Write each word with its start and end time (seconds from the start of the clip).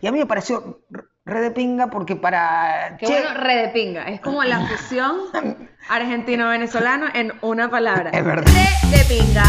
Y 0.00 0.06
a 0.06 0.12
mí 0.12 0.18
me 0.18 0.26
pareció 0.26 0.80
re 1.24 1.40
de 1.40 1.50
pinga 1.50 1.88
porque 1.88 2.16
para... 2.16 2.96
Qué 2.98 3.06
che, 3.06 3.12
bueno, 3.12 3.34
re 3.34 3.54
de 3.56 3.68
pinga. 3.68 4.04
Es 4.04 4.20
como 4.20 4.42
la 4.44 4.66
fusión 4.66 5.16
argentino-venezolano 5.88 7.06
en 7.14 7.32
una 7.42 7.70
palabra. 7.70 8.10
Es 8.10 8.24
verdad. 8.24 8.50
Re 8.52 8.96
de 8.96 9.04
pinga. 9.04 9.44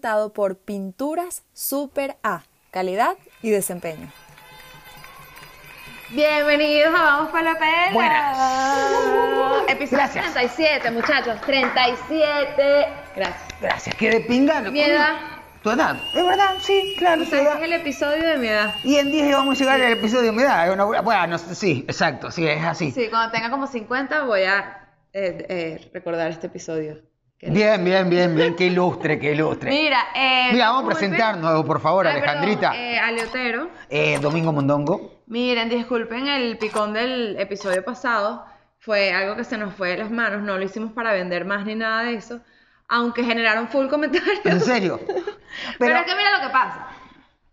Presentado 0.00 0.32
por 0.32 0.56
Pinturas 0.56 1.42
Super 1.52 2.16
A, 2.22 2.42
calidad 2.70 3.18
y 3.42 3.50
desempeño. 3.50 4.10
Bienvenidos 6.08 6.94
a 6.98 7.02
Vamos 7.02 7.30
para 7.30 7.52
la 7.52 7.58
Pela. 7.58 7.92
Buenas. 7.92 9.68
Episodio 9.68 9.98
Gracias. 9.98 10.32
37, 10.32 10.90
muchachos. 10.92 11.40
37. 11.42 12.86
Gracias. 13.14 13.60
Gracias, 13.60 13.94
qué 13.96 14.10
de 14.10 14.20
pinga. 14.20 14.62
Mi 14.62 14.80
edad. 14.80 15.18
Tu 15.62 15.70
edad. 15.70 15.96
Es 16.14 16.24
verdad, 16.24 16.54
sí, 16.60 16.94
claro, 16.96 17.22
Este 17.22 17.42
es 17.42 17.48
el 17.60 17.72
episodio 17.74 18.26
de 18.26 18.38
mi 18.38 18.48
edad. 18.48 18.74
Y 18.82 18.96
en 18.96 19.12
10 19.12 19.32
vamos 19.32 19.56
a 19.56 19.58
llegar 19.58 19.82
al 19.82 19.92
episodio 19.92 20.30
de 20.30 20.32
mi 20.32 20.42
edad. 20.42 21.02
Bueno, 21.02 21.36
sí, 21.36 21.84
exacto, 21.86 22.30
sí, 22.30 22.48
es 22.48 22.64
así. 22.64 22.90
Sí, 22.90 23.08
cuando 23.10 23.32
tenga 23.32 23.50
como 23.50 23.66
50 23.66 24.22
voy 24.22 24.44
a 24.44 24.88
eh, 25.12 25.46
eh, 25.48 25.90
recordar 25.92 26.30
este 26.30 26.46
episodio. 26.46 27.09
Bien, 27.42 27.82
bien, 27.82 28.10
bien, 28.10 28.34
bien, 28.36 28.54
qué 28.54 28.66
ilustre, 28.66 29.18
qué 29.18 29.32
ilustre. 29.32 29.70
Mira, 29.70 30.08
eh, 30.14 30.50
Mira, 30.52 30.68
vamos 30.70 30.84
a 30.84 30.86
presentarnos, 30.88 31.64
por 31.64 31.80
favor, 31.80 32.06
Ay, 32.06 32.20
perdón, 32.20 32.28
Alejandrita. 32.28 32.76
eh, 32.76 32.98
Aleotero. 32.98 33.70
Eh, 33.88 34.18
Domingo 34.20 34.52
Mondongo. 34.52 35.22
Miren, 35.26 35.70
disculpen 35.70 36.28
el 36.28 36.58
picón 36.58 36.92
del 36.92 37.38
episodio 37.38 37.82
pasado. 37.82 38.44
Fue 38.78 39.12
algo 39.12 39.36
que 39.36 39.44
se 39.44 39.56
nos 39.56 39.74
fue 39.74 39.90
de 39.90 39.98
las 39.98 40.10
manos. 40.10 40.42
No 40.42 40.58
lo 40.58 40.64
hicimos 40.64 40.92
para 40.92 41.12
vender 41.12 41.44
más 41.46 41.64
ni 41.64 41.74
nada 41.74 42.02
de 42.02 42.14
eso. 42.14 42.40
Aunque 42.88 43.24
generaron 43.24 43.68
full 43.68 43.86
comentarios. 43.88 44.40
¿En 44.44 44.60
serio? 44.60 45.00
Pero, 45.78 45.96
es 45.96 46.02
que 46.04 46.14
mira 46.16 46.38
lo 46.38 46.46
que 46.46 46.52
pasa. 46.52 46.88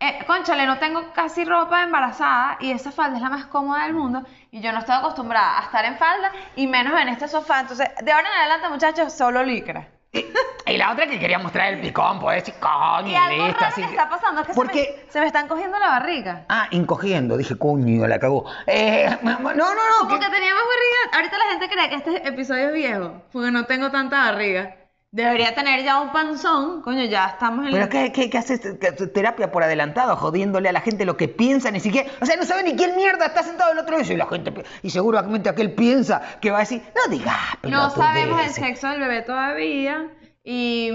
Eh, 0.00 0.24
conchale, 0.26 0.64
no 0.64 0.78
tengo 0.78 1.12
casi 1.12 1.44
ropa 1.44 1.82
embarazada 1.82 2.56
y 2.60 2.70
esa 2.70 2.92
falda 2.92 3.16
es 3.16 3.22
la 3.22 3.30
más 3.30 3.46
cómoda 3.46 3.82
del 3.82 3.94
mundo 3.94 4.22
y 4.52 4.60
yo 4.60 4.70
no 4.72 4.78
estoy 4.78 4.94
acostumbrada 4.94 5.58
a 5.58 5.62
estar 5.64 5.84
en 5.84 5.96
falda 5.98 6.30
y 6.54 6.68
menos 6.68 6.98
en 7.00 7.08
este 7.08 7.26
sofá. 7.26 7.60
Entonces, 7.60 7.88
de 8.00 8.12
ahora 8.12 8.28
en 8.28 8.34
adelante, 8.40 8.68
muchachos, 8.68 9.12
solo 9.12 9.42
licra. 9.42 9.88
Y, 10.12 10.24
y 10.66 10.76
la 10.76 10.92
otra 10.92 11.06
que 11.08 11.18
quería 11.18 11.38
mostrar 11.40 11.74
el 11.74 11.80
picón, 11.80 12.20
pues 12.20 12.44
decir, 12.44 12.54
coño, 12.60 13.08
Y 13.08 13.14
algo 13.16 13.44
listo, 13.46 13.60
raro 13.60 13.72
así 13.72 13.82
que 13.82 13.88
está 13.90 14.08
pasando 14.08 14.40
es 14.40 14.46
que 14.46 14.52
se 14.54 14.56
¿Por 14.56 14.66
me, 14.74 14.88
se 15.10 15.20
me 15.20 15.26
están 15.26 15.48
cogiendo 15.48 15.78
la 15.80 15.88
barriga. 15.88 16.44
Ah, 16.48 16.68
encogiendo, 16.70 17.36
dije, 17.36 17.58
coño, 17.58 18.06
la 18.06 18.18
cagó. 18.20 18.44
Eh, 18.68 19.18
no, 19.22 19.38
no, 19.40 19.52
no. 19.52 19.54
Como 19.98 20.10
que- 20.14 20.20
que 20.26 20.30
tenía 20.30 20.54
más 20.54 20.62
barriga. 20.64 21.16
Ahorita 21.16 21.38
la 21.38 21.44
gente 21.50 21.68
cree 21.68 21.88
que 21.90 21.94
este 21.96 22.28
episodio 22.28 22.68
es 22.68 22.72
viejo 22.72 23.22
porque 23.32 23.50
no 23.50 23.64
tengo 23.64 23.90
tanta 23.90 24.18
barriga. 24.30 24.76
Debería 25.10 25.54
tener 25.54 25.82
ya 25.84 26.00
un 26.00 26.12
panzón. 26.12 26.82
Coño, 26.82 27.04
ya 27.04 27.26
estamos 27.28 27.64
en 27.66 27.72
Pero. 27.72 27.88
¿qué, 27.88 28.12
qué, 28.12 28.28
qué 28.28 28.38
haces 28.38 28.60
¿Qué- 28.60 28.92
terapia 28.92 29.50
por 29.50 29.62
adelantado, 29.62 30.16
jodiéndole 30.16 30.68
a 30.68 30.72
la 30.72 30.82
gente 30.82 31.06
lo 31.06 31.16
que 31.16 31.28
piensa, 31.28 31.70
ni 31.70 31.80
siquiera. 31.80 32.10
O 32.20 32.26
sea, 32.26 32.36
no 32.36 32.44
sabe 32.44 32.62
ni 32.62 32.76
quién 32.76 32.94
mierda 32.94 33.26
está 33.26 33.42
sentado 33.42 33.70
del 33.70 33.78
otro 33.78 33.96
lado. 33.98 34.12
Y 34.12 34.16
la 34.16 34.26
gente. 34.26 34.52
Y 34.82 34.90
seguramente 34.90 35.48
aquel 35.48 35.72
piensa 35.74 36.20
que 36.42 36.50
va 36.50 36.58
a 36.58 36.60
decir, 36.60 36.82
no 36.94 37.10
digas, 37.10 37.36
No 37.62 37.88
sabemos 37.90 38.16
el 38.18 38.24
pelotudeces". 38.48 38.54
sexo 38.56 38.88
del 38.88 39.00
bebé 39.00 39.22
todavía. 39.22 40.08
Y, 40.44 40.90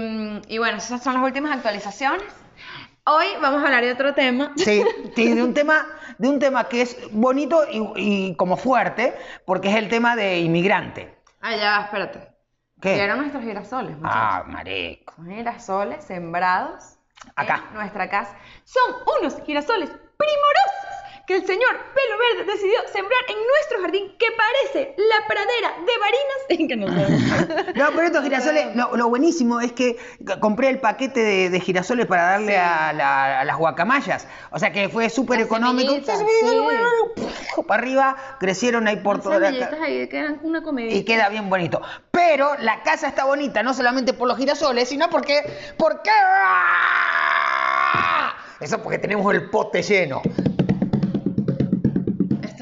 y 0.48 0.58
bueno, 0.58 0.78
esas 0.78 1.02
son 1.02 1.14
las 1.14 1.22
últimas 1.24 1.52
actualizaciones. 1.56 2.22
Hoy 3.06 3.26
vamos 3.42 3.62
a 3.62 3.66
hablar 3.66 3.84
de 3.84 3.92
otro 3.92 4.14
tema. 4.14 4.52
Sí, 4.56 4.82
de 5.16 5.42
un 5.42 5.54
tema, 5.54 5.86
de 6.18 6.28
un 6.28 6.38
tema 6.38 6.68
que 6.68 6.82
es 6.82 6.96
bonito 7.10 7.62
y, 7.70 8.28
y 8.30 8.36
como 8.36 8.56
fuerte, 8.56 9.14
porque 9.44 9.68
es 9.70 9.74
el 9.76 9.88
tema 9.88 10.14
de 10.16 10.38
inmigrante. 10.38 11.14
Ah, 11.40 11.54
ya, 11.56 11.80
espérate. 11.82 12.33
¿Qué? 12.84 12.96
Vieron 12.96 13.16
nuestros 13.16 13.42
girasoles, 13.42 13.96
muchachos. 13.96 14.20
Ah, 14.20 14.44
marico. 14.46 15.14
Son 15.16 15.26
girasoles 15.26 16.04
sembrados 16.04 16.98
Acá. 17.34 17.64
en 17.70 17.74
nuestra 17.76 18.10
casa. 18.10 18.36
Son 18.64 18.82
unos 19.20 19.40
girasoles 19.46 19.88
primorosos 19.88 20.93
que 21.26 21.36
el 21.36 21.46
señor 21.46 21.70
Pelo 21.94 22.18
Verde 22.38 22.52
decidió 22.52 22.78
sembrar 22.92 23.20
en 23.28 23.36
nuestro 23.46 23.80
jardín 23.80 24.14
que 24.18 24.26
parece 24.36 24.94
la 24.98 25.26
pradera 25.26 25.74
de 25.78 25.92
Barinas. 25.98 26.44
que 26.68 26.76
no 27.74 27.90
pero 27.94 28.02
estos 28.06 28.22
girasoles, 28.24 28.66
lo, 28.76 28.94
lo 28.96 29.08
buenísimo 29.08 29.60
es 29.60 29.72
que 29.72 29.96
compré 30.40 30.68
el 30.68 30.80
paquete 30.80 31.20
de, 31.20 31.50
de 31.50 31.60
girasoles 31.60 32.06
para 32.06 32.22
darle 32.24 32.52
Sí. 32.52 32.58
a, 32.58 32.92
la- 32.92 33.40
a 33.40 33.44
las 33.44 33.56
guacamayas. 33.56 34.26
O 34.50 34.58
sea 34.58 34.70
que 34.72 34.88
fue 34.90 35.08
súper 35.08 35.40
económico. 35.40 35.94
Sí. 35.94 36.02
Para 37.66 37.82
arriba, 37.82 38.16
crecieron 38.38 38.86
ahí 38.86 38.96
por 38.96 39.20
toda 39.22 39.38
la 39.38 39.48
ahí 39.82 40.06
quedan 40.08 40.40
una 40.42 40.62
comidita. 40.62 40.94
Y 40.94 41.04
queda 41.04 41.28
bien 41.30 41.48
bonito. 41.48 41.80
Pero 42.10 42.54
la 42.58 42.82
casa 42.82 43.08
está 43.08 43.24
bonita 43.24 43.62
no 43.62 43.72
solamente 43.72 44.12
por 44.12 44.28
los 44.28 44.36
girasoles, 44.36 44.88
sino 44.88 45.08
porque. 45.08 45.40
¿Por 45.78 46.02
qué? 46.02 46.10
Eso 48.60 48.82
porque 48.82 48.98
tenemos 48.98 49.32
el 49.34 49.50
pote 49.50 49.82
lleno. 49.82 50.22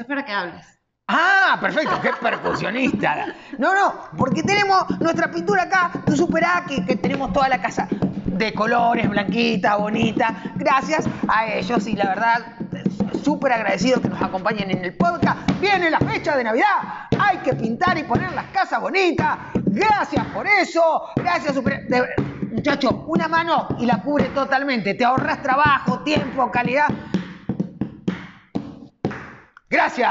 Es 0.03 0.07
para 0.07 0.25
que 0.25 0.33
hables. 0.33 0.65
Ah, 1.07 1.57
perfecto, 1.61 1.97
qué 2.01 2.09
percusionista. 2.21 3.27
No, 3.57 3.73
no, 3.73 3.93
porque 4.17 4.43
tenemos 4.43 4.85
nuestra 4.99 5.31
pintura 5.31 5.63
acá, 5.63 5.91
tu 6.05 6.13
Super 6.15 6.43
A, 6.43 6.65
que, 6.67 6.85
que 6.85 6.97
tenemos 6.97 7.31
toda 7.31 7.47
la 7.47 7.61
casa 7.61 7.87
de 8.25 8.53
colores, 8.53 9.09
blanquita, 9.09 9.77
bonita. 9.77 10.33
Gracias 10.55 11.05
a 11.29 11.45
ellos 11.47 11.87
y 11.87 11.95
la 11.95 12.07
verdad, 12.09 12.39
súper 13.23 13.53
agradecido 13.53 14.01
que 14.01 14.09
nos 14.09 14.21
acompañen 14.21 14.71
en 14.71 14.83
el 14.83 14.93
podcast. 14.97 15.37
Viene 15.61 15.89
la 15.89 15.99
fecha 15.99 16.35
de 16.35 16.43
Navidad, 16.43 17.07
hay 17.17 17.37
que 17.37 17.53
pintar 17.53 17.97
y 17.97 18.03
poner 18.03 18.31
las 18.33 18.45
casas 18.47 18.81
bonitas. 18.81 19.37
Gracias 19.65 20.25
por 20.27 20.45
eso, 20.47 21.03
gracias 21.15 21.53
Super 21.55 21.85
de- 21.87 22.33
Muchacho, 22.53 23.05
una 23.07 23.27
mano 23.27 23.67
y 23.79 23.85
la 23.85 24.01
cubre 24.01 24.25
totalmente. 24.25 24.93
Te 24.95 25.03
ahorras 25.05 25.41
trabajo, 25.41 25.99
tiempo, 25.99 26.51
calidad. 26.51 26.87
Gracias. 29.73 30.09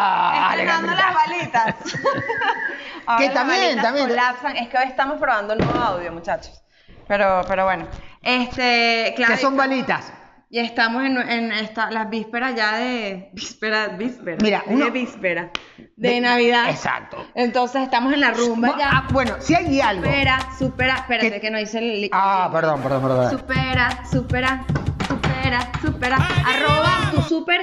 Estrenando 0.51 0.93
las 0.93 1.15
balitas. 1.15 1.75
Ahora 3.07 3.19
Que 3.19 3.25
las 3.27 3.35
también, 3.35 3.61
balitas 3.63 3.83
también. 3.85 4.09
colapsan. 4.09 4.57
Es 4.57 4.69
que 4.69 4.79
hoy 4.79 4.85
estamos 4.89 5.19
probando 5.19 5.55
un 5.55 5.61
nuevo 5.61 5.79
audio, 5.81 6.13
muchachos. 6.13 6.63
Pero, 7.09 7.43
pero 7.49 7.65
bueno. 7.65 7.87
Este, 8.23 9.13
claro. 9.17 9.35
Que 9.35 9.41
son 9.41 9.57
balitas. 9.57 10.13
Y 10.51 10.59
estamos 10.59 11.03
en, 11.05 11.17
en 11.17 11.51
esta, 11.53 11.91
las 11.91 12.11
vísperas 12.11 12.55
ya 12.55 12.77
de. 12.77 13.31
Víspera, 13.35 13.89
víspera. 13.89 14.37
Mira, 14.43 14.63
de 14.67 14.75
uno- 14.75 14.91
víspera. 14.91 15.51
De, 15.97 16.09
De- 16.11 16.21
Navidad. 16.21 16.69
Exacto. 16.69 17.25
Entonces 17.35 17.83
estamos 17.83 18.13
en 18.13 18.21
la 18.21 18.33
rumba 18.33 18.77
ya. 18.79 18.89
ah, 18.93 19.09
bueno, 19.11 19.37
si 19.41 19.55
hay 19.55 19.81
algo. 19.81 20.05
Supera, 20.05 20.39
supera. 20.59 20.95
Espérate, 20.97 21.31
¿Qué? 21.33 21.41
que 21.41 21.51
no 21.51 21.59
hice 21.59 21.79
el. 21.79 22.11
Ah, 22.13 22.51
perdón, 22.53 22.83
perdón, 22.83 23.03
perdón. 23.03 23.31
Supera, 23.31 24.05
supera, 24.11 24.65
supera, 25.09 25.73
supera. 25.81 26.17
Arroba 26.47 27.11
tu 27.13 27.23
super 27.23 27.61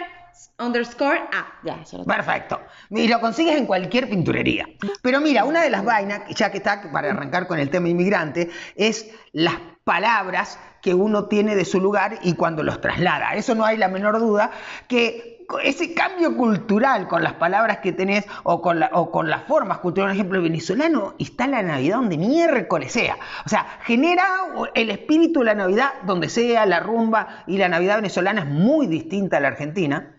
underscore. 0.59 1.20
Ah, 1.34 1.47
ya, 1.64 1.75
eso 1.81 1.97
lo 1.97 2.03
tengo. 2.03 2.16
Perfecto. 2.16 2.59
Y 2.90 3.08
lo 3.08 3.20
consigues 3.20 3.58
en 3.58 3.66
cualquier 3.66 4.09
pinturería. 4.09 4.66
Pero 5.02 5.20
mira, 5.22 5.46
una 5.46 5.62
de 5.62 5.70
las 5.70 5.84
vainas, 5.84 6.22
ya 6.30 6.52
que 6.52 6.58
está 6.58 6.92
para 6.92 7.12
arrancar 7.12 7.47
con 7.47 7.59
el 7.59 7.70
tema 7.70 7.90
inmigrante, 7.90 8.50
es 8.75 9.09
las 9.31 9.56
palabras 9.84 10.59
que 10.81 10.94
uno 10.94 11.25
tiene 11.25 11.56
de 11.56 11.66
su 11.66 11.81
lugar 11.81 12.19
y 12.24 12.34
cuando 12.34 12.64
los 12.64 12.80
traslada. 12.80 13.34
Eso 13.36 13.56
no 13.56 13.66
hay 13.66 13.75
la 13.78 13.88
menor 13.88 14.19
duda 14.19 14.52
que 14.88 15.46
ese 15.64 15.96
cambio 15.96 16.38
cultural 16.38 17.07
con 17.07 17.24
las 17.24 17.34
palabras 17.34 17.80
que 17.80 17.92
tenés 17.92 18.24
o 18.44 18.62
con, 18.62 18.80
la- 18.80 18.92
o 18.94 19.10
con 19.10 19.30
las 19.31 19.44
formas 19.45 19.80
culturales, 19.80 20.12
por 20.13 20.19
ejemplo, 20.19 20.38
el 20.38 20.44
venezolano 20.44 21.16
está 21.18 21.45
en 21.45 21.51
la 21.51 21.63
Navidad 21.63 21.95
donde 21.98 22.18
miércoles 22.19 22.92
sea. 22.94 23.18
O 23.45 23.50
sea, 23.50 23.66
genera 23.84 24.25
el 24.75 24.92
espíritu 24.92 25.39
de 25.39 25.45
la 25.48 25.56
Navidad 25.56 25.89
donde 26.06 26.30
sea, 26.30 26.68
la 26.68 26.80
rumba 26.80 27.44
y 27.48 27.57
la 27.57 27.68
Navidad 27.68 27.95
venezolana 27.95 28.42
es 28.42 28.48
muy 28.48 28.86
distinta 28.86 29.38
a 29.38 29.39
la 29.39 29.48
argentina. 29.48 30.16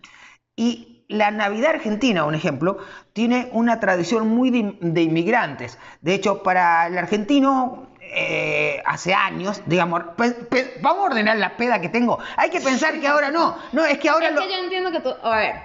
Y 0.61 1.03
la 1.07 1.31
Navidad 1.31 1.71
argentina, 1.71 2.23
un 2.23 2.35
ejemplo, 2.35 2.77
tiene 3.13 3.49
una 3.51 3.79
tradición 3.79 4.27
muy 4.27 4.51
de, 4.51 4.77
de 4.79 5.01
inmigrantes. 5.01 5.79
De 6.01 6.13
hecho, 6.13 6.43
para 6.43 6.85
el 6.85 6.97
argentino, 6.97 7.87
eh, 7.99 8.79
hace 8.85 9.13
años, 9.15 9.63
digamos, 9.65 10.03
pe- 10.15 10.31
pe- 10.51 10.73
vamos 10.81 11.01
a 11.03 11.05
ordenar 11.07 11.37
la 11.37 11.57
peda 11.57 11.81
que 11.81 11.89
tengo. 11.89 12.19
Hay 12.37 12.49
que 12.51 12.61
pensar 12.61 12.99
que 12.99 13.07
ahora 13.07 13.31
no. 13.31 13.57
No, 13.71 13.83
es 13.85 13.97
que 13.97 14.09
ahora 14.09 14.27
Es 14.29 14.35
lo... 14.35 14.41
que 14.41 14.49
yo 14.51 14.57
entiendo 14.63 14.91
que 14.91 14.99
tú. 14.99 15.09
A 15.23 15.35
ver, 15.35 15.55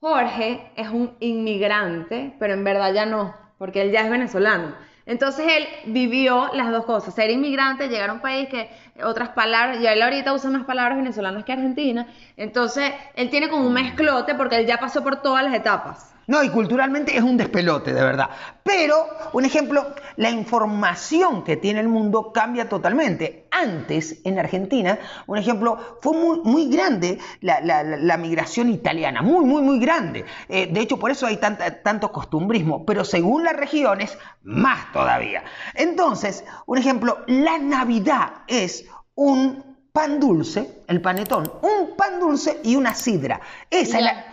Jorge 0.00 0.70
es 0.76 0.88
un 0.88 1.16
inmigrante, 1.20 2.34
pero 2.38 2.54
en 2.54 2.62
verdad 2.62 2.92
ya 2.92 3.06
no, 3.06 3.34
porque 3.58 3.82
él 3.82 3.90
ya 3.90 4.02
es 4.02 4.10
venezolano. 4.10 4.74
Entonces 5.06 5.46
él 5.48 5.66
vivió 5.92 6.50
las 6.54 6.70
dos 6.70 6.84
cosas, 6.86 7.14
ser 7.14 7.30
inmigrante, 7.30 7.88
llegar 7.88 8.10
a 8.10 8.14
un 8.14 8.20
país 8.20 8.48
que 8.48 8.70
otras 9.02 9.30
palabras, 9.30 9.80
y 9.80 9.86
él 9.86 10.00
ahorita 10.00 10.32
usa 10.32 10.50
más 10.50 10.64
palabras 10.64 10.96
venezolanas 10.96 11.44
que 11.44 11.52
argentinas, 11.52 12.06
entonces 12.36 12.92
él 13.14 13.28
tiene 13.28 13.48
como 13.50 13.66
un 13.66 13.72
mezclote 13.74 14.34
porque 14.34 14.56
él 14.56 14.66
ya 14.66 14.78
pasó 14.78 15.02
por 15.02 15.20
todas 15.20 15.44
las 15.44 15.54
etapas. 15.54 16.13
No, 16.26 16.42
y 16.42 16.48
culturalmente 16.48 17.16
es 17.16 17.22
un 17.22 17.36
despelote, 17.36 17.92
de 17.92 18.00
verdad. 18.02 18.30
Pero, 18.62 19.06
un 19.32 19.44
ejemplo, 19.44 19.94
la 20.16 20.30
información 20.30 21.44
que 21.44 21.56
tiene 21.56 21.80
el 21.80 21.88
mundo 21.88 22.32
cambia 22.32 22.68
totalmente. 22.68 23.46
Antes, 23.50 24.20
en 24.24 24.38
Argentina, 24.38 24.98
un 25.26 25.38
ejemplo, 25.38 25.98
fue 26.00 26.16
muy, 26.16 26.40
muy 26.44 26.68
grande 26.70 27.18
la, 27.40 27.60
la- 27.60 27.82
la 27.84 28.16
migración 28.16 28.68
italiana, 28.70 29.22
muy, 29.22 29.44
muy, 29.44 29.62
muy 29.62 29.78
grande. 29.78 30.24
Eh, 30.48 30.68
de 30.72 30.80
hecho, 30.80 30.98
por 30.98 31.10
eso 31.10 31.26
hay 31.26 31.36
tanta- 31.36 31.82
tanto 31.82 32.10
costumbrismo, 32.10 32.84
pero 32.84 33.04
según 33.04 33.44
las 33.44 33.54
regiones, 33.56 34.16
más 34.42 34.90
todavía. 34.92 35.44
Entonces, 35.74 36.44
un 36.66 36.78
ejemplo, 36.78 37.18
la 37.26 37.58
Navidad 37.58 38.32
es 38.48 38.86
un 39.14 39.62
pan 39.92 40.18
dulce, 40.18 40.82
el 40.88 41.00
panetón, 41.00 41.50
un 41.62 41.96
pan 41.96 42.18
dulce 42.18 42.60
y 42.64 42.74
una 42.76 42.94
sidra. 42.94 43.40
Esa 43.70 43.98
es 43.98 44.04
la... 44.04 44.24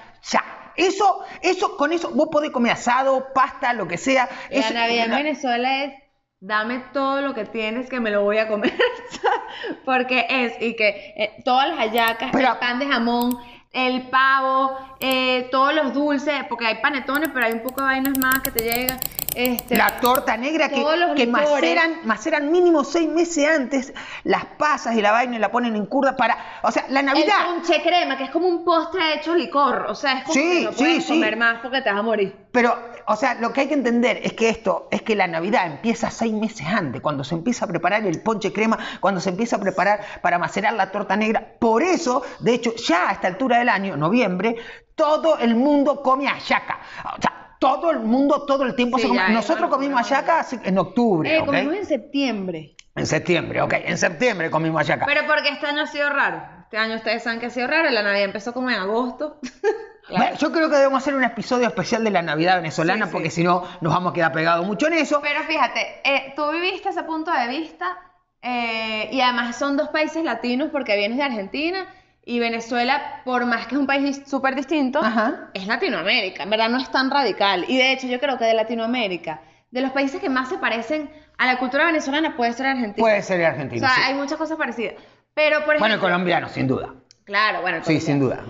Eso, 0.75 1.23
eso, 1.41 1.77
con 1.77 1.91
eso 1.94 2.12
vos 2.12 2.29
podés 2.31 2.51
comer 2.51 2.73
asado, 2.73 3.27
pasta, 3.33 3.73
lo 3.73 3.88
que 3.88 3.97
sea. 3.97 4.29
La 4.50 4.57
Eso- 4.59 4.73
Navidad 4.73 5.06
en 5.06 5.12
Venezuela 5.15 5.83
es 5.83 5.94
dame 6.39 6.83
todo 6.91 7.21
lo 7.21 7.33
que 7.35 7.45
tienes 7.45 7.89
que 7.89 8.00
me 8.00 8.09
lo 8.09 8.23
voy 8.23 8.38
a 8.39 8.47
comer. 8.47 8.73
Porque 9.85 10.25
es, 10.29 10.53
y 10.62 10.75
que 10.75 11.13
eh, 11.18 11.41
todas 11.45 11.68
las 11.69 11.77
hallacas, 11.77 12.29
Pero- 12.31 12.51
el 12.53 12.57
pan 12.57 12.79
de 12.79 12.88
jamón, 12.88 13.38
el 13.73 14.09
pavo, 14.09 14.77
eh, 15.01 15.48
todos 15.51 15.74
los 15.74 15.94
dulces, 15.94 16.44
porque 16.48 16.65
hay 16.68 16.75
panetones, 16.81 17.30
pero 17.33 17.45
hay 17.45 17.53
un 17.53 17.62
poco 17.63 17.81
de 17.81 17.88
vainas 17.88 18.18
más 18.19 18.39
que 18.42 18.51
te 18.51 18.63
llegan. 18.63 19.00
Este, 19.33 19.77
La 19.77 20.01
torta 20.01 20.36
negra 20.36 20.68
que, 20.68 20.83
que 21.15 21.25
maceran, 21.25 22.00
maceran 22.03 22.51
mínimo 22.51 22.83
seis 22.83 23.07
meses 23.07 23.48
antes 23.48 23.94
las 24.25 24.44
pasas 24.44 24.94
y 24.98 25.01
la 25.01 25.13
vaina 25.13 25.38
y 25.38 25.39
la 25.39 25.50
ponen 25.50 25.74
en 25.77 25.86
curda 25.86 26.18
para. 26.18 26.38
O 26.63 26.71
sea, 26.71 26.86
la 26.89 27.00
el 27.00 27.06
Navidad. 27.06 27.36
ponche 27.45 27.81
crema, 27.81 28.18
que 28.18 28.25
es 28.25 28.30
como 28.30 28.48
un 28.48 28.65
postre 28.65 29.13
hecho 29.15 29.33
licor. 29.33 29.86
O 29.88 29.95
sea, 29.95 30.18
es 30.19 30.24
como 30.25 30.33
Sí, 30.33 30.50
que 30.59 30.63
no 30.65 30.71
sí, 30.74 30.77
puedes 30.80 31.06
sí. 31.06 31.13
comer 31.13 31.38
más 31.38 31.62
porque 31.62 31.81
te 31.81 31.89
vas 31.89 32.00
a 32.00 32.03
morir. 32.03 32.36
Pero, 32.51 32.77
o 33.07 33.15
sea, 33.15 33.36
lo 33.36 33.53
que 33.53 33.62
hay 33.62 33.68
que 33.69 33.74
entender 33.75 34.19
es 34.21 34.33
que 34.33 34.50
esto, 34.50 34.89
es 34.92 35.01
que 35.01 35.15
la 35.15 35.27
Navidad 35.27 35.65
empieza 35.65 36.12
seis 36.12 36.33
meses 36.33 36.68
antes, 36.68 37.00
cuando 37.00 37.24
se 37.24 37.33
empieza 37.36 37.63
a 37.63 37.68
preparar 37.69 38.06
el 38.06 38.21
ponche 38.21 38.51
crema, 38.51 38.77
cuando 39.00 39.21
se 39.21 39.30
empieza 39.30 39.56
a 39.56 39.59
preparar 39.62 40.01
para 40.21 40.39
macerar 40.39 40.74
la 40.74 40.92
torta 40.92 41.15
negra. 41.15 41.53
Por 41.57 41.83
eso, 41.83 42.21
de 42.42 42.53
hecho, 42.56 42.75
ya 42.75 43.07
a 43.07 43.13
esta 43.13 43.30
altura 43.30 43.59
del 43.59 43.69
año, 43.69 43.95
noviembre, 43.95 44.57
todo 44.95 45.38
el 45.39 45.55
mundo 45.55 46.01
come 46.01 46.27
hallaca. 46.27 46.79
O 47.17 47.21
sea, 47.21 47.55
todo 47.59 47.91
el 47.91 47.99
mundo, 47.99 48.45
todo 48.45 48.63
el 48.63 48.75
tiempo 48.75 48.97
Sí, 48.97 49.03
se 49.03 49.07
come. 49.09 49.29
Nosotros 49.29 49.69
comimos 49.69 50.11
hace- 50.11 50.59
en 50.63 50.77
octubre, 50.77 51.38
Eh, 51.38 51.45
comimos 51.45 51.75
en 51.75 51.85
septiembre. 51.85 52.75
En 52.95 53.05
septiembre, 53.05 53.61
ok. 53.61 53.73
En 53.85 53.97
septiembre 53.97 54.49
comimos 54.49 54.81
hallaca. 54.81 55.05
Pero 55.05 55.21
porque 55.27 55.49
este 55.49 55.65
año 55.67 55.83
ha 55.83 55.88
sido 55.88 56.09
raro. 56.09 56.41
Este 56.63 56.77
año 56.77 56.95
ustedes 56.95 57.23
saben 57.23 57.39
que 57.39 57.45
ha 57.47 57.49
sido 57.49 57.67
raro. 57.67 57.89
La 57.89 58.01
Navidad 58.03 58.25
empezó 58.25 58.53
como 58.53 58.69
en 58.69 58.77
agosto. 58.77 59.39
Bueno, 60.09 60.35
yo 60.35 60.51
creo 60.51 60.69
que 60.69 60.75
debemos 60.75 61.01
hacer 61.01 61.15
un 61.15 61.23
episodio 61.23 61.67
especial 61.67 62.03
de 62.03 62.09
la 62.09 62.21
Navidad 62.21 62.57
venezolana, 62.57 63.05
Sí, 63.05 63.09
sí. 63.11 63.13
porque 63.13 63.29
si 63.29 63.43
no 63.43 63.63
nos 63.79 63.93
vamos 63.93 64.11
a 64.11 64.13
quedar 64.13 64.33
pegados 64.33 64.65
mucho 64.65 64.88
en 64.88 64.93
eso. 64.93 65.21
Pero 65.21 65.41
fíjate, 65.43 66.01
eh, 66.03 66.33
tú 66.35 66.51
viviste 66.51 66.89
ese 66.89 67.03
punto 67.03 67.31
de 67.31 67.47
vista 67.47 67.97
eh, 68.41 69.07
y 69.11 69.21
además 69.21 69.55
son 69.57 69.77
dos 69.77 69.88
países 69.89 70.21
latinos 70.25 70.69
porque 70.71 70.97
vienes 70.97 71.17
de 71.17 71.23
Argentina 71.23 71.88
y 72.23 72.39
Venezuela, 72.39 73.21
por 73.25 73.45
más 73.45 73.68
que 73.68 73.75
es 73.75 73.79
un 73.81 73.88
país 73.88 74.21
súper 74.27 74.56
distinto, 74.56 75.00
Ajá. 75.00 75.50
es 75.53 75.65
Latinoamérica, 75.68 76.44
en 76.44 76.50
verdad 76.50 76.69
no 76.69 76.77
es 76.79 76.89
tan 76.91 77.09
radical. 77.09 77.65
Y 77.68 77.77
de 77.77 77.91
hecho 77.94 78.07
yo 78.07 78.19
creo 78.19 78.38
que 78.38 78.45
de 78.45 78.53
Latinoamérica, 78.53 79.41
de 79.71 79.81
los 79.81 79.91
países 79.91 80.19
que 80.21 80.29
más 80.29 80.50
se 80.50 80.57
parecen 80.57 81.09
a 81.38 81.45
la 81.47 81.57
cultura 81.57 81.85
venezolana 81.85 82.35
puede 82.38 82.53
ser 82.53 82.68
Argentina. 82.68 83.03
Puede 83.03 83.21
ser 83.23 83.41
o 83.41 83.47
argentino. 83.47 83.88
sea, 83.88 83.95
sí. 83.95 84.01
hay 84.06 84.13
muchas 84.13 84.38
cosas 84.38 84.57
parecidas. 84.57 84.95
Pero 85.33 85.59
por 85.59 85.68
Bueno, 85.79 85.85
el 85.85 85.91
ejemplo, 85.94 86.09
colombiano, 86.09 86.50
sin 86.50 86.68
duda. 86.68 86.94
claro, 87.23 87.62
bueno, 87.62 87.77
el 87.77 87.83
Sí, 87.85 88.00
sin 88.00 88.19
duda. 88.19 88.44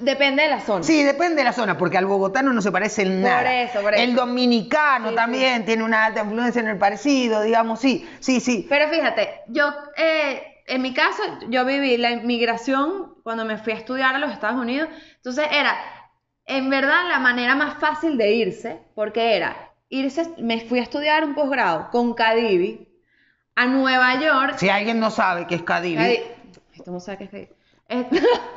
Depende 0.00 0.44
de 0.44 0.48
la 0.48 0.60
zona. 0.60 0.84
Sí, 0.84 1.02
depende 1.02 1.34
de 1.36 1.44
la 1.44 1.52
zona, 1.52 1.76
porque 1.76 1.98
al 1.98 2.06
bogotano 2.06 2.52
no 2.52 2.62
se 2.62 2.70
parece 2.70 3.02
en 3.02 3.20
Por 3.20 3.30
nada. 3.30 3.52
eso, 3.62 3.80
por 3.82 3.92
eso. 3.94 4.02
El 4.04 4.14
dominicano 4.14 5.08
Sí, 5.10 5.14
también 5.16 5.64
tiene 5.64 5.82
una 5.82 6.04
alta 6.06 6.20
influencia 6.20 6.60
en 6.60 6.68
el 6.68 6.78
parecido, 6.78 7.42
digamos, 7.42 7.80
sí, 7.80 8.08
sí, 8.20 8.38
sí. 8.38 8.64
Pero 8.68 8.88
fíjate, 8.88 9.40
yo, 9.48 9.68
eh, 9.96 10.47
en 10.68 10.82
mi 10.82 10.92
caso, 10.92 11.22
yo 11.48 11.64
viví 11.64 11.96
la 11.96 12.10
inmigración 12.10 13.14
cuando 13.22 13.44
me 13.44 13.56
fui 13.56 13.72
a 13.72 13.76
estudiar 13.76 14.14
a 14.14 14.18
los 14.18 14.30
Estados 14.30 14.60
Unidos. 14.60 14.88
Entonces 15.16 15.46
era, 15.50 15.76
en 16.44 16.68
verdad, 16.70 17.08
la 17.08 17.18
manera 17.18 17.54
más 17.54 17.78
fácil 17.78 18.18
de 18.18 18.32
irse, 18.32 18.78
porque 18.94 19.36
era 19.36 19.72
irse, 19.88 20.30
me 20.38 20.60
fui 20.60 20.78
a 20.78 20.82
estudiar 20.82 21.24
un 21.24 21.34
posgrado 21.34 21.90
con 21.90 22.14
Cadivi 22.14 22.86
a 23.54 23.66
Nueva 23.66 24.20
York. 24.20 24.58
Si 24.58 24.68
alguien 24.68 25.00
no 25.00 25.10
sabe 25.10 25.46
qué 25.46 25.56
es 25.56 25.62
Cadivi. 25.62 26.20
Tú 26.84 26.92
no 26.92 27.00
sabes 27.00 27.18
qué 27.18 27.24
es 27.24 27.30
Cadivi. 27.30 27.57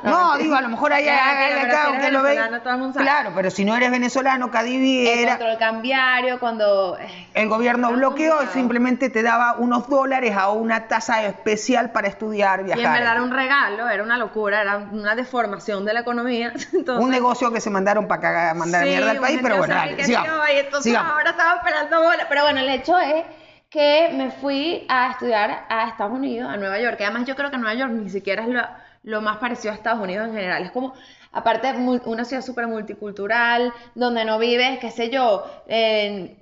No, 0.02 0.36
digo, 0.36 0.54
a 0.56 0.60
lo 0.60 0.68
mejor 0.68 0.92
pero 0.94 1.10
acá 1.10 1.36
si 1.38 1.52
eres 1.90 2.04
que 2.04 2.10
lo 2.10 2.22
ve. 2.22 2.36
el. 2.36 2.92
Claro, 2.92 3.32
pero 3.34 3.50
si 3.50 3.64
no 3.64 3.74
eres 3.74 3.90
venezolano, 3.90 4.50
Cadivi 4.50 5.06
el 5.08 5.20
era. 5.20 5.38
control 5.38 5.58
cambiario, 5.58 6.38
cuando... 6.38 6.98
eh, 6.98 7.28
El 7.32 7.48
gobierno 7.48 7.90
bloqueó 7.92 8.26
y 8.26 8.28
complicado. 8.30 8.52
simplemente 8.52 9.08
te 9.08 9.22
daba 9.22 9.54
unos 9.56 9.88
dólares 9.88 10.36
a 10.36 10.50
una 10.50 10.86
tasa 10.86 11.22
especial 11.24 11.92
para 11.92 12.08
estudiar, 12.08 12.60
Y 12.60 12.64
viajar. 12.64 12.84
en 12.84 12.92
verdad 12.92 13.12
era 13.12 13.22
un 13.22 13.30
regalo, 13.30 13.88
era 13.88 14.02
una 14.02 14.18
locura, 14.18 14.60
era 14.60 14.76
una 14.76 15.14
deformación 15.14 15.84
de 15.86 15.94
la 15.94 16.00
economía. 16.00 16.52
Entonces, 16.74 17.02
un 17.02 17.10
negocio 17.10 17.50
que 17.50 17.60
se 17.62 17.70
mandaron 17.70 18.06
para 18.06 18.20
cagar, 18.20 18.56
mandar 18.56 18.82
Sí, 18.84 18.90
mierda 18.90 19.12
al 19.12 19.18
país, 19.18 19.38
pero 19.42 19.56
bueno, 19.56 19.74
dale, 19.74 20.04
sigamos. 20.04 20.48
Y 20.54 20.58
entonces 20.58 20.92
sigamos. 20.92 21.12
ahora 21.12 21.30
estaba 21.30 21.54
esperando 21.56 22.02
bola. 22.02 22.26
Pero 22.28 22.42
bueno, 22.42 22.60
el 22.60 22.68
hecho 22.68 22.98
es 22.98 23.24
que 23.70 24.10
me 24.14 24.30
fui 24.30 24.84
a 24.90 25.12
estudiar 25.12 25.64
a 25.70 25.88
Estados 25.88 26.12
Unidos, 26.12 26.52
a 26.52 26.58
Nueva 26.58 26.78
York. 26.78 26.98
Que 26.98 27.04
además 27.06 27.24
yo 27.26 27.34
creo 27.34 27.50
que 27.50 27.56
Nueva 27.56 27.72
York 27.74 27.92
ni 27.92 28.10
siquiera 28.10 28.42
es 28.42 28.48
lo, 28.48 28.60
lo 29.02 29.20
más 29.20 29.38
parecido 29.38 29.72
a 29.72 29.76
Estados 29.76 30.00
Unidos 30.02 30.28
en 30.28 30.34
general. 30.34 30.62
Es 30.64 30.70
como, 30.72 30.94
aparte, 31.32 31.72
una 32.04 32.24
ciudad 32.24 32.42
súper 32.42 32.66
multicultural, 32.68 33.72
donde 33.94 34.24
no 34.24 34.38
vives, 34.38 34.78
qué 34.78 34.90
sé 34.90 35.10
yo, 35.10 35.44
en- 35.66 36.36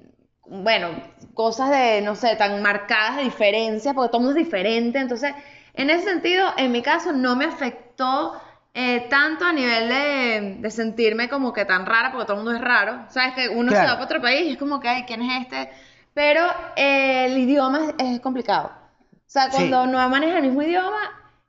bueno, 0.47 0.89
cosas 1.35 1.71
de, 1.71 2.01
no 2.03 2.15
sé, 2.17 2.35
tan 2.37 2.61
marcadas 2.63 3.17
de 3.19 3.23
diferencia, 3.25 3.95
porque 3.95 4.09
todo 4.11 4.19
el 4.21 4.25
mundo 4.27 4.41
es 4.41 4.45
diferente. 4.47 4.99
Entonces, 4.99 5.33
en 5.75 5.91
ese 5.91 6.05
sentido, 6.05 6.49
en 6.57 6.73
mi 6.73 6.83
caso, 6.83 7.13
no 7.13 7.37
me 7.37 7.45
afectó 7.45 8.41
eh, 8.75 9.07
tanto 9.09 9.45
a 9.45 9.53
nivel 9.53 9.89
de, 9.89 10.57
de 10.61 10.71
sentirme 10.71 11.29
como 11.29 11.53
que 11.53 11.65
tan 11.65 11.87
rara, 11.87 12.11
porque 12.13 12.27
todo 12.27 12.39
el 12.39 12.45
mundo 12.45 12.57
es 12.59 12.65
raro. 12.65 13.05
Sabes 13.09 13.35
que 13.35 13.49
uno 13.49 13.71
se 13.75 13.79
va 13.85 13.93
para 13.93 14.05
otro 14.05 14.21
país 14.21 14.47
y 14.47 14.53
es 14.53 14.59
como 14.59 14.81
que, 14.81 14.89
ay, 14.89 15.05
¿quién 15.07 15.23
es 15.23 15.43
este? 15.43 15.71
Pero 16.15 16.43
eh, 16.77 17.27
el 17.27 17.39
idioma 17.39 17.81
es, 17.99 18.15
es 18.15 18.21
complicado. 18.21 18.73
O 19.13 19.33
sea, 19.33 19.51
Sí. 19.51 19.71
cuando 19.71 19.87
no 19.87 20.09
manejas 20.09 20.37
el 20.39 20.43
mismo 20.43 20.63
idioma, 20.63 20.99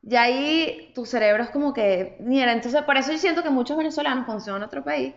ya 0.03 0.23
ahí 0.23 0.91
tu 0.95 1.05
cerebro 1.05 1.43
es 1.43 1.49
como 1.51 1.73
que, 1.73 2.17
mira, 2.21 2.51
entonces 2.53 2.81
por 2.83 2.97
eso 2.97 3.11
yo 3.11 3.17
siento 3.17 3.43
que 3.43 3.49
muchos 3.49 3.77
venezolanos 3.77 4.25
cuando 4.25 4.43
se 4.43 4.51
van 4.51 4.63
a 4.63 4.67
otro 4.67 4.83
país 4.83 5.13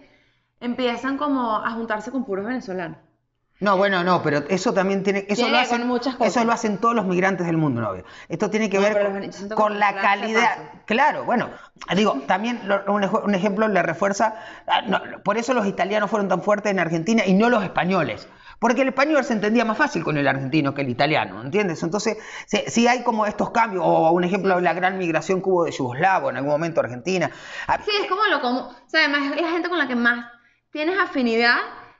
empiezan 0.61 1.19
como 1.19 1.57
a 1.57 1.71
juntarse 1.73 2.11
con 2.11 2.25
puros 2.25 2.47
venezolanos. 2.47 2.99
No, 3.61 3.77
bueno, 3.79 4.03
no, 4.05 4.23
pero 4.23 4.39
eso 4.49 4.75
también 4.75 5.03
tiene, 5.05 5.21
eso 5.21 5.35
Tiene 5.37 5.53
lo 5.53 5.59
hacen, 5.59 5.87
muchas 5.87 6.17
cosas. 6.17 6.35
eso 6.35 6.45
lo 6.45 6.53
hacen 6.53 6.79
todos 6.79 6.95
los 6.95 7.07
migrantes 7.07 7.47
del 7.47 7.57
mundo, 7.57 7.81
novio. 7.81 8.05
Esto 8.29 8.51
tiene 8.51 8.69
que 8.69 8.79
No, 8.79 8.83
ver 8.83 8.99
con, 8.99 9.21
que 9.23 9.55
con 9.55 9.79
la 9.79 9.95
calidad. 9.95 10.59
Claro, 10.87 11.25
bueno, 11.25 11.49
digo, 11.97 12.15
también 12.27 12.61
lo- 12.69 12.85
un, 12.93 13.05
un 13.05 13.35
ejemplo 13.35 13.67
le 13.69 13.81
refuerza, 13.83 14.35
ah, 14.67 14.83
no, 14.83 15.01
por 15.23 15.39
eso 15.39 15.55
los 15.55 15.67
italianos 15.67 16.11
fueron 16.11 16.29
tan 16.29 16.43
fuertes 16.43 16.73
en 16.73 16.79
Argentina 16.81 17.23
y 17.25 17.33
no 17.35 17.49
los 17.49 17.63
españoles. 17.63 18.29
Porque 18.59 18.83
el 18.83 18.89
español 18.89 19.25
se 19.25 19.33
entendía 19.33 19.65
más 19.65 19.77
fácil 19.77 20.03
con 20.05 20.17
el 20.17 20.27
argentino 20.27 20.75
que 20.75 20.83
el 20.83 20.89
italiano, 20.89 21.43
¿entiendes? 21.43 21.83
Entonces, 21.83 22.19
si, 22.47 22.59
si 22.69 22.89
hay 22.89 23.03
como 23.03 23.27
estos 23.27 23.51
cambios, 23.51 23.83
o 23.87 24.11
un 24.11 24.25
ejemplo, 24.25 24.61
la 24.61 24.73
gran 24.73 24.99
migración 24.99 25.43
que 25.43 25.49
hubo 25.49 25.65
de 25.65 25.73
Yugoslavia 25.73 26.31
en 26.31 26.37
algún 26.37 26.53
momento 26.53 26.81
Argentina. 26.81 27.31
Sí, 27.85 27.91
es 28.01 28.09
como 28.09 28.25
lo 28.27 28.41
común. 28.41 28.63
O 28.63 28.89
sea, 28.89 29.05
además 29.05 29.33
es 29.37 29.43
la 29.43 29.51
gente 29.51 29.69
con 29.69 29.79
la 29.79 29.89
que 29.89 29.97
más 29.97 30.27
tienes 30.71 30.99
afinidad 30.99 31.57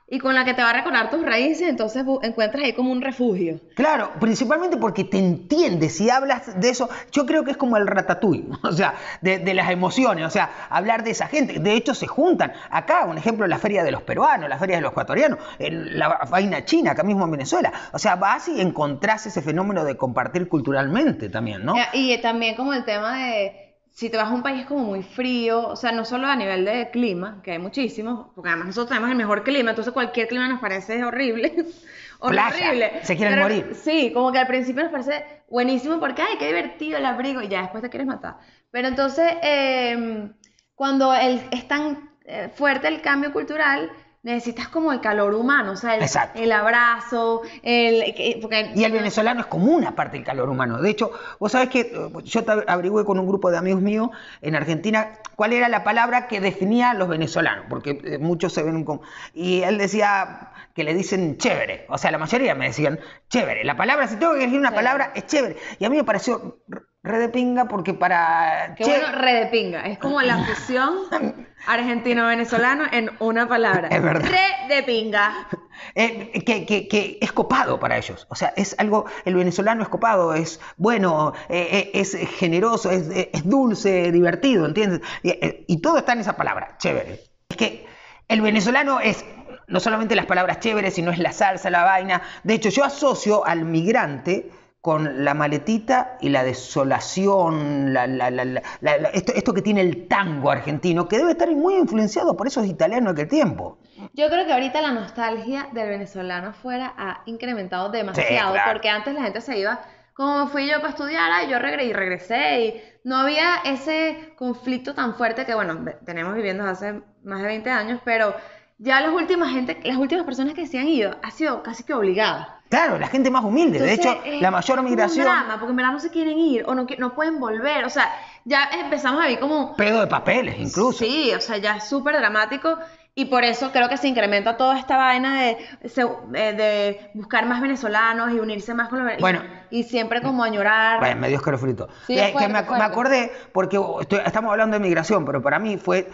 y 0.07 0.19
con 0.19 0.35
la 0.35 0.45
que 0.45 0.53
te 0.53 0.61
va 0.61 0.69
a 0.69 0.73
recordar 0.73 1.09
tus 1.09 1.23
raíces, 1.23 1.67
entonces 1.67 2.05
encuentras 2.21 2.63
ahí 2.63 2.73
como 2.73 2.91
un 2.91 3.01
refugio. 3.01 3.59
Claro, 3.73 4.11
principalmente 4.19 4.77
porque 4.77 5.03
te 5.03 5.17
entiendes, 5.17 5.95
si 5.95 6.09
hablas 6.11 6.59
de 6.59 6.69
eso, 6.69 6.89
yo 7.11 7.25
creo 7.25 7.43
que 7.43 7.51
es 7.51 7.57
como 7.57 7.75
el 7.77 7.87
ratatouille, 7.87 8.49
o 8.63 8.71
sea, 8.71 8.93
de, 9.21 9.39
de 9.39 9.53
las 9.55 9.71
emociones, 9.71 10.25
o 10.25 10.29
sea, 10.29 10.67
hablar 10.69 11.03
de 11.03 11.11
esa 11.11 11.27
gente, 11.27 11.59
de 11.59 11.73
hecho 11.73 11.95
se 11.95 12.05
juntan, 12.05 12.53
acá, 12.69 13.05
un 13.05 13.17
ejemplo, 13.17 13.47
la 13.47 13.57
feria 13.57 13.83
de 13.83 13.91
los 13.91 14.03
peruanos, 14.03 14.47
la 14.47 14.59
feria 14.59 14.75
de 14.75 14.83
los 14.83 14.91
ecuatorianos, 14.91 15.39
en 15.57 15.97
la 15.97 16.19
vaina 16.29 16.63
china, 16.65 16.91
acá 16.91 17.03
mismo 17.03 17.25
en 17.25 17.31
Venezuela, 17.31 17.73
o 17.91 17.97
sea, 17.97 18.15
vas 18.15 18.47
y 18.47 18.61
encontrás 18.61 19.25
ese 19.25 19.41
fenómeno 19.41 19.83
de 19.83 19.97
compartir 19.97 20.47
culturalmente 20.47 21.29
también, 21.29 21.65
¿no? 21.65 21.73
Y, 21.93 22.13
y 22.13 22.17
también 22.21 22.55
como 22.55 22.73
el 22.73 22.85
tema 22.85 23.17
de 23.17 23.64
si 23.95 24.09
te 24.09 24.17
vas 24.17 24.27
a 24.27 24.33
un 24.33 24.43
país 24.43 24.65
como 24.65 24.83
muy 24.83 25.03
frío, 25.03 25.69
o 25.69 25.77
sea, 25.77 25.93
no 25.93 26.03
solo 26.03 26.27
a 26.27 26.35
nivel 26.35 26.65
de 26.65 26.89
clima, 26.91 27.39
que 27.41 27.51
hay 27.51 27.59
muchísimos, 27.59 28.27
porque 28.35 28.49
además 28.49 28.67
nosotros 28.67 28.89
tenemos 28.89 29.09
el 29.09 29.15
mejor 29.15 29.43
clima, 29.45 29.69
entonces 29.69 29.93
cualquier 29.93 30.27
clima 30.27 30.49
nos 30.49 30.59
parece 30.59 31.01
horrible. 31.05 31.65
Horrible. 32.19 32.99
se 33.03 33.15
quieren 33.15 33.35
Pero- 33.35 33.43
morir. 33.43 33.75
Sí, 33.75 34.11
como 34.13 34.31
que 34.33 34.39
al 34.39 34.47
principio 34.47 34.83
nos 34.83 34.91
parece 34.91 35.23
buenísimo 35.49 35.99
porque, 35.99 36.21
ay, 36.21 36.37
qué 36.37 36.47
divertido 36.47 36.97
el 36.97 37.05
abrigo, 37.05 37.41
y 37.41 37.47
ya 37.47 37.61
después 37.61 37.81
te 37.83 37.89
quieres 37.89 38.07
matar. 38.07 38.37
Pero 38.69 38.89
entonces, 38.89 39.31
eh, 39.41 40.29
cuando 40.75 41.13
el, 41.13 41.41
es 41.51 41.65
tan 41.67 42.09
eh, 42.25 42.49
fuerte 42.53 42.89
el 42.89 43.01
cambio 43.01 43.31
cultural, 43.31 43.89
necesitas 44.25 44.67
como 44.69 44.91
el 44.91 44.99
calor 45.01 45.35
humano, 45.35 45.73
o 45.73 45.75
sea, 45.75 45.95
el, 46.33 46.51
abrazo, 46.51 47.43
el... 47.61 48.13
que- 48.15 48.39
porque- 48.41 48.71
Y 48.75 48.83
el 48.83 48.91
venezolano 48.91 49.41
es 49.41 49.45
como 49.45 49.71
una 49.71 49.95
parte 49.95 50.17
del 50.17 50.25
calor 50.25 50.49
humano. 50.49 50.81
De 50.81 50.89
hecho, 50.89 51.11
vos 51.39 51.51
sabés 51.51 51.69
que 51.69 51.81
eh, 51.81 52.09
yo 52.23 52.43
te 52.43 52.51
averigüé 52.67 53.05
con 53.05 53.19
un 53.19 53.27
grupo 53.27 53.51
de 53.51 53.57
amigos 53.57 53.81
míos 53.81 54.09
en 54.41 54.55
Argentina 54.55 55.09
cuál 55.35 55.53
era 55.53 55.69
la 55.69 55.83
palabra 55.83 56.27
que 56.27 56.41
definía 56.41 56.89
a 56.89 56.93
los 56.95 57.07
venezolanos, 57.07 57.65
porque 57.69 58.01
eh, 58.03 58.17
muchos 58.17 58.51
se 58.51 58.63
ven 58.63 58.83
como... 58.83 59.01
Y 59.33 59.61
él 59.61 59.77
decía 59.77 60.51
que 60.73 60.83
le 60.83 60.93
dicen 60.95 61.37
chévere, 61.37 61.85
o 61.87 61.97
sea, 61.97 62.09
la 62.11 62.17
mayoría 62.17 62.55
me 62.55 62.65
decían 62.65 62.99
chévere. 63.29 63.63
La 63.63 63.77
palabra, 63.77 64.07
si 64.07 64.15
tengo 64.17 64.33
que 64.33 64.39
elegir 64.39 64.59
una 64.59 64.69
Chévere. 64.69 64.83
palabra, 64.85 65.11
es 65.15 65.25
chévere. 65.27 65.55
Y 65.79 65.85
a 65.85 65.89
mí 65.89 65.95
me 65.97 66.03
pareció 66.03 66.57
re- 66.67 66.81
re 67.03 67.19
de 67.19 67.29
pinga 67.29 67.65
porque 67.65 67.93
para... 67.93 68.73
Qué 68.75 68.83
che- 68.83 68.89
bueno, 68.99 69.17
re 69.19 69.33
de 69.35 69.45
pinga. 69.45 69.81
Es 69.85 69.99
como 69.99 70.21
la 70.21 70.39
fusión 70.43 70.95
argentino-venezolano 71.67 72.85
en 72.91 73.11
una 73.19 73.47
palabra. 73.47 73.87
Es 73.89 74.01
verdad. 74.01 74.29
Re 74.29 74.75
de 74.75 74.83
pinga. 74.83 75.47
Eh, 75.93 76.41
que, 76.45 76.65
que- 76.65 76.87
que 76.87 77.17
es 77.21 77.31
copado 77.33 77.79
para 77.81 77.97
ellos. 77.97 78.25
O 78.29 78.35
sea, 78.35 78.53
es 78.55 78.75
algo, 78.79 79.05
el 79.25 79.35
venezolano 79.35 79.83
es 79.83 79.89
copado, 79.89 80.33
es 80.33 80.59
bueno, 80.77 81.33
eh, 81.49 81.67
eh, 81.69 81.91
es 81.93 82.15
generoso, 82.37 82.89
es, 82.91 83.09
es 83.09 83.47
dulce, 83.47 84.09
divertido, 84.11 84.65
¿entiendes? 84.65 85.01
Y, 85.21 85.33
y 85.67 85.81
todo 85.81 85.97
está 85.97 86.13
en 86.13 86.19
esa 86.19 86.37
palabra, 86.37 86.75
chévere. 86.79 87.19
Es 87.49 87.57
que 87.57 87.85
el 88.29 88.41
venezolano 88.41 89.01
es 89.01 89.25
no 89.67 89.79
solamente 89.81 90.15
las 90.15 90.25
palabras 90.25 90.59
chéveres, 90.61 90.93
sino 90.93 91.11
es 91.11 91.19
la 91.19 91.33
salsa, 91.33 91.69
la 91.69 91.83
vaina. 91.83 92.21
De 92.43 92.53
hecho, 92.53 92.69
yo 92.69 92.85
asocio 92.85 93.45
al 93.45 93.65
migrante 93.65 94.49
con 94.85 95.25
la 95.25 95.33
maletita 95.33 96.15
y 96.21 96.29
la 96.29 96.43
desolación, 96.43 97.91
la- 97.91 98.05
la- 98.05 98.29
la- 98.29 98.45
la- 98.45 98.61
la- 98.81 98.97
la- 98.99 99.09
esto, 99.09 99.31
esto 99.35 99.51
que 99.51 99.63
tiene 99.63 99.81
el 99.81 100.07
tango 100.07 100.51
argentino, 100.51 101.07
que 101.07 101.17
debe 101.17 101.31
estar 101.31 101.49
muy 101.49 101.73
influenciado 101.75 102.37
por 102.37 102.45
esos 102.45 102.67
italianos 102.67 103.15
de 103.15 103.23
aquel 103.23 103.29
tiempo. 103.39 103.79
Yo 104.13 104.29
creo 104.29 104.45
que 104.45 104.53
ahorita 104.53 104.83
la 104.83 104.91
nostalgia 104.91 105.69
del 105.73 105.89
venezolano 105.89 106.49
afuera 106.49 106.93
ha 106.97 107.23
incrementado 107.25 107.89
demasiado, 107.89 108.53
claro. 108.53 108.71
porque 108.73 108.89
antes 108.89 109.15
la 109.15 109.23
gente 109.23 109.41
se 109.41 109.57
iba, 109.57 109.79
como 110.13 110.45
fui 110.49 110.67
yo 110.69 110.77
para 110.77 110.89
estudiar, 110.89 111.31
ay, 111.31 111.49
yo 111.49 111.57
regre- 111.57 111.85
y 111.85 111.91
regresé, 111.93 112.59
y 112.65 112.81
no 113.03 113.17
había 113.17 113.55
ese 113.65 114.33
conflicto 114.37 114.93
tan 114.93 115.15
fuerte 115.15 115.47
que, 115.47 115.55
bueno, 115.55 115.83
tenemos 116.05 116.35
viviendo 116.35 116.63
hace 116.63 117.01
más 117.23 117.41
de 117.41 117.47
20 117.47 117.71
años, 117.71 117.99
pero 118.05 118.35
ya 118.77 119.01
las 119.01 119.11
últimas 119.13 119.51
gente, 119.51 119.79
las 119.83 119.97
últimas 119.97 120.25
personas 120.25 120.53
que 120.53 120.67
se 120.67 120.77
han 120.77 120.87
ido, 120.87 121.15
ha 121.23 121.31
sido 121.31 121.63
casi 121.63 121.83
que 121.83 121.93
obligada. 121.95 122.54
Claro, 122.69 122.97
la 122.97 123.07
gente 123.07 123.29
más 123.31 123.43
humilde. 123.43 123.79
de 123.79 123.93
hecho, 123.93 124.17
eh, 124.25 124.39
la 124.41 124.51
mayor 124.51 124.79
es 124.79 124.83
migración. 124.85 125.27
Un 125.27 125.33
drama, 125.33 125.53
porque 125.59 125.69
en 125.71 125.75
verdad 125.77 125.91
no 125.91 125.99
se 125.99 126.09
quieren 126.09 126.37
ir 126.37 126.63
o 126.67 126.73
no, 126.75 126.87
no 126.97 127.13
pueden 127.15 127.39
volver. 127.39 127.85
O 127.85 127.89
sea, 127.89 128.11
ya 128.43 128.69
empezamos 128.73 129.23
a 129.23 129.27
ver 129.27 129.39
como. 129.39 129.75
Pedo 129.75 130.01
de 130.01 130.07
papeles, 130.07 130.55
incluso. 130.59 131.05
Sí, 131.05 131.31
o 131.33 131.39
sea, 131.41 131.57
ya 131.57 131.77
es 131.77 131.83
súper 131.87 132.17
dramático. 132.17 132.77
Y 133.17 133.25
por 133.25 133.45
eso 133.45 133.71
creo 133.71 133.87
que 133.87 133.95
se 133.95 134.09
incrementa 134.09 134.57
toda 134.57 134.77
esta 134.77 134.97
vaina 134.97 135.41
de, 135.41 135.51
eh, 135.51 136.53
de 136.53 137.11
buscar 137.13 137.45
más 137.45 137.61
venezolanos 137.61 138.33
y 138.33 138.39
unirse 138.39 138.73
más 138.73 138.89
con 138.89 139.05
los 139.07 139.17
Bueno. 139.21 139.41
y, 139.71 139.79
y 139.79 139.83
siempre 139.83 140.21
como 140.21 140.43
añorar. 140.43 140.99
Vaya, 140.99 141.15
me 141.15 141.29
dio 141.29 141.37
escalofrito. 141.37 141.87
Sí, 142.07 142.17
Eh, 142.17 142.25
es 142.25 142.31
fuerte, 142.33 142.47
que 142.47 142.53
me, 142.53 142.59
ac- 142.59 142.77
me 142.77 142.83
acordé, 142.83 143.31
porque 143.53 143.77
estoy- 144.01 144.19
estamos 144.25 144.51
hablando 144.51 144.73
de 144.77 144.81
migración, 144.83 145.23
pero 145.23 145.41
para 145.41 145.59
mí 145.59 145.77
fue 145.77 146.09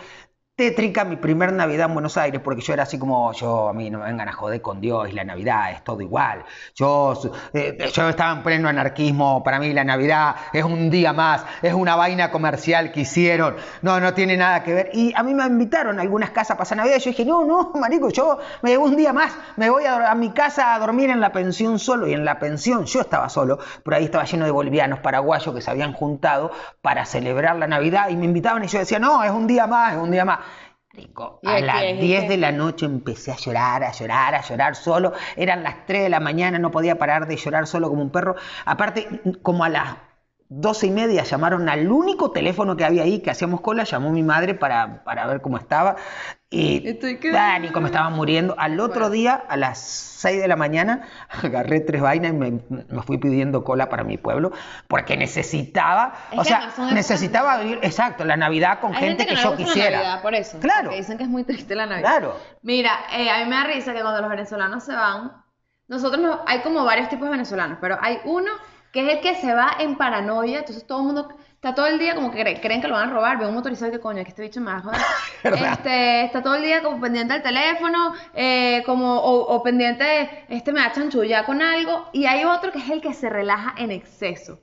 tétrica 0.56 1.06
mi 1.06 1.16
primer 1.16 1.54
Navidad 1.54 1.88
en 1.88 1.94
Buenos 1.94 2.18
Aires, 2.18 2.40
porque 2.44 2.62
yo 2.62 2.74
era 2.74 2.84
así 2.84 3.00
como, 3.00 3.34
yo, 3.34 3.70
a 3.70 3.74
mí 3.74 3.90
no 3.90 4.00
me 4.00 4.06
vengan 4.06 4.30
a 4.30 4.34
joder 4.34 4.62
con 4.62 4.80
Dios 4.80 5.10
y 5.10 5.14
la 5.14 5.24
Navidad 5.24 5.72
es 5.72 5.84
todo 5.84 6.02
igual. 6.02 6.44
Yo, 6.76 7.20
eh, 7.54 7.90
yo 7.92 8.10
estaba 8.10 8.34
en 8.34 8.44
pleno 8.44 8.70
anarquismo, 8.70 9.44
para 9.44 9.58
mí 9.60 9.74
la 9.74 9.84
Navidad 9.84 10.36
es 10.54 10.64
un 10.64 10.92
día 10.92 11.14
más, 11.14 11.44
es 11.64 11.74
una 11.74 11.96
vaina 11.96 12.30
comercial 12.30 12.92
que 12.92 13.02
hicieron, 13.02 13.56
no, 13.82 14.00
no 14.00 14.14
tiene 14.14 14.38
nada 14.38 14.64
que 14.64 14.74
ver. 14.74 14.90
Y 14.94 15.14
a 15.16 15.24
mí 15.24 15.34
me 15.34 15.46
invitaron 15.46 15.98
a 15.98 16.04
algunas 16.04 16.30
casas 16.30 16.52
a 16.52 16.58
pasar 16.58 16.78
Navidad 16.78 16.98
y 16.98 17.00
yo 17.00 17.10
dije, 17.10 17.26
no, 17.26 17.44
no, 17.44 17.72
marico, 17.80 18.10
yo 18.10 18.38
me 18.62 18.70
llevo 18.70 18.86
un 18.86 18.96
día 18.96 19.14
más, 19.14 19.34
me 19.56 19.70
voy 19.70 19.86
a, 19.86 20.12
a 20.12 20.16
mi 20.16 20.30
casa 20.32 20.76
a 20.76 20.80
dormir 20.80 21.10
en 21.10 21.22
la 21.22 21.32
pensión 21.32 21.80
solo, 21.80 22.08
y 22.08 22.14
en 22.14 22.24
la 22.24 22.38
pensión 22.38 22.86
yo 22.86 23.02
estaba 23.02 23.30
solo, 23.30 23.58
pero 23.84 23.98
ahí 23.98 24.06
estaba 24.06 24.26
lleno 24.26 24.46
de 24.46 24.52
bolivianos, 24.52 25.00
paraguayos 25.00 25.56
que 25.56 25.62
se 25.62 25.72
habían 25.72 25.94
juntado 25.94 26.52
para 26.84 27.06
celebrar 27.06 27.56
la 27.56 27.68
Navidad 27.68 28.10
y 28.10 28.16
me 28.16 28.26
invitaban 28.26 28.64
y 28.64 28.68
yo 28.68 28.78
decía, 28.78 29.00
no, 29.00 29.24
es 29.24 29.32
un 29.32 29.48
día 29.48 29.66
más, 29.66 29.94
es 29.94 30.00
un 30.00 30.12
día 30.12 30.24
más. 30.24 30.40
A 31.44 31.60
las 31.62 31.84
es 31.84 32.00
10 32.02 32.24
que- 32.24 32.30
de 32.30 32.38
la 32.38 32.52
noche 32.52 32.86
empecé 32.86 33.32
a 33.32 33.38
llorar, 33.38 33.84
a 33.84 33.92
llorar, 33.92 34.36
a 34.36 34.42
llorar 34.42 34.76
solo. 34.76 35.14
Eran 35.36 35.64
las 35.64 35.86
3 35.86 36.04
de 36.04 36.10
la 36.10 36.20
mañana, 36.20 36.60
no 36.60 36.72
podía 36.72 36.98
parar 36.98 37.28
de 37.28 37.38
llorar 37.38 37.66
solo 37.68 37.90
como 37.90 38.02
un 38.02 38.12
perro. 38.12 38.36
Aparte, 38.66 39.22
como 39.42 39.64
a 39.64 39.70
las 39.70 39.96
12 40.50 40.88
y 40.88 40.92
media 40.92 41.24
llamaron 41.24 41.70
al 41.70 41.90
único 41.90 42.32
teléfono 42.32 42.76
que 42.76 42.84
había 42.86 43.04
ahí, 43.04 43.20
que 43.22 43.32
hacíamos 43.32 43.62
cola, 43.62 43.86
llamó 43.86 44.12
mi 44.12 44.22
madre 44.24 44.54
para, 44.54 45.04
para 45.06 45.26
ver 45.28 45.42
cómo 45.42 45.58
estaba. 45.58 45.96
Y 46.54 46.86
Estoy 46.86 47.18
ah, 47.34 47.58
Nico 47.60 47.80
me 47.80 47.88
estaba 47.88 48.10
muriendo. 48.10 48.56
Al 48.58 48.78
otro 48.82 49.10
día, 49.10 49.42
a 49.48 49.56
las 49.56 49.80
6 49.80 50.42
de 50.42 50.50
la 50.50 50.58
mañana, 50.58 51.08
agarré 51.30 51.80
tres 51.80 52.02
vainas 52.02 52.32
y 52.32 52.36
me, 52.36 52.60
me 52.70 53.02
fui 53.04 53.18
pidiendo 53.18 53.64
cola 53.64 53.88
para 53.88 54.04
mi 54.04 54.18
pueblo, 54.18 54.52
porque 54.90 55.16
necesitaba, 55.16 56.14
Es 56.30 56.40
o 56.40 56.44
sea, 56.44 56.74
necesitaba 56.94 57.58
vivir, 57.62 57.80
exacto, 57.82 58.26
la 58.26 58.36
Navidad 58.36 58.82
con 58.82 58.94
Hay 58.94 59.00
gente, 59.00 59.26
que, 59.26 59.36
no 59.36 59.42
yo 59.42 59.52
la 59.52 59.58
quisiera. 59.58 59.98
Navidad 60.00 60.22
por 60.22 60.36
eso. 60.36 60.60
Claro. 60.60 60.84
porque 60.84 60.98
dicen 60.98 61.18
que 61.18 61.24
es 61.24 61.30
muy 61.30 61.46
triste 61.46 61.74
la 61.74 61.86
Navidad. 61.86 62.10
Claro. 62.10 62.38
Mira, 62.64 63.00
eh, 63.14 63.30
a 63.30 63.40
mí 63.40 63.50
me 63.50 63.56
da 63.56 63.64
risa 63.64 63.94
que 63.94 64.02
cuando 64.02 64.20
los 64.20 64.30
venezolanos 64.30 64.84
se 64.84 64.94
van, 64.94 65.32
nosotros 65.88 66.22
no, 66.22 66.42
hay 66.46 66.60
como 66.60 66.84
varios 66.84 67.08
tipos 67.08 67.28
de 67.28 67.32
venezolanos, 67.32 67.78
pero 67.80 67.98
hay 68.02 68.20
uno 68.26 68.52
que 68.92 69.08
es 69.08 69.16
el 69.16 69.22
que 69.22 69.36
se 69.36 69.54
va 69.54 69.78
en 69.80 69.96
paranoia, 69.96 70.60
entonces 70.60 70.86
todo 70.86 71.00
el 71.00 71.06
mundo 71.06 71.30
está 71.62 71.76
todo 71.76 71.86
el 71.88 72.00
día 72.00 72.16
como 72.16 72.32
que 72.32 72.40
cre- 72.44 72.60
creen 72.60 72.82
que 72.82 72.88
lo 72.88 72.96
van 72.96 73.10
a 73.10 73.14
robar, 73.14 73.38
ve 73.38 73.46
un 73.46 73.54
motorizado 73.54 73.90
y 73.92 73.94
que 73.96 74.00
coño, 74.00 74.24
que 74.24 74.30
este 74.30 74.42
bicho 74.42 74.62
a 74.68 74.80
joder. 74.82 75.00
Este, 75.44 76.24
está 76.26 76.42
todo 76.42 76.56
el 76.56 76.64
día 76.64 76.82
como 76.82 77.00
pendiente 77.00 77.34
del 77.34 77.44
teléfono, 77.44 78.14
eh, 78.34 78.82
como, 78.86 79.16
o, 79.20 79.56
o 79.56 79.62
pendiente, 79.64 80.04
de, 80.04 80.46
este 80.50 80.72
me 80.72 80.80
va 80.82 80.88
a 80.88 80.92
chanchullar 80.92 81.46
con 81.46 81.62
algo, 81.62 82.10
y 82.14 82.26
hay 82.26 82.46
otro 82.46 82.72
que 82.72 82.80
es 82.80 82.90
el 82.90 83.02
que 83.02 83.14
se 83.14 83.30
relaja 83.30 83.76
en 83.78 83.92
exceso, 83.92 84.60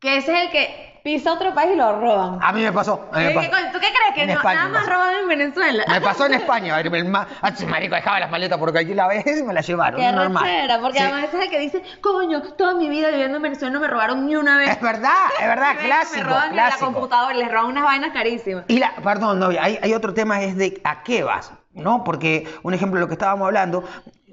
que 0.00 0.16
ese 0.16 0.32
es 0.36 0.44
el 0.46 0.50
que 0.50 0.89
pisa 1.02 1.32
otro 1.32 1.54
país 1.54 1.72
y 1.74 1.76
lo 1.76 2.00
roban. 2.00 2.38
A 2.42 2.52
mí 2.52 2.62
me 2.62 2.72
pasó. 2.72 3.08
a 3.12 3.18
mí 3.18 3.24
me 3.24 3.32
¿Qué- 3.32 3.48
pasó. 3.48 3.50
¿Tú 3.72 3.78
qué 3.80 3.86
crees? 3.88 4.14
Que 4.14 4.22
En 4.22 4.26
no- 4.28 4.32
España 4.34 4.56
nada 4.68 4.68
más 4.68 4.86
roban 4.88 5.14
en 5.22 5.28
Venezuela? 5.28 5.84
Me 5.88 6.00
pasó 6.00 6.26
en 6.26 6.34
España. 6.34 6.78
el- 6.80 7.16
ah, 7.42 7.52
marico, 7.68 7.94
dejaba 7.94 8.20
las 8.20 8.30
maletas 8.30 8.58
porque 8.58 8.80
aquí 8.80 8.94
la 8.94 9.06
vez 9.06 9.24
y 9.26 9.42
me 9.42 9.52
las 9.54 9.66
llevaron. 9.66 10.00
Qué 10.00 10.12
normal. 10.12 10.42
rechera, 10.44 10.80
porque 10.80 10.98
Sí. 10.98 11.04
además 11.04 11.24
es 11.32 11.34
el 11.34 11.50
que 11.50 11.58
dice, 11.58 11.82
coño, 12.00 12.42
toda 12.56 12.74
mi 12.74 12.88
vida 12.88 13.10
viviendo 13.10 13.36
en 13.36 13.42
Venezuela 13.42 13.72
no 13.72 13.80
me 13.80 13.88
robaron 13.88 14.26
ni 14.26 14.36
una 14.36 14.58
vez. 14.58 14.70
Es 14.70 14.80
verdad, 14.80 15.10
es 15.40 15.46
verdad, 15.46 15.74
clásico, 15.84 16.24
Me 16.24 16.28
roban 16.30 16.56
la 16.56 16.66
clásico. 16.66 16.92
computadora, 16.92 17.34
les 17.34 17.50
roban 17.50 17.66
unas 17.66 17.84
vainas 17.84 18.12
carísimas. 18.12 18.64
Y 18.68 18.78
la, 18.78 18.94
perdón, 18.96 19.38
novia, 19.40 19.62
hay, 19.64 19.78
hay 19.82 19.94
otro 19.94 20.12
tema, 20.14 20.42
es 20.42 20.56
de 20.56 20.80
a 20.84 21.02
qué 21.02 21.22
vas, 21.22 21.52
¿no? 21.72 22.04
Porque, 22.04 22.46
un 22.62 22.74
ejemplo 22.74 22.96
de 22.98 23.02
lo 23.02 23.08
que 23.08 23.14
estábamos 23.14 23.46
hablando, 23.46 23.84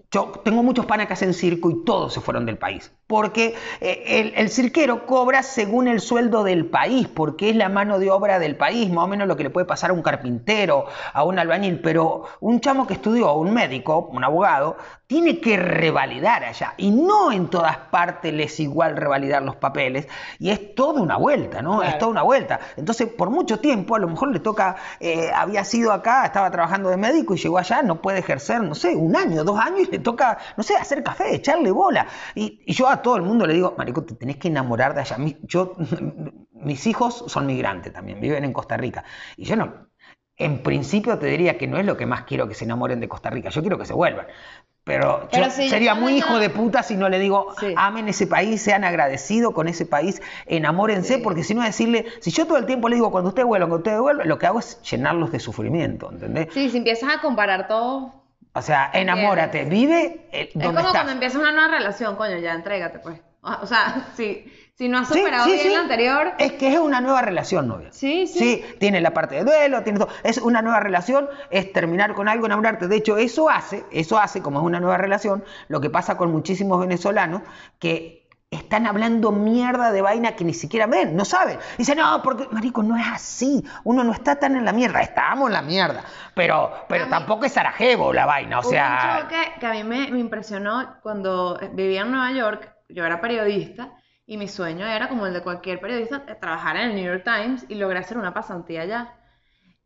yo 0.09 0.31
tengo 0.43 0.63
muchos 0.63 0.85
panas 0.85 1.07
que 1.07 1.13
hacen 1.13 1.33
circo 1.33 1.69
y 1.69 1.83
todos 1.83 2.13
se 2.13 2.21
fueron 2.21 2.45
del 2.45 2.57
país. 2.57 2.93
Porque 3.07 3.55
eh, 3.81 4.03
el, 4.05 4.33
el 4.35 4.49
cirquero 4.49 5.05
cobra 5.05 5.43
según 5.43 5.87
el 5.87 6.01
sueldo 6.01 6.43
del 6.43 6.65
país, 6.65 7.07
porque 7.07 7.49
es 7.49 7.55
la 7.55 7.69
mano 7.69 7.99
de 7.99 8.09
obra 8.09 8.39
del 8.39 8.55
país, 8.55 8.89
más 8.89 9.05
o 9.05 9.07
menos 9.07 9.27
lo 9.27 9.35
que 9.35 9.43
le 9.43 9.49
puede 9.49 9.65
pasar 9.65 9.89
a 9.89 9.93
un 9.93 10.01
carpintero, 10.01 10.85
a 11.13 11.23
un 11.23 11.39
albañil. 11.39 11.79
Pero 11.81 12.23
un 12.39 12.59
chamo 12.61 12.87
que 12.87 12.93
estudió, 12.93 13.33
un 13.33 13.53
médico, 13.53 14.09
un 14.11 14.23
abogado, 14.23 14.77
tiene 15.07 15.39
que 15.39 15.55
revalidar 15.55 16.43
allá. 16.43 16.73
Y 16.77 16.91
no 16.91 17.31
en 17.31 17.49
todas 17.49 17.77
partes 17.77 18.33
les 18.33 18.59
igual 18.59 18.97
revalidar 18.97 19.41
los 19.41 19.55
papeles. 19.55 20.07
Y 20.37 20.49
es 20.49 20.75
toda 20.75 21.01
una 21.01 21.17
vuelta, 21.17 21.61
¿no? 21.61 21.77
Claro. 21.77 21.91
Es 21.91 21.97
toda 21.97 22.11
una 22.11 22.23
vuelta. 22.23 22.59
Entonces, 22.75 23.07
por 23.07 23.29
mucho 23.29 23.59
tiempo, 23.59 23.95
a 23.95 23.99
lo 23.99 24.09
mejor 24.09 24.31
le 24.33 24.39
toca, 24.39 24.75
eh, 24.99 25.31
había 25.33 25.63
sido 25.63 25.93
acá, 25.93 26.25
estaba 26.25 26.51
trabajando 26.51 26.89
de 26.89 26.97
médico 26.97 27.33
y 27.35 27.37
llegó 27.37 27.57
allá, 27.57 27.81
no 27.81 28.01
puede 28.01 28.19
ejercer, 28.19 28.61
no 28.61 28.75
sé, 28.75 28.95
un 28.95 29.15
año, 29.15 29.45
dos 29.45 29.59
años 29.59 29.87
y 29.87 29.91
le 29.91 29.96
toca, 29.99 30.37
no 30.57 30.63
sé, 30.63 30.75
hacer 30.75 31.03
café, 31.03 31.35
echarle 31.35 31.71
bola. 31.71 32.07
Y, 32.35 32.61
y 32.65 32.73
yo 32.73 32.87
a 32.87 33.01
todo 33.01 33.15
el 33.15 33.23
mundo 33.23 33.45
le 33.47 33.53
digo, 33.53 33.75
Marico, 33.77 34.03
te 34.03 34.15
tenés 34.15 34.37
que 34.37 34.47
enamorar 34.47 34.93
de 34.93 35.01
allá. 35.01 35.17
Mi- 35.17 35.37
Yo, 35.43 35.75
mis 36.53 36.85
hijos 36.87 37.23
son 37.27 37.45
migrantes 37.45 37.93
también, 37.93 38.19
viven 38.19 38.43
en 38.43 38.53
Costa 38.53 38.77
Rica. 38.77 39.03
Y 39.35 39.45
yo 39.45 39.55
no, 39.55 39.87
en 40.37 40.61
principio 40.63 41.17
te 41.17 41.27
diría 41.27 41.57
que 41.57 41.67
no 41.67 41.77
es 41.77 41.85
lo 41.85 41.97
que 41.97 42.05
más 42.05 42.23
quiero 42.23 42.47
que 42.47 42.53
se 42.55 42.65
enamoren 42.65 42.99
de 42.99 43.07
Costa 43.07 43.29
Rica, 43.29 43.49
yo 43.49 43.61
quiero 43.61 43.77
que 43.77 43.85
se 43.85 43.93
vuelvan. 43.93 44.27
Pero, 44.83 45.27
Pero 45.29 45.45
yo 45.47 45.51
si 45.51 45.67
sería 45.69 45.95
muy 45.95 46.13
hijo 46.13 46.39
de 46.39 46.49
puta 46.49 46.81
si 46.81 46.95
no 46.95 47.09
le 47.09 47.19
digo, 47.19 47.53
Sí. 47.59 47.73
amen 47.75 48.07
ese 48.07 48.25
país, 48.25 48.61
sean 48.61 48.85
agradecidos 48.85 49.53
con 49.53 49.67
ese 49.67 49.85
país, 49.85 50.21
enamórense, 50.45 51.15
Sí. 51.15 51.21
porque 51.21 51.43
si 51.43 51.53
no 51.55 51.61
decirle, 51.61 52.05
si 52.21 52.31
yo 52.31 52.45
todo 52.47 52.57
el 52.57 52.65
tiempo 52.65 52.87
le 52.87 52.95
digo, 52.95 53.11
cuando 53.11 53.27
ustedes 53.29 53.45
vuelvan, 53.47 53.67
cuando 53.69 53.81
ustedes 53.83 53.99
vuelvan, 53.99 54.29
lo 54.29 54.37
que 54.39 54.45
hago 54.47 54.59
es 54.59 54.81
llenarlos 54.83 55.31
de 55.33 55.41
sufrimiento, 55.41 56.09
¿entendés? 56.09 56.47
Sí, 56.53 56.69
si 56.69 56.77
empiezas 56.77 57.17
a 57.17 57.21
comparar 57.21 57.67
todo, 57.67 58.13
O 58.57 58.61
sea, 58.61 58.89
enamórate, 58.93 59.65
vive 59.65 60.27
eh, 60.31 60.49
es 60.49 60.53
donde 60.53 60.65
como 60.65 60.79
estás. 60.79 60.91
cuando 60.93 61.11
empiezas 61.11 61.39
una 61.39 61.51
nueva 61.51 61.67
relación, 61.77 62.15
coño, 62.15 62.37
ya 62.37 62.53
entrégate 62.53 62.99
pues. 62.99 63.19
O 63.41 63.51
o 63.61 63.65
sea, 63.67 64.07
si, 64.15 64.51
si 64.75 64.89
no 64.89 64.97
has 64.99 65.07
Sí, 65.09 65.19
superado 65.19 65.45
sí, 65.45 65.51
bien 65.51 65.63
sí. 65.67 65.69
la 65.73 65.79
anterior, 65.81 66.33
Es 66.39 66.53
que 66.53 66.73
es 66.73 66.79
una 66.79 66.99
nueva 66.99 67.21
relación, 67.21 67.67
novia. 67.67 67.89
Sí, 67.91 68.25
sí. 68.27 68.39
Sí, 68.39 68.65
tiene 68.79 68.99
la 69.01 69.13
parte 69.13 69.35
de 69.35 69.43
duelo, 69.43 69.83
tiene 69.83 69.99
todo. 69.99 70.09
Es 70.23 70.37
una 70.39 70.61
nueva 70.61 70.79
relación, 70.79 71.29
es 71.51 71.71
terminar 71.71 72.13
con 72.15 72.27
algo, 72.27 72.45
enamorarte. 72.47 72.87
De 72.87 72.95
hecho, 72.95 73.17
eso 73.17 73.49
hace, 73.49 73.85
eso 73.91 74.17
hace, 74.17 74.41
como 74.41 74.59
es 74.59 74.65
una 74.65 74.79
nueva 74.79 74.97
relación, 74.97 75.43
lo 75.67 75.79
que 75.79 75.89
pasa 75.89 76.17
con 76.17 76.31
muchísimos 76.31 76.79
venezolanos 76.79 77.41
que 77.79 78.16
están 78.49 78.87
hablando 78.87 79.31
mierda 79.31 79.91
de 79.91 80.01
vaina 80.01 80.35
que 80.35 80.45
ni 80.45 80.53
siquiera 80.53 80.87
ven, 80.87 81.15
no 81.15 81.25
saben. 81.25 81.59
Dicen, 81.77 81.97
no, 81.97 82.21
porque, 82.21 82.47
marico, 82.51 82.81
no 82.81 82.95
es 82.95 83.05
así. 83.07 83.63
Uno 83.83 84.03
no 84.03 84.13
está 84.13 84.37
tan 84.37 84.55
en 84.55 84.63
la 84.63 84.71
mierda. 84.71 85.01
Estamos 85.01 85.47
en 85.47 85.53
la 85.53 85.61
mierda. 85.61 86.03
Pero, 86.33 86.71
pero 86.87 87.07
tampoco 87.07 87.45
es 87.45 87.53
Sarajevo 87.53 88.13
la 88.13 88.25
vaina. 88.25 88.59
O 88.59 88.63
sea. 88.63 89.19
un 89.21 89.23
choque 89.23 89.59
que 89.59 89.65
a 89.65 89.71
mí 89.71 89.83
me, 89.83 90.11
me 90.11 90.19
impresionó 90.19 90.95
cuando 91.01 91.59
vivía 91.73 92.01
en 92.01 92.11
Nueva 92.11 92.31
York, 92.31 92.73
yo 92.89 93.05
era 93.05 93.19
periodista 93.19 93.91
y 94.25 94.37
mi 94.37 94.47
sueño 94.47 94.85
era 94.85 95.09
como 95.09 95.25
el 95.25 95.33
de 95.33 95.41
cualquier 95.41 95.79
periodista, 95.79 96.23
eh, 96.27 96.35
trabajar 96.35 96.77
en 96.77 96.89
el 96.89 96.95
New 96.95 97.05
York 97.05 97.23
Times 97.23 97.65
y 97.67 97.75
logré 97.75 97.99
hacer 97.99 98.17
una 98.17 98.33
pasantía 98.33 98.81
allá. 98.81 99.13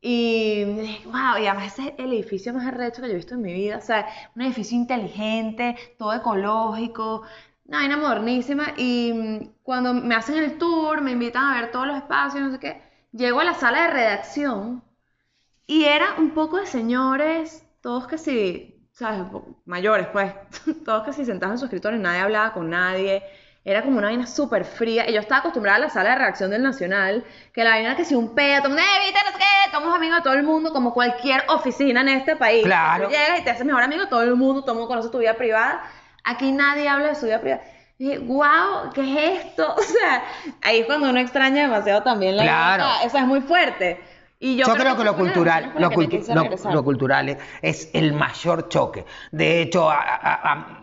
Y 0.03 0.65
wow, 1.05 1.37
y 1.39 1.45
además 1.45 1.73
ese 1.73 1.89
es 1.89 1.93
el 1.99 2.11
edificio 2.13 2.53
más 2.53 2.65
arrecho 2.65 3.03
que 3.03 3.07
yo 3.07 3.13
he 3.13 3.17
visto 3.17 3.35
en 3.35 3.41
mi 3.43 3.53
vida, 3.53 3.77
o 3.77 3.81
sea, 3.81 4.07
un 4.35 4.41
edificio 4.41 4.75
inteligente, 4.75 5.75
todo 5.99 6.11
ecológico, 6.13 7.21
una 7.71 7.79
vaina 7.79 7.95
modernísima 7.95 8.73
y 8.75 9.13
mm, 9.13 9.63
cuando 9.63 9.93
me 9.93 10.13
hacen 10.13 10.37
el 10.37 10.57
tour, 10.57 10.99
me 10.99 11.11
invitan 11.11 11.45
a 11.45 11.61
ver 11.61 11.71
todos 11.71 11.87
los 11.87 11.95
espacios, 11.95 12.43
no 12.43 12.51
sé 12.51 12.59
qué, 12.59 12.81
llego 13.13 13.39
a 13.39 13.45
la 13.45 13.53
sala 13.53 13.83
de 13.83 13.93
redacción 13.93 14.83
y 15.67 15.85
era 15.85 16.15
un 16.17 16.31
poco 16.31 16.57
de 16.57 16.65
señores, 16.65 17.65
todos 17.79 18.07
que 18.07 18.17
sí, 18.17 18.85
¿sabes? 18.91 19.21
Mayores, 19.63 20.07
pues. 20.07 20.33
Todos 20.85 21.05
que 21.05 21.13
sí 21.13 21.23
sentados 21.23 21.53
en 21.53 21.59
su 21.59 21.65
escritorio, 21.65 21.97
nadie 21.97 22.19
hablaba 22.19 22.51
con 22.51 22.69
nadie. 22.69 23.23
Era 23.63 23.83
como 23.83 23.99
una 23.99 24.07
vaina 24.07 24.27
súper 24.27 24.65
fría. 24.65 25.09
Y 25.09 25.13
yo 25.13 25.21
estaba 25.21 25.39
acostumbrada 25.39 25.77
a 25.77 25.81
la 25.81 25.89
sala 25.89 26.09
de 26.09 26.15
reacción 26.17 26.51
del 26.51 26.61
Nacional, 26.61 27.23
que 27.53 27.63
la 27.63 27.69
vaina 27.69 27.89
era 27.89 27.95
que 27.95 28.03
si 28.03 28.15
un 28.15 28.35
pedo, 28.35 28.63
todo 28.63 28.73
el 28.73 28.79
mundo, 28.79 28.83
¡eh, 28.83 29.13
no 29.13 29.31
sé 29.31 29.37
qué! 29.37 29.71
Somos 29.71 29.95
amigos 29.95 30.17
de 30.17 30.23
todo 30.23 30.33
el 30.33 30.43
mundo, 30.43 30.73
como 30.73 30.93
cualquier 30.93 31.45
oficina 31.47 32.01
en 32.01 32.09
este 32.09 32.35
país. 32.35 32.65
Claro. 32.65 33.05
Tú 33.05 33.11
llegas 33.11 33.39
y 33.39 33.43
te 33.43 33.49
haces 33.51 33.65
mejor 33.65 33.83
amigo 33.83 34.01
de 34.01 34.07
todo 34.09 34.23
el 34.23 34.35
mundo, 34.35 34.61
todo 34.61 34.73
el 34.73 34.79
mundo 34.79 34.89
conoce 34.89 35.09
tu 35.09 35.19
vida 35.19 35.35
privada. 35.35 35.83
Aquí 36.23 36.51
nadie 36.51 36.87
habla 36.87 37.09
de 37.09 37.15
su 37.15 37.25
vida 37.25 37.39
privada. 37.41 37.63
Y 37.97 38.05
dije, 38.05 38.19
wow, 38.19 38.91
¿qué 38.93 39.01
es 39.01 39.45
esto? 39.45 39.75
O 39.77 39.81
sea, 39.81 40.23
ahí 40.61 40.79
es 40.79 40.85
cuando 40.85 41.09
uno 41.09 41.19
extraña 41.19 41.63
demasiado 41.63 42.01
también 42.03 42.35
la 42.37 42.43
Claro. 42.43 42.83
libertad. 42.83 43.05
Eso 43.07 43.17
es 43.17 43.25
muy 43.25 43.41
fuerte. 43.41 44.01
Y 44.39 44.55
yo, 44.55 44.65
Yo, 44.65 44.73
creo 44.75 44.97
que 44.97 45.03
lo 45.03 45.15
cultural, 45.15 45.73
lo, 45.77 45.91
cultu- 45.91 46.33
lo- 46.65 46.71
lo 46.73 46.83
cultural 46.83 47.29
es, 47.29 47.37
es 47.61 47.89
el 47.93 48.13
mayor 48.13 48.69
choque. 48.69 49.05
De 49.31 49.61
hecho, 49.61 49.87
a- 49.91 49.99
a- 50.01 50.51
a- 50.53 50.81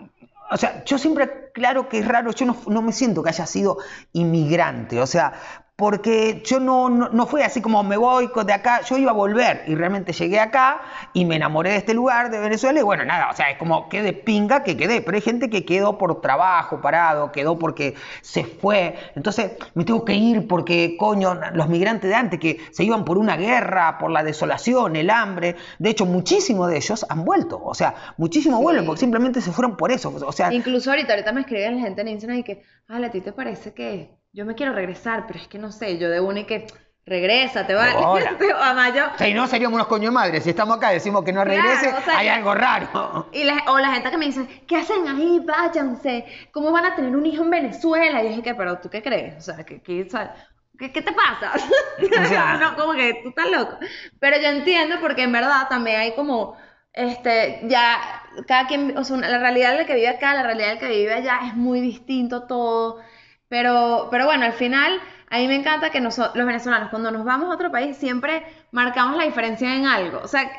o 0.52 0.57
sea, 0.57 0.85
yo 0.85 0.97
siempre, 0.97 1.50
claro 1.52 1.88
que 1.88 1.99
es 1.99 2.07
raro, 2.07 2.30
yo 2.30 2.47
no, 2.47 2.57
no 2.68 2.83
me 2.83 2.92
siento 2.92 3.21
que 3.23 3.30
haya 3.30 3.47
sido 3.47 3.78
inmigrante, 4.12 5.00
o 5.00 5.07
sea, 5.07 5.33
porque 5.78 6.42
yo 6.44 6.58
no, 6.58 6.88
no, 6.90 7.08
no 7.11 7.26
fue 7.26 7.44
así 7.44 7.62
como 7.62 7.85
me 7.85 7.97
voy 7.97 8.28
de 8.44 8.52
acá, 8.52 8.80
yo 8.82 8.99
iba 8.99 9.12
a 9.12 9.14
volver 9.14 9.62
y 9.68 9.76
realmente 9.76 10.12
llegué 10.12 10.40
acá 10.40 10.80
y 11.12 11.25
me 11.25 11.37
enamoré 11.37 11.70
de 11.70 11.76
este 11.76 11.94
lugar, 11.94 12.32
de 12.32 12.40
Venezuela, 12.40 12.80
y 12.80 12.82
bueno, 12.82 13.04
nada, 13.04 13.30
o 13.30 13.37
sea, 13.37 13.52
es 13.52 13.58
como 13.58 13.88
que 13.88 14.02
de 14.02 14.12
pinga 14.12 14.64
que 14.64 14.76
quedé, 14.76 15.02
pero 15.02 15.14
hay 15.14 15.20
gente 15.20 15.49
que 15.49 15.64
quedó 15.64 15.97
por 15.97 16.20
trabajo, 16.20 16.80
parado, 16.80 17.30
quedó 17.30 17.61
porque 17.61 17.94
se 18.23 18.42
fue, 18.42 18.97
entonces 19.14 19.52
me 19.75 19.85
tengo 19.85 20.04
que 20.04 20.14
ir 20.14 20.49
porque, 20.49 20.97
coño, 20.99 21.38
los 21.52 21.68
migrantes 21.68 22.11
de 22.11 22.16
antes 22.16 22.40
que 22.40 22.58
se 22.73 22.82
iban 22.82 23.04
por 23.04 23.16
una 23.16 23.37
guerra, 23.37 23.99
por 23.99 24.11
la 24.11 24.25
desolación, 24.25 24.97
el 24.97 25.11
hambre, 25.11 25.54
de 25.78 25.90
hecho, 25.90 26.06
muchísimos 26.06 26.68
de 26.70 26.76
ellos 26.78 27.06
han 27.08 27.25
vuelto, 27.25 27.62
o 27.64 27.75
sea, 27.75 27.94
muchísimos 28.16 28.58
Sí. 28.58 28.64
vuelven 28.64 28.85
porque 28.85 28.99
simplemente 28.99 29.40
se 29.40 29.52
fueron 29.52 29.76
por 29.76 29.92
eso, 29.92 30.12
o 30.26 30.32
sea, 30.32 30.52
Incluso 30.52 30.90
ahorita, 30.90 31.12
ahorita 31.12 31.32
me 31.32 31.42
escriben 31.42 31.76
la 31.76 31.82
gente 31.82 32.00
en 32.00 32.08
Instagram 32.08 32.38
y 32.40 32.42
que, 32.42 32.64
ah, 32.88 32.97
a 32.97 33.11
ti 33.12 33.20
te 33.20 33.32
parece 33.32 33.73
que 33.73 34.17
yo 34.32 34.44
me 34.44 34.54
quiero 34.54 34.73
regresar, 34.73 35.26
pero 35.26 35.38
es 35.38 35.49
que 35.49 35.58
no 35.58 35.73
sé, 35.73 35.99
yo 35.99 36.08
de 36.11 36.20
una 36.20 36.40
y 36.40 36.44
que 36.44 36.66
regresa, 37.06 37.66
te 37.66 37.75
va. 37.75 37.94
Hola. 37.97 38.37
Además, 38.61 38.94
yo, 38.94 39.04
si 39.18 39.32
no 39.35 39.47
seríamos 39.47 39.76
unos 39.76 39.87
coños 39.88 40.06
de 40.06 40.14
madre, 40.14 40.40
si 40.40 40.50
estamos 40.50 40.76
acá 40.76 40.90
y 40.92 40.94
decimos 40.94 41.25
que 41.25 41.32
no 41.32 41.42
Claro, 41.42 41.62
regrese, 41.62 41.88
o 41.97 42.00
sea, 42.02 42.18
hay 42.18 42.28
algo 42.28 42.54
raro. 42.54 43.28
Y 43.32 43.44
la- 43.44 43.64
o 43.68 43.78
la 43.78 43.92
gente 43.92 44.11
que 44.11 44.18
me 44.18 44.26
dice, 44.26 44.47
¿qué 44.66 44.76
hacen 44.76 45.08
ahí? 45.08 45.40
Váyanse. 45.44 46.26
¿Cómo 46.52 46.70
van 46.70 46.85
a 46.85 46.94
tener 46.94 47.16
un 47.16 47.25
hijo 47.26 47.42
en 47.42 47.50
Venezuela? 47.50 48.20
Y 48.20 48.25
yo 48.25 48.28
dije, 48.30 48.42
¿qué? 48.42 48.54
¿Pero 48.54 48.78
tú 48.78 48.90
qué 48.90 49.02
crees? 49.02 49.37
O 49.38 49.40
sea, 49.40 49.64
¿qué, 49.64 49.80
qué, 49.82 50.02
o 50.02 50.11
sea, 50.11 50.35
¿qué- 50.78 50.92
qué 50.92 51.02
te 51.02 51.12
pasa? 51.12 51.52
O 52.23 52.26
sea- 52.26 52.58
no, 52.58 52.76
como 52.76 52.92
que 52.92 53.20
tú 53.23 53.30
estás 53.30 53.50
loco. 53.50 53.78
Pero 54.20 54.37
yo 54.40 54.49
entiendo 54.49 54.97
porque 55.00 55.23
en 55.23 55.32
verdad 55.32 55.66
también 55.70 55.99
hay 56.00 56.14
como, 56.14 56.56
este, 56.92 57.61
ya, 57.64 57.99
cada 58.47 58.66
quien, 58.66 58.97
o 58.99 59.04
sea, 59.04 59.16
la 59.16 59.38
realidad 59.38 59.76
del 59.76 59.87
que 59.87 59.94
vive 59.94 60.08
acá, 60.08 60.35
la 60.35 60.42
realidad 60.42 60.68
del 60.70 60.78
que 60.78 60.88
vive 60.88 61.14
allá 61.14 61.40
es 61.47 61.54
muy 61.54 61.80
distinto 61.80 62.47
todo. 62.47 62.99
Pero, 63.48 64.08
pero 64.10 64.26
bueno, 64.26 64.44
al 64.44 64.52
final, 64.52 65.00
a 65.30 65.38
mí 65.38 65.48
me 65.48 65.56
encanta 65.56 65.90
que 65.90 66.00
noso- 66.00 66.32
los 66.34 66.46
venezolanos, 66.46 66.90
cuando 66.90 67.10
nos 67.10 67.24
vamos 67.24 67.50
a 67.50 67.54
otro 67.54 67.70
país, 67.70 67.96
siempre 67.96 68.44
marcamos 68.72 69.16
la 69.16 69.24
diferencia 69.24 69.74
en 69.74 69.86
algo. 69.86 70.20
O 70.22 70.28
sea, 70.28 70.50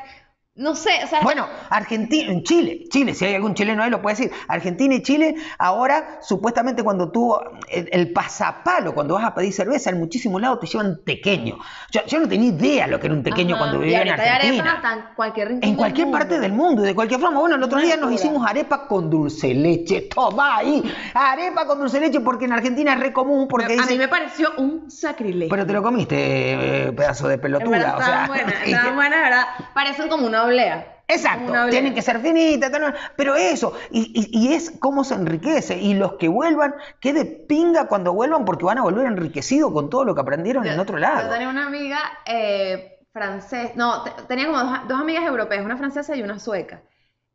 no 0.60 0.74
sé, 0.74 0.90
o 1.02 1.06
sea, 1.06 1.20
Bueno, 1.22 1.46
Argentina, 1.70 2.30
en 2.30 2.42
Chile, 2.42 2.84
Chile, 2.90 3.14
si 3.14 3.24
hay 3.24 3.34
algún 3.34 3.54
chileno 3.54 3.82
ahí 3.82 3.90
lo 3.90 4.02
puede 4.02 4.16
decir. 4.16 4.32
Argentina 4.46 4.94
y 4.94 5.02
Chile, 5.02 5.34
ahora 5.58 6.18
supuestamente 6.20 6.82
cuando 6.82 7.10
tú, 7.10 7.34
el, 7.70 7.88
el 7.92 8.12
pasapalo, 8.12 8.92
cuando 8.94 9.14
vas 9.14 9.24
a 9.24 9.34
pedir 9.34 9.52
cerveza, 9.54 9.90
en 9.90 9.98
muchísimos 9.98 10.40
lados 10.40 10.60
te 10.60 10.66
llevan 10.66 11.00
tequeño. 11.04 11.58
Yo, 11.90 12.00
yo 12.06 12.20
no 12.20 12.28
tenía 12.28 12.50
idea 12.50 12.86
lo 12.86 13.00
que 13.00 13.06
era 13.06 13.14
un 13.14 13.22
tequeño 13.22 13.54
Ajá, 13.56 13.64
cuando 13.64 13.78
vivía 13.80 14.02
en 14.02 14.08
Argentina. 14.10 14.72
hasta 14.74 14.92
en 14.94 15.02
cualquier 15.76 16.06
En 16.06 16.12
parte 16.12 16.38
del 16.38 16.52
mundo 16.52 16.82
de 16.82 16.94
cualquier 16.94 17.20
forma. 17.20 17.40
Bueno, 17.40 17.56
el 17.56 17.62
otro 17.62 17.80
día 17.80 17.96
nos 17.96 18.12
hicimos 18.12 18.46
arepa 18.46 18.86
con 18.86 19.08
dulce 19.08 19.54
leche. 19.54 20.08
Toma 20.14 20.58
ahí. 20.58 20.82
Arepa 21.14 21.66
con 21.66 21.78
dulce 21.78 22.00
leche 22.00 22.20
porque 22.20 22.44
en 22.44 22.52
Argentina 22.52 22.92
es 22.92 23.00
re 23.00 23.12
común. 23.12 23.48
Porque 23.48 23.64
a 23.66 23.68
dice- 23.76 23.92
mí 23.92 23.98
me 23.98 24.08
pareció 24.08 24.50
un 24.58 24.90
sacrilegio. 24.90 25.48
Pero 25.48 25.66
te 25.66 25.72
lo 25.72 25.82
comiste, 25.82 26.16
eh, 26.88 26.92
pedazo 26.92 27.28
de 27.28 27.38
pelotuda. 27.38 27.70
verdad, 27.78 27.94
o 27.98 28.02
sea, 28.02 28.06
estaban 28.24 28.28
buenas, 28.28 28.54
estaban 28.66 28.94
buenas, 28.94 29.20
¿verdad? 29.22 29.44
Parecen 29.74 30.08
como 30.08 30.26
una 30.26 30.44
Exacto, 31.12 31.52
tienen 31.70 31.92
que 31.92 32.02
ser 32.02 32.20
finitas, 32.20 32.70
pero 33.16 33.34
eso, 33.34 33.72
y, 33.90 34.12
y- 34.14 34.30
y 34.48 34.54
es 34.54 34.70
cómo 34.78 35.02
se 35.02 35.14
enriquece. 35.14 35.76
Y 35.78 35.94
los 35.94 36.12
que 36.14 36.28
vuelvan, 36.28 36.74
qué 37.00 37.12
de 37.12 37.24
pinga 37.24 37.88
cuando 37.88 38.12
vuelvan, 38.12 38.44
porque 38.44 38.64
van 38.64 38.78
a 38.78 38.82
volver 38.82 39.06
enriquecidos 39.06 39.72
con 39.72 39.90
todo 39.90 40.04
lo 40.04 40.14
que 40.14 40.20
aprendieron 40.20 40.64
en 40.66 40.78
otro 40.78 40.96
Yo 40.96 41.00
lado. 41.00 41.30
tenía 41.32 41.48
una 41.48 41.66
amiga 41.66 41.98
eh, 42.26 43.00
francés, 43.12 43.72
no, 43.74 44.04
te- 44.04 44.12
tenía 44.28 44.46
como 44.46 44.58
dos, 44.58 44.78
dos 44.86 45.00
amigas 45.00 45.24
europeas, 45.24 45.64
una 45.64 45.76
francesa 45.76 46.14
y 46.14 46.22
una 46.22 46.38
sueca. 46.38 46.82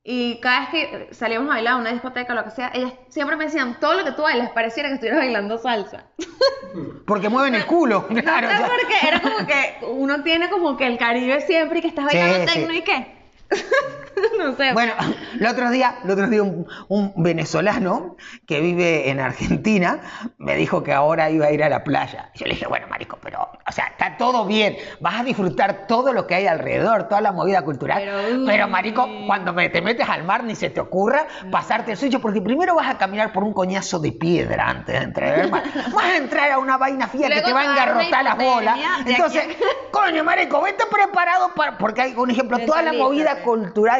Y 0.07 0.39
cada 0.39 0.59
vez 0.59 0.69
que 0.69 1.07
salíamos 1.15 1.49
a 1.49 1.55
bailar 1.55 1.73
a 1.73 1.77
una 1.77 1.91
discoteca 1.91 2.33
o 2.33 2.35
lo 2.35 2.43
que 2.43 2.51
sea, 2.51 2.69
ellas 2.75 2.93
siempre 3.09 3.35
me 3.37 3.45
decían, 3.45 3.79
todo 3.79 3.95
lo 3.95 4.05
que 4.05 4.11
tú 4.11 4.21
bailas 4.21 4.51
pareciera 4.51 4.87
que 4.87 4.93
estuvieras 4.95 5.19
bailando 5.21 5.57
salsa. 5.57 6.05
Porque 7.07 7.27
mueven 7.27 7.55
el 7.55 7.65
culo, 7.65 8.05
claro. 8.21 8.47
no 8.47 8.53
sé 8.55 8.63
o 8.63 8.67
sea. 8.67 8.67
por 8.67 8.87
qué, 8.87 9.07
era 9.07 9.19
como 9.19 9.47
que 9.47 9.77
uno 9.87 10.21
tiene 10.21 10.47
como 10.51 10.77
que 10.77 10.85
el 10.85 10.99
Caribe 10.99 11.41
siempre 11.41 11.79
y 11.79 11.81
que 11.81 11.87
estás 11.87 12.05
Sí, 12.11 12.17
bailando 12.19 12.51
sí. 12.51 12.59
tecno 12.59 12.73
y 12.75 12.81
qué. 12.83 13.15
no 14.37 14.55
sé. 14.55 14.73
Bueno, 14.73 14.93
el 15.39 15.45
otro 15.45 15.69
día, 15.69 15.95
el 16.03 16.11
otro 16.11 16.27
día 16.27 16.43
un, 16.43 16.67
un 16.87 17.13
venezolano 17.17 18.15
que 18.47 18.59
vive 18.61 19.09
en 19.09 19.19
Argentina 19.19 19.99
me 20.37 20.55
dijo 20.55 20.83
que 20.83 20.93
ahora 20.93 21.29
iba 21.29 21.47
a 21.47 21.51
ir 21.51 21.63
a 21.63 21.69
la 21.69 21.83
playa. 21.83 22.31
Yo 22.35 22.45
le 22.45 22.53
dije, 22.53 22.67
bueno, 22.67 22.87
marico, 22.87 23.17
pero, 23.21 23.49
o 23.67 23.71
sea, 23.71 23.87
está 23.87 24.17
todo 24.17 24.45
bien, 24.45 24.77
vas 24.99 25.21
a 25.21 25.23
disfrutar 25.23 25.87
todo 25.87 26.13
lo 26.13 26.27
que 26.27 26.35
hay 26.35 26.47
alrededor, 26.47 27.07
toda 27.07 27.21
la 27.21 27.31
movida 27.31 27.61
cultural. 27.63 28.03
Pero, 28.45 28.67
marico, 28.67 29.07
cuando 29.27 29.53
me- 29.53 29.69
te 29.69 29.81
metes 29.81 30.07
al 30.07 30.23
mar 30.23 30.43
ni 30.43 30.55
se 30.55 30.69
te 30.69 30.79
ocurra 30.79 31.27
pasarte 31.51 31.91
el 31.91 31.97
suyo, 31.97 32.19
porque 32.19 32.41
primero 32.41 32.75
vas 32.75 32.87
a 32.89 32.97
caminar 32.97 33.31
por 33.33 33.43
un 33.43 33.53
coñazo 33.53 33.99
de 33.99 34.11
piedra 34.11 34.69
antes 34.69 34.97
de 34.97 35.03
entrar 35.05 35.39
al 35.39 35.49
mar. 35.51 35.63
Vas 35.93 36.05
a 36.05 36.17
entrar 36.17 36.51
a 36.51 36.59
una 36.59 36.77
vaina 36.77 37.09
que 37.09 37.17
Luego 37.17 37.47
te 37.47 37.53
va 37.53 37.61
a 37.61 37.63
te 37.63 37.69
va 37.69 37.71
a 37.71 37.73
engarrotar 37.73 38.23
las 38.23 38.37
bolas. 38.37 38.77
Entonces, 39.05 39.43
coño, 39.91 40.23
marico, 40.23 40.61
vete 40.61 40.83
preparado 40.85 41.53
para... 41.55 41.77
Porque 41.77 42.01
hay, 42.01 42.13
un 42.15 42.29
ejemplo, 42.31 42.57
toda 42.59 42.81
la 42.81 42.93
movida 42.93 43.35
Mentalízate. 43.35 43.43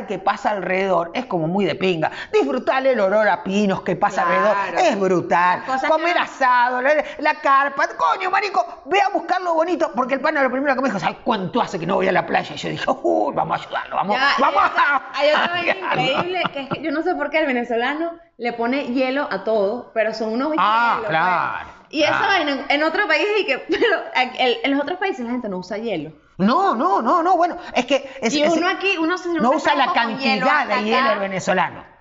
Que 0.07 0.19
pasa 0.19 0.51
alrededor 0.51 1.11
es 1.13 1.25
como 1.25 1.47
muy 1.47 1.65
de 1.65 1.75
pinga. 1.75 2.11
Disfrutar 2.31 2.85
el 2.87 2.99
olor 2.99 3.27
a 3.27 3.43
pinos 3.43 3.81
que 3.81 3.95
pasa 3.95 4.23
Claro. 4.23 4.51
alrededor 4.59 4.79
es 4.93 4.99
brutal. 4.99 5.63
Que 5.81 5.87
Comer 5.87 6.17
asado, 6.17 6.81
la, 6.81 6.93
la 7.19 7.33
carpa. 7.35 7.87
Coño, 7.97 8.29
marico, 8.31 8.65
ve 8.85 8.99
a 9.01 9.09
buscar 9.09 9.41
lo 9.41 9.53
bonito. 9.53 9.91
Porque 9.95 10.15
el 10.15 10.19
pana 10.21 10.41
lo 10.43 10.51
primero 10.51 10.75
que 10.75 10.81
me 10.81 10.87
dijo, 10.89 10.99
¿sabes 10.99 11.17
cuánto 11.23 11.61
hace 11.61 11.79
que 11.79 11.85
no 11.85 11.95
voy 11.95 12.07
a 12.07 12.11
la 12.11 12.25
playa? 12.25 12.53
Y 12.55 12.57
yo 12.57 12.69
dije, 12.69 12.85
uy, 13.03 13.33
vamos 13.35 13.59
a 13.59 13.63
ayudarlo, 13.63 13.95
vamos, 13.95 14.15
Ya, 14.17 14.29
vamos 14.39 14.61
hay 14.63 14.69
otra- 14.69 14.83
a 14.95 15.11
Hay 15.13 15.29
otra 15.29 15.47
vaina 15.47 15.71
ayudarlo". 15.73 16.01
increíble, 16.01 16.41
que 16.53 16.59
es 16.61 16.69
que 16.69 16.81
yo 16.81 16.91
no 16.91 17.01
sé 17.03 17.15
por 17.15 17.29
qué 17.29 17.39
el 17.39 17.45
venezolano 17.47 18.13
le 18.37 18.53
pone 18.53 18.85
hielo 18.93 19.27
a 19.31 19.43
todo, 19.43 19.91
pero 19.93 20.13
son 20.13 20.33
unos 20.33 20.53
Ah, 20.57 20.95
hielos, 20.97 21.09
claro, 21.09 21.51
pues. 21.63 21.75
Y 21.91 22.03
claro. 22.03 22.27
vaina 22.27 22.51
en, 22.51 22.65
en 22.69 22.83
otros 22.83 23.05
países, 23.07 23.29
y 23.39 23.45
que, 23.45 23.57
pero 23.69 23.97
en 24.63 24.71
los 24.71 24.81
otros 24.81 24.99
países 24.99 25.25
la 25.25 25.31
gente 25.31 25.47
no 25.49 25.57
usa 25.57 25.77
hielo. 25.77 26.11
No, 26.37 26.75
no, 26.75 27.01
no, 27.01 27.23
no, 27.23 27.37
bueno, 27.37 27.57
es 27.73 27.85
que... 27.85 28.09
es- 28.21 28.33
y 28.33 28.41
es- 28.43 28.53
uno 28.53 28.67
aquí, 28.67 28.97
uno 28.97 29.17
se 29.17 29.29
no 29.33 29.51
usa 29.51 29.73
la 29.75 29.93
cantidad 29.93 30.67
de 30.67 30.83
hielo 30.83 31.19
venezolano. 31.19 31.94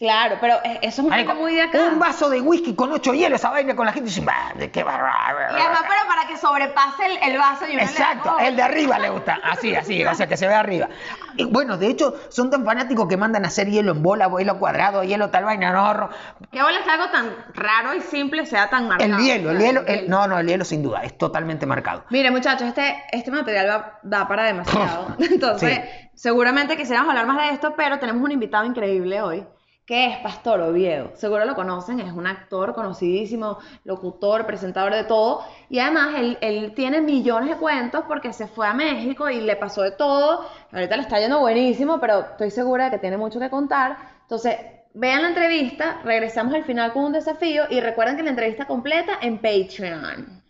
Claro, 0.00 0.38
pero 0.40 0.54
es- 0.64 0.78
eso 0.80 1.02
es 1.02 1.08
Marico, 1.08 1.28
vaina 1.28 1.40
muy 1.42 1.54
de 1.54 1.60
acá. 1.60 1.78
un 1.78 1.98
vaso 1.98 2.30
de 2.30 2.40
whisky 2.40 2.74
con 2.74 2.90
ocho 2.90 3.12
hielos, 3.12 3.38
esa 3.38 3.50
vaina 3.50 3.76
con 3.76 3.84
la 3.84 3.92
gente 3.92 4.08
dice, 4.08 4.22
"Bah, 4.22 4.54
de 4.56 4.70
qué 4.70 4.82
barra. 4.82 5.12
Y 5.52 5.60
además, 5.60 5.82
pero 5.82 6.08
para 6.08 6.26
que 6.26 6.38
sobrepase 6.38 7.04
el, 7.04 7.18
el 7.32 7.38
vaso 7.38 7.66
y 7.66 7.72
uno 7.74 7.80
le- 7.80 7.82
Exacto, 7.84 8.34
oh. 8.34 8.40
el 8.40 8.56
de 8.56 8.62
arriba 8.62 8.98
le 8.98 9.10
gusta, 9.10 9.38
así, 9.44 9.74
así, 9.76 10.02
o 10.02 10.14
sea, 10.14 10.26
que 10.26 10.38
se 10.38 10.48
ve 10.48 10.54
arriba. 10.54 10.88
Y 11.36 11.44
bueno, 11.44 11.76
de 11.76 11.88
hecho, 11.88 12.14
son 12.30 12.48
tan 12.50 12.64
fanáticos 12.64 13.06
que 13.08 13.18
mandan 13.18 13.44
a 13.44 13.48
hacer 13.48 13.68
hielo 13.68 13.92
en 13.92 14.02
bola, 14.02 14.30
hielo 14.38 14.58
cuadrado, 14.58 15.04
hielo 15.04 15.28
tal 15.28 15.44
vaina, 15.44 15.70
no, 15.70 16.08
Qué 16.50 16.62
bola 16.62 16.82
que 16.82 16.90
algo 16.90 17.10
tan 17.10 17.34
raro 17.52 17.92
y 17.94 18.00
simple 18.00 18.46
sea 18.46 18.70
tan 18.70 18.88
marcado. 18.88 19.18
el 19.18 19.22
hielo, 19.22 19.50
el 19.50 19.58
hielo, 19.58 19.82
el- 19.86 20.08
no, 20.08 20.26
no, 20.26 20.38
el 20.38 20.46
hielo 20.46 20.64
sin 20.64 20.82
duda, 20.82 21.02
es 21.02 21.18
totalmente 21.18 21.66
marcado. 21.66 22.04
Mire, 22.08 22.30
muchachos, 22.30 22.68
este, 22.68 23.04
este 23.12 23.30
material 23.30 23.68
va, 23.68 23.98
da 24.02 24.26
para 24.26 24.44
demasiado. 24.44 25.14
Entonces, 25.18 25.78
seguramente 26.14 26.78
quisiéramos 26.78 27.10
hablar 27.10 27.26
más 27.26 27.36
de 27.36 27.50
esto, 27.50 27.74
pero 27.76 27.98
tenemos 27.98 28.22
un 28.22 28.32
invitado 28.32 28.64
increíble 28.64 29.20
hoy, 29.20 29.46
que 29.84 30.06
es 30.06 30.18
Pastor 30.18 30.60
Oviedo. 30.60 31.10
Seguro 31.14 31.44
lo 31.44 31.54
conocen, 31.54 31.98
es 32.00 32.12
un 32.12 32.26
actor 32.26 32.74
conocidísimo, 32.74 33.58
locutor, 33.84 34.46
presentador 34.46 34.94
de 34.94 35.04
todo. 35.04 35.44
Y 35.68 35.80
además 35.80 36.14
él, 36.16 36.38
él 36.40 36.74
tiene 36.74 37.00
millones 37.00 37.50
de 37.50 37.56
cuentos 37.56 38.04
porque 38.06 38.32
se 38.32 38.46
fue 38.46 38.66
a 38.68 38.74
México 38.74 39.28
y 39.28 39.40
le 39.40 39.56
pasó 39.56 39.82
de 39.82 39.90
todo. 39.90 40.46
Ahorita 40.72 40.96
le 40.96 41.02
está 41.02 41.18
yendo 41.18 41.40
buenísimo, 41.40 41.98
pero 41.98 42.20
estoy 42.20 42.50
segura 42.50 42.84
de 42.84 42.92
que 42.92 42.98
tiene 42.98 43.16
mucho 43.16 43.40
que 43.40 43.50
contar. 43.50 43.96
Entonces, 44.22 44.56
vean 44.94 45.22
la 45.22 45.28
entrevista, 45.28 46.00
regresamos 46.04 46.54
al 46.54 46.64
final 46.64 46.92
con 46.92 47.04
un 47.04 47.12
desafío 47.12 47.64
y 47.70 47.80
recuerden 47.80 48.16
que 48.16 48.22
la 48.22 48.30
entrevista 48.30 48.66
completa 48.66 49.18
en 49.20 49.38
Patreon. 49.38 50.42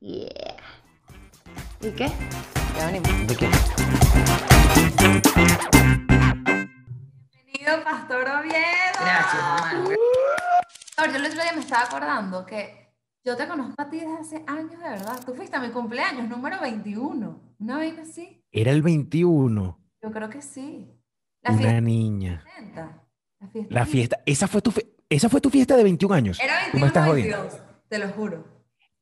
Yeah. 0.00 0.56
¿Y 1.80 1.90
qué? 1.90 2.08
Ya 2.76 2.86
venimos. 2.86 3.26
¿De 3.26 3.36
qué? 3.36 3.48
Bienvenido, 7.68 7.84
Pastor 7.84 8.20
Oviedo. 8.22 8.98
Gracias, 9.00 9.34
hermano. 9.34 9.90
Pastor, 10.96 11.12
yo 11.12 11.16
el 11.18 11.26
otro 11.26 11.42
día 11.42 11.52
me 11.54 11.60
estaba 11.60 11.82
acordando 11.84 12.46
que 12.46 12.94
yo 13.24 13.36
te 13.36 13.46
conozco 13.46 13.74
a 13.76 13.90
ti 13.90 13.98
desde 14.00 14.16
hace 14.18 14.44
años, 14.46 14.70
de 14.70 14.88
verdad. 14.88 15.20
Tú 15.26 15.34
fuiste 15.34 15.56
a 15.56 15.60
mi 15.60 15.68
cumpleaños, 15.68 16.26
número 16.28 16.60
21. 16.62 17.54
¿Una 17.58 17.76
vaina 17.76 18.02
así? 18.02 18.42
Era 18.52 18.70
el 18.70 18.80
21, 18.80 19.78
Yo 20.02 20.10
creo 20.10 20.30
que 20.30 20.40
sí. 20.40 20.90
La 21.42 21.50
una 21.50 21.58
fiesta 21.58 21.80
niña. 21.82 22.42
60. 22.56 23.02
La 23.40 23.48
fiesta. 23.48 23.74
La 23.74 23.86
fiesta, 23.86 24.18
esa 24.24 24.48
fue 24.48 24.62
tu, 24.62 24.70
fe- 24.70 24.86
esa 25.10 25.28
fue 25.28 25.40
tu 25.42 25.50
fiesta 25.50 25.76
de 25.76 25.82
21 25.84 26.14
años. 26.14 26.40
Era 26.40 26.54
Tú 26.72 26.78
me 26.78 26.84
21 26.84 26.86
estás 26.86 27.04
o 27.06 27.10
jodiendo. 27.10 27.36
22, 27.42 27.62
te 27.88 27.98
lo 27.98 28.08
juro. 28.08 28.44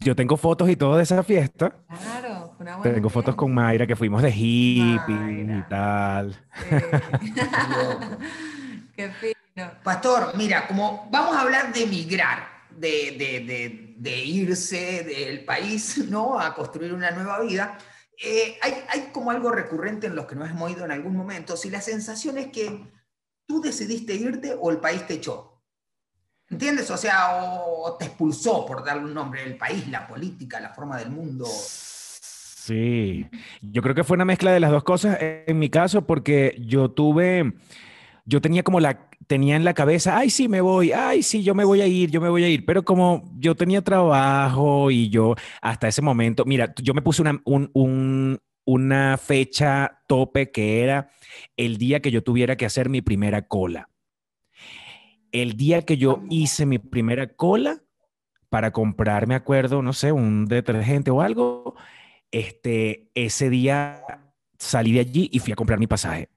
Yo 0.01 0.17
tengo 0.17 0.37
fotos 0.37 0.69
y 0.69 0.77
todo 0.77 0.97
de 0.97 1.05
esa 1.05 1.23
fiesta. 1.23 1.71
Claro, 1.89 2.55
una 2.59 2.77
buena 2.77 2.95
Tengo 2.95 3.09
fotos 3.11 3.35
con 3.37 3.55
Mayra 3.55 3.87
que 3.87 3.97
fuimos 3.97 4.21
de 4.23 4.31
hippie 4.31 5.15
Mayra. 5.15 5.57
y 5.59 5.63
tal. 5.71 6.47
Sí. 6.69 6.77
Qué 8.97 9.11
fino. 9.11 9.71
Pastor, 9.83 10.33
mira, 10.37 10.67
como 10.67 11.09
vamos 11.11 11.37
a 11.37 11.43
hablar 11.43 11.73
de 11.73 11.85
emigrar, 11.85 12.49
de, 12.71 13.17
de- 13.19 13.41
de- 13.47 13.95
de 13.97 14.25
irse 14.25 15.03
del 15.05 15.45
país, 15.45 15.99
¿no? 16.11 16.39
A 16.39 16.55
construir 16.55 16.93
una 16.93 17.11
nueva 17.11 17.41
vida, 17.41 17.79
eh, 18.23 18.59
hay, 18.63 18.75
hay 18.89 19.01
como 19.13 19.31
algo 19.31 19.51
recurrente 19.51 20.07
en 20.07 20.17
los 20.17 20.27
que 20.27 20.35
nos 20.37 20.51
hemos 20.51 20.71
ido 20.71 20.85
en 20.85 20.91
algún 20.93 21.17
momento, 21.17 21.57
si 21.57 21.71
la 21.71 21.81
sensación 21.81 22.39
es 22.39 22.49
que 22.49 22.83
tú 23.47 23.61
decidiste 23.61 24.15
irte 24.15 24.55
o 24.59 24.71
el 24.71 24.79
país 24.79 25.07
te 25.07 25.15
echó. 25.15 25.63
¿Entiendes? 26.49 26.91
O 26.91 26.97
sea, 26.97 27.37
o, 27.43 27.87
o 27.87 27.97
te 27.97 28.05
expulsó, 28.05 28.65
por 28.67 28.85
darle 28.85 29.05
un 29.05 29.15
nombre, 29.15 29.43
el 29.43 29.57
país, 29.57 29.89
la 29.89 30.07
política, 30.07 30.61
la 30.61 30.71
forma 30.73 30.97
del 30.99 31.11
mundo. 31.11 31.45
Sí, 31.47 33.27
yo 33.63 33.83
creo 33.83 33.95
que 33.95 34.05
fue 34.05 34.15
una 34.17 34.25
mezcla 34.25 34.53
de 34.53 34.61
las 34.61 34.71
dos 34.71 34.85
cosas 34.85 35.19
en 35.21 35.59
mi 35.59 35.71
caso 35.71 36.07
porque 36.07 36.57
yo 36.67 36.91
tuve, 36.91 37.55
yo 38.27 38.41
tenía 38.41 38.63
como 38.65 38.81
la, 38.81 39.09
tenía 39.29 39.57
en 39.57 39.65
la 39.65 39.75
cabeza, 39.75 40.19
ay, 40.19 40.31
sí, 40.31 40.49
me 40.49 40.61
voy, 40.61 40.93
ay, 40.93 41.23
sí, 41.23 41.43
yo 41.43 41.55
me 41.55 41.65
voy 41.65 41.81
a 41.81 41.87
ir, 41.87 42.11
yo 42.11 42.21
me 42.21 42.29
voy 42.29 42.45
a 42.45 42.49
ir, 42.49 42.67
pero 42.67 42.85
como 42.85 43.33
yo 43.39 43.55
tenía 43.55 43.83
trabajo 43.83 44.91
y 44.91 45.09
yo 45.11 45.35
hasta 45.63 45.89
ese 45.89 46.03
momento, 46.03 46.45
mira, 46.45 46.75
yo 46.83 46.93
me 46.95 47.03
puse 47.03 47.23
una, 47.23 47.41
un- 47.45 47.71
un- 47.75 48.39
una 48.67 49.17
fecha 49.17 50.03
tope 50.09 50.51
que 50.51 50.83
era 50.83 51.09
el 51.57 51.79
día 51.79 52.01
que 52.01 52.11
yo 52.11 52.23
tuviera 52.23 52.57
que 52.57 52.67
hacer 52.67 52.89
mi 52.89 53.01
primera 53.01 53.43
cola. 53.47 53.89
El 55.33 55.57
día 55.57 55.83
que 55.83 55.97
yo 55.97 56.23
hice 56.31 56.67
mi 56.67 56.79
primera 56.79 57.35
cola 57.35 57.83
para 58.49 58.73
comprar, 58.73 59.27
me 59.27 59.35
acuerdo, 59.35 59.83
no 59.83 59.93
sé, 59.93 60.13
un 60.13 60.47
detergente 60.47 61.11
o 61.11 61.21
algo, 61.21 61.75
este, 62.31 63.11
ese 63.15 63.51
día 63.51 64.03
salí 64.59 64.93
de 64.93 65.01
allí 65.01 65.29
y 65.33 65.41
fui 65.41 65.53
a 65.53 65.57
comprar 65.57 65.79
mi 65.79 65.87
pasaje, 65.87 66.29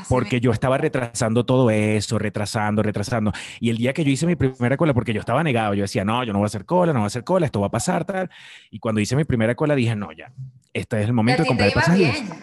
Así 0.00 0.06
porque 0.08 0.36
me- 0.36 0.40
yo 0.40 0.50
estaba 0.52 0.78
retrasando 0.78 1.44
todo 1.44 1.70
eso, 1.70 2.18
retrasando, 2.18 2.82
retrasando. 2.82 3.32
Y 3.60 3.70
el 3.70 3.76
día 3.78 3.92
que 3.92 4.04
yo 4.04 4.10
hice 4.10 4.26
mi 4.26 4.36
primera 4.36 4.76
cola, 4.76 4.94
porque 4.94 5.12
yo 5.12 5.20
estaba 5.20 5.42
negado, 5.42 5.74
yo 5.74 5.82
decía, 5.82 6.04
no, 6.04 6.24
yo 6.24 6.32
no 6.32 6.38
voy 6.38 6.46
a 6.46 6.48
hacer 6.48 6.64
cola, 6.64 6.92
no 6.92 7.00
voy 7.00 7.04
a 7.04 7.08
hacer 7.08 7.24
cola, 7.24 7.46
esto 7.46 7.60
va 7.60 7.66
a 7.68 7.70
pasar, 7.70 8.04
tal. 8.04 8.30
Y 8.70 8.78
cuando 8.78 9.00
hice 9.00 9.16
mi 9.16 9.24
primera 9.24 9.54
cola 9.54 9.74
dije, 9.74 9.94
no, 9.96 10.12
ya, 10.12 10.32
este 10.72 11.00
es 11.00 11.06
el 11.06 11.12
momento 11.12 11.42
de 11.42 11.48
comprar 11.48 11.70
te 11.70 11.78
el 11.78 11.78
iba 11.78 11.80
pasaje. 12.12 12.22
bien. 12.30 12.38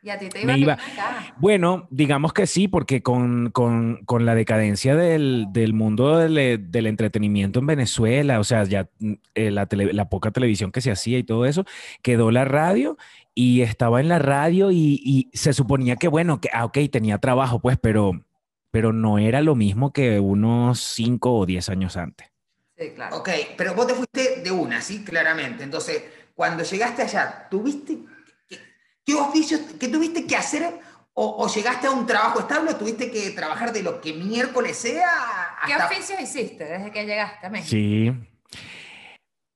Y 0.00 0.10
a 0.10 0.18
ti 0.18 0.28
te 0.28 0.38
Me 0.46 0.56
iba 0.56 0.58
iba- 0.58 0.76
bien 0.76 0.90
acá. 1.00 1.34
Bueno, 1.38 1.88
digamos 1.90 2.32
que 2.32 2.46
sí, 2.46 2.68
porque 2.68 3.02
con, 3.02 3.50
con- 3.50 3.96
con 4.04 4.24
la 4.26 4.36
decadencia 4.36 4.94
del, 4.94 5.46
del 5.50 5.72
mundo 5.74 6.18
del, 6.18 6.70
del 6.70 6.86
entretenimiento 6.86 7.58
en 7.58 7.66
Venezuela, 7.66 8.38
o 8.38 8.44
sea, 8.44 8.62
ya 8.62 8.88
mm, 9.00 9.12
eh, 9.34 9.50
la, 9.50 9.66
tele- 9.66 9.92
la 9.92 10.08
poca 10.08 10.30
televisión 10.30 10.70
que 10.70 10.80
se 10.82 10.92
hacía 10.92 11.18
y 11.18 11.24
todo 11.24 11.46
eso, 11.46 11.64
quedó 12.00 12.30
la 12.30 12.44
radio 12.44 12.96
y 13.40 13.62
estaba 13.62 14.00
en 14.00 14.08
la 14.08 14.18
radio 14.18 14.72
y, 14.72 15.00
y 15.04 15.30
se 15.32 15.52
suponía 15.52 15.94
que, 15.94 16.08
bueno, 16.08 16.40
que, 16.40 16.48
ah, 16.52 16.64
ok, 16.64 16.76
tenía 16.90 17.18
trabajo, 17.18 17.60
pues, 17.60 17.78
pero, 17.80 18.10
pero 18.72 18.92
no 18.92 19.20
era 19.20 19.42
lo 19.42 19.54
mismo 19.54 19.92
que 19.92 20.18
unos 20.18 20.80
5 20.80 21.32
o 21.32 21.46
10 21.46 21.68
años 21.68 21.96
antes. 21.96 22.26
Sí, 22.76 22.90
claro. 22.96 23.18
Ok, 23.18 23.28
pero 23.56 23.74
vos 23.74 23.86
te 23.86 23.94
fuiste 23.94 24.40
de 24.42 24.50
una, 24.50 24.80
¿sí? 24.80 25.04
Claramente. 25.04 25.62
Entonces, 25.62 26.02
cuando 26.34 26.64
llegaste 26.64 27.02
allá, 27.02 27.46
¿tuviste 27.48 27.98
qué, 28.48 28.58
qué 29.06 29.14
oficios, 29.14 29.60
qué 29.78 29.86
tuviste 29.86 30.26
que 30.26 30.34
hacer? 30.34 30.64
O, 31.14 31.44
o 31.44 31.46
llegaste 31.46 31.86
a 31.86 31.92
un 31.92 32.06
trabajo 32.06 32.40
estable 32.40 32.72
o 32.72 32.76
tuviste 32.76 33.08
que 33.08 33.30
trabajar 33.30 33.72
de 33.72 33.84
lo 33.84 34.00
que 34.00 34.14
miércoles 34.14 34.76
sea 34.76 35.56
¿Qué 35.64 35.76
oficios 35.76 36.20
hiciste 36.20 36.64
desde 36.64 36.90
que 36.90 37.06
llegaste 37.06 37.46
a 37.46 37.50
México? 37.50 37.70
Sí. 37.70 38.12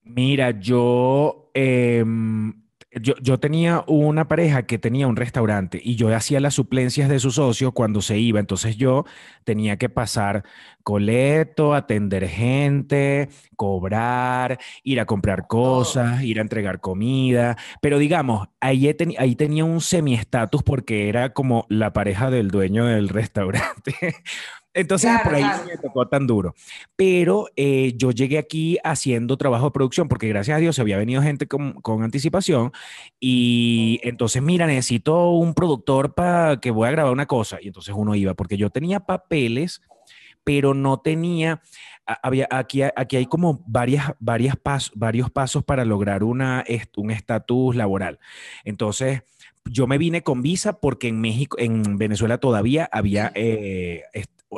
Mira, 0.04 0.52
yo, 0.52 1.50
em, 1.52 2.61
yo, 3.00 3.14
yo 3.22 3.38
tenía 3.40 3.84
una 3.86 4.28
pareja 4.28 4.66
que 4.66 4.78
tenía 4.78 5.06
un 5.06 5.16
restaurante 5.16 5.80
y 5.82 5.96
yo 5.96 6.14
hacía 6.14 6.40
las 6.40 6.54
suplencias 6.54 7.08
de 7.08 7.18
su 7.18 7.30
socio 7.30 7.72
cuando 7.72 8.02
se 8.02 8.18
iba. 8.18 8.40
Entonces 8.40 8.76
yo 8.76 9.04
tenía 9.44 9.76
que 9.78 9.88
pasar 9.88 10.44
coleto, 10.82 11.74
atender 11.74 12.28
gente, 12.28 13.28
cobrar, 13.56 14.58
ir 14.82 15.00
a 15.00 15.06
comprar 15.06 15.46
cosas, 15.46 16.22
ir 16.22 16.38
a 16.38 16.42
entregar 16.42 16.80
comida. 16.80 17.56
Pero 17.80 17.98
digamos, 17.98 18.48
ahí, 18.60 18.94
ahí 19.18 19.36
tenía 19.36 19.64
un 19.64 19.80
semi-estatus 19.80 20.62
porque 20.62 21.08
era 21.08 21.32
como 21.32 21.66
la 21.68 21.92
pareja 21.92 22.30
del 22.30 22.50
dueño 22.50 22.86
del 22.86 23.08
restaurante. 23.08 23.94
Entonces 24.74 25.10
Claro, 25.10 25.24
por 25.24 25.34
ahí 25.34 25.42
claro. 25.42 25.58
no 25.64 25.68
me 25.70 25.76
tocó 25.76 26.08
tan 26.08 26.26
duro. 26.26 26.54
Pero 26.96 27.46
eh, 27.56 27.92
yo 27.96 28.10
llegué 28.10 28.38
aquí 28.38 28.78
haciendo 28.84 29.36
trabajo 29.36 29.66
de 29.66 29.70
producción 29.72 30.08
porque 30.08 30.28
gracias 30.28 30.56
a 30.56 30.60
Dios 30.60 30.78
había 30.78 30.96
venido 30.96 31.20
gente 31.22 31.46
con, 31.46 31.74
con 31.74 32.02
anticipación 32.02 32.72
y 33.20 34.00
entonces, 34.02 34.42
mira, 34.42 34.66
necesito 34.66 35.30
un 35.32 35.54
productor 35.54 36.14
para 36.14 36.58
que 36.60 36.70
voy 36.70 36.88
a 36.88 36.92
grabar 36.92 37.12
una 37.12 37.26
cosa. 37.26 37.58
Y 37.60 37.66
entonces 37.68 37.94
uno 37.96 38.14
iba 38.14 38.34
porque 38.34 38.56
yo 38.56 38.70
tenía 38.70 39.00
papeles, 39.00 39.82
pero 40.44 40.74
no 40.74 40.98
tenía, 41.00 41.60
había, 42.06 42.48
aquí, 42.50 42.82
aquí 42.82 43.16
hay 43.16 43.26
como 43.26 43.62
varias, 43.66 44.12
varias 44.18 44.56
pas- 44.56 44.90
varios 44.94 45.30
pasos 45.30 45.62
para 45.64 45.84
lograr 45.84 46.24
una, 46.24 46.64
un 46.96 47.10
estatus 47.10 47.76
laboral. 47.76 48.18
Entonces, 48.64 49.22
yo 49.64 49.86
me 49.86 49.98
vine 49.98 50.22
con 50.22 50.42
visa 50.42 50.80
porque 50.80 51.06
en 51.08 51.20
México, 51.20 51.56
en 51.60 51.96
Venezuela 51.98 52.38
todavía 52.38 52.88
había, 52.90 53.30
eh, 53.36 54.02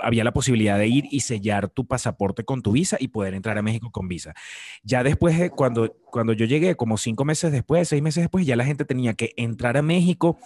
había 0.03 0.25
la 0.25 0.33
posibilidad 0.33 0.79
de 0.79 0.89
ir 0.89 1.05
y 1.11 1.21
sellar 1.21 1.69
tu 1.69 1.87
pasaporte 1.87 2.45
con 2.45 2.63
tu 2.63 2.73
visa 2.73 2.97
y 3.01 3.09
poder 3.09 3.35
entrar 3.35 3.59
a 3.59 3.63
México 3.63 3.91
con 3.91 4.09
visa. 4.09 4.35
Ya 4.83 5.03
después, 5.03 5.39
de 5.39 5.51
cuando, 5.51 5.95
cuando 6.11 6.33
yo 6.33 6.47
llegué, 6.47 6.75
como 6.77 6.97
cinco 6.97 7.25
meses 7.25 7.53
después, 7.53 7.89
seis 7.89 8.03
meses 8.03 8.25
después, 8.25 8.47
ya 8.47 8.57
la 8.57 8.65
gente 8.65 8.85
tenía 8.85 9.15
que 9.15 9.33
entrar 9.37 9.77
a 9.77 9.83
México, 9.83 10.39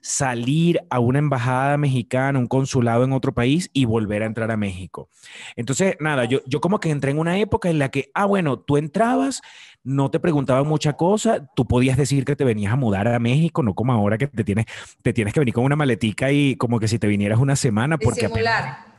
salir 0.00 0.80
a 0.90 0.98
una 0.98 1.18
embajada 1.18 1.78
mexicana, 1.78 2.38
un 2.38 2.46
consulado 2.46 3.04
en 3.04 3.12
otro 3.12 3.32
país 3.32 3.70
y 3.72 3.86
volver 3.86 4.22
a 4.22 4.26
entrar 4.26 4.50
a 4.50 4.56
México. 4.56 5.08
Entonces, 5.56 5.96
nada, 5.98 6.26
yo, 6.26 6.40
yo 6.46 6.60
como 6.60 6.78
que 6.78 6.90
entré 6.90 7.10
en 7.10 7.18
una 7.18 7.38
época 7.38 7.70
en 7.70 7.78
la 7.78 7.90
que, 7.90 8.10
ah, 8.12 8.26
bueno, 8.26 8.58
tú 8.58 8.76
entrabas, 8.76 9.40
no 9.82 10.10
te 10.10 10.20
preguntaban 10.20 10.66
mucha 10.66 10.94
cosa, 10.94 11.46
tú 11.54 11.66
podías 11.66 11.96
decir 11.96 12.26
que 12.26 12.36
te 12.36 12.44
venías 12.44 12.74
a 12.74 12.76
mudar 12.76 13.08
a 13.08 13.18
México, 13.18 13.62
no 13.62 13.74
como 13.74 13.92
ahora 13.92 14.18
que 14.18 14.26
te 14.26 14.44
tienes, 14.44 14.66
te 15.02 15.14
tienes 15.14 15.32
que 15.32 15.40
venir 15.40 15.54
con 15.54 15.64
una 15.64 15.76
maletica 15.76 16.30
y 16.32 16.56
como 16.56 16.80
que 16.80 16.88
si 16.88 16.98
te 16.98 17.06
vinieras 17.06 17.38
una 17.38 17.56
semana, 17.56 17.96
porque 17.96 18.26
Disimular. 18.26 18.93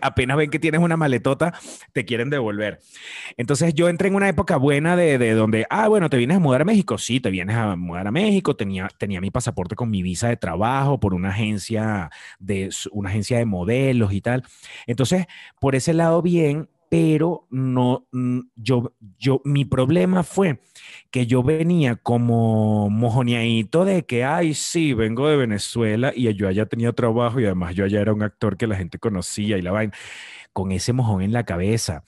Apenas 0.00 0.36
ven 0.36 0.50
que 0.50 0.58
tienes 0.58 0.80
una 0.80 0.96
maletota, 0.96 1.54
te 1.92 2.04
quieren 2.04 2.30
devolver. 2.30 2.80
Entonces 3.36 3.74
yo 3.74 3.88
entré 3.88 4.08
en 4.08 4.14
una 4.14 4.28
época 4.28 4.56
buena 4.56 4.96
de, 4.96 5.18
de 5.18 5.32
donde, 5.34 5.66
ah, 5.70 5.88
bueno, 5.88 6.10
te 6.10 6.16
vienes 6.16 6.36
a 6.36 6.40
mudar 6.40 6.62
a 6.62 6.64
México, 6.64 6.98
sí, 6.98 7.20
te 7.20 7.30
vienes 7.30 7.56
a 7.56 7.76
mudar 7.76 8.06
a 8.06 8.10
México, 8.10 8.56
tenía, 8.56 8.88
tenía 8.98 9.20
mi 9.20 9.30
pasaporte 9.30 9.74
con 9.76 9.90
mi 9.90 10.02
visa 10.02 10.28
de 10.28 10.36
trabajo 10.36 11.00
por 11.00 11.14
una 11.14 11.30
agencia 11.30 12.10
de, 12.38 12.70
una 12.90 13.10
agencia 13.10 13.38
de 13.38 13.44
modelos 13.44 14.12
y 14.12 14.20
tal. 14.20 14.44
Entonces, 14.86 15.26
por 15.60 15.74
ese 15.74 15.94
lado 15.94 16.22
bien, 16.22 16.68
pero 16.92 17.46
no, 17.48 18.06
mm, 18.12 18.40
yo, 18.54 18.92
yo, 19.18 19.40
mi 19.46 19.64
problema 19.64 20.22
fue 20.22 20.60
que 21.10 21.26
yo 21.26 21.42
venía 21.42 21.96
como 21.96 22.90
mojoneadito 22.90 23.86
de 23.86 24.04
que, 24.04 24.24
ay, 24.24 24.52
sí, 24.52 24.92
vengo 24.92 25.26
de 25.26 25.38
Venezuela 25.38 26.12
y 26.14 26.34
yo 26.34 26.48
allá 26.48 26.66
tenía 26.66 26.92
trabajo 26.92 27.40
y 27.40 27.46
además 27.46 27.74
yo 27.74 27.86
allá 27.86 28.02
era 28.02 28.12
un 28.12 28.22
actor 28.22 28.58
que 28.58 28.66
la 28.66 28.76
gente 28.76 28.98
conocía 28.98 29.56
y 29.56 29.62
la 29.62 29.72
vaina, 29.72 29.94
con 30.52 30.72
ese 30.72 30.92
mojón 30.92 31.22
en 31.22 31.32
la 31.32 31.44
cabeza. 31.44 32.04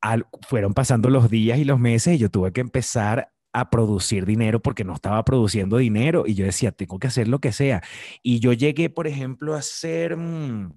Al- 0.00 0.26
fueron 0.48 0.74
pasando 0.74 1.10
los 1.10 1.30
días 1.30 1.58
y 1.58 1.64
los 1.64 1.80
meses 1.80 2.14
y 2.16 2.18
yo 2.18 2.30
tuve 2.30 2.52
que 2.52 2.60
empezar 2.62 3.30
a 3.52 3.70
producir 3.70 4.26
dinero 4.26 4.60
porque 4.62 4.84
no 4.84 4.94
estaba 4.94 5.24
produciendo 5.24 5.78
dinero 5.78 6.24
y 6.26 6.34
yo 6.34 6.44
decía, 6.46 6.72
tengo 6.72 6.98
que 6.98 7.08
hacer 7.08 7.28
lo 7.28 7.40
que 7.40 7.52
sea. 7.52 7.82
Y 8.22 8.40
yo 8.40 8.52
llegué, 8.52 8.90
por 8.90 9.06
ejemplo, 9.06 9.54
a 9.54 9.58
hacer... 9.58 10.16
mm, 10.16 10.72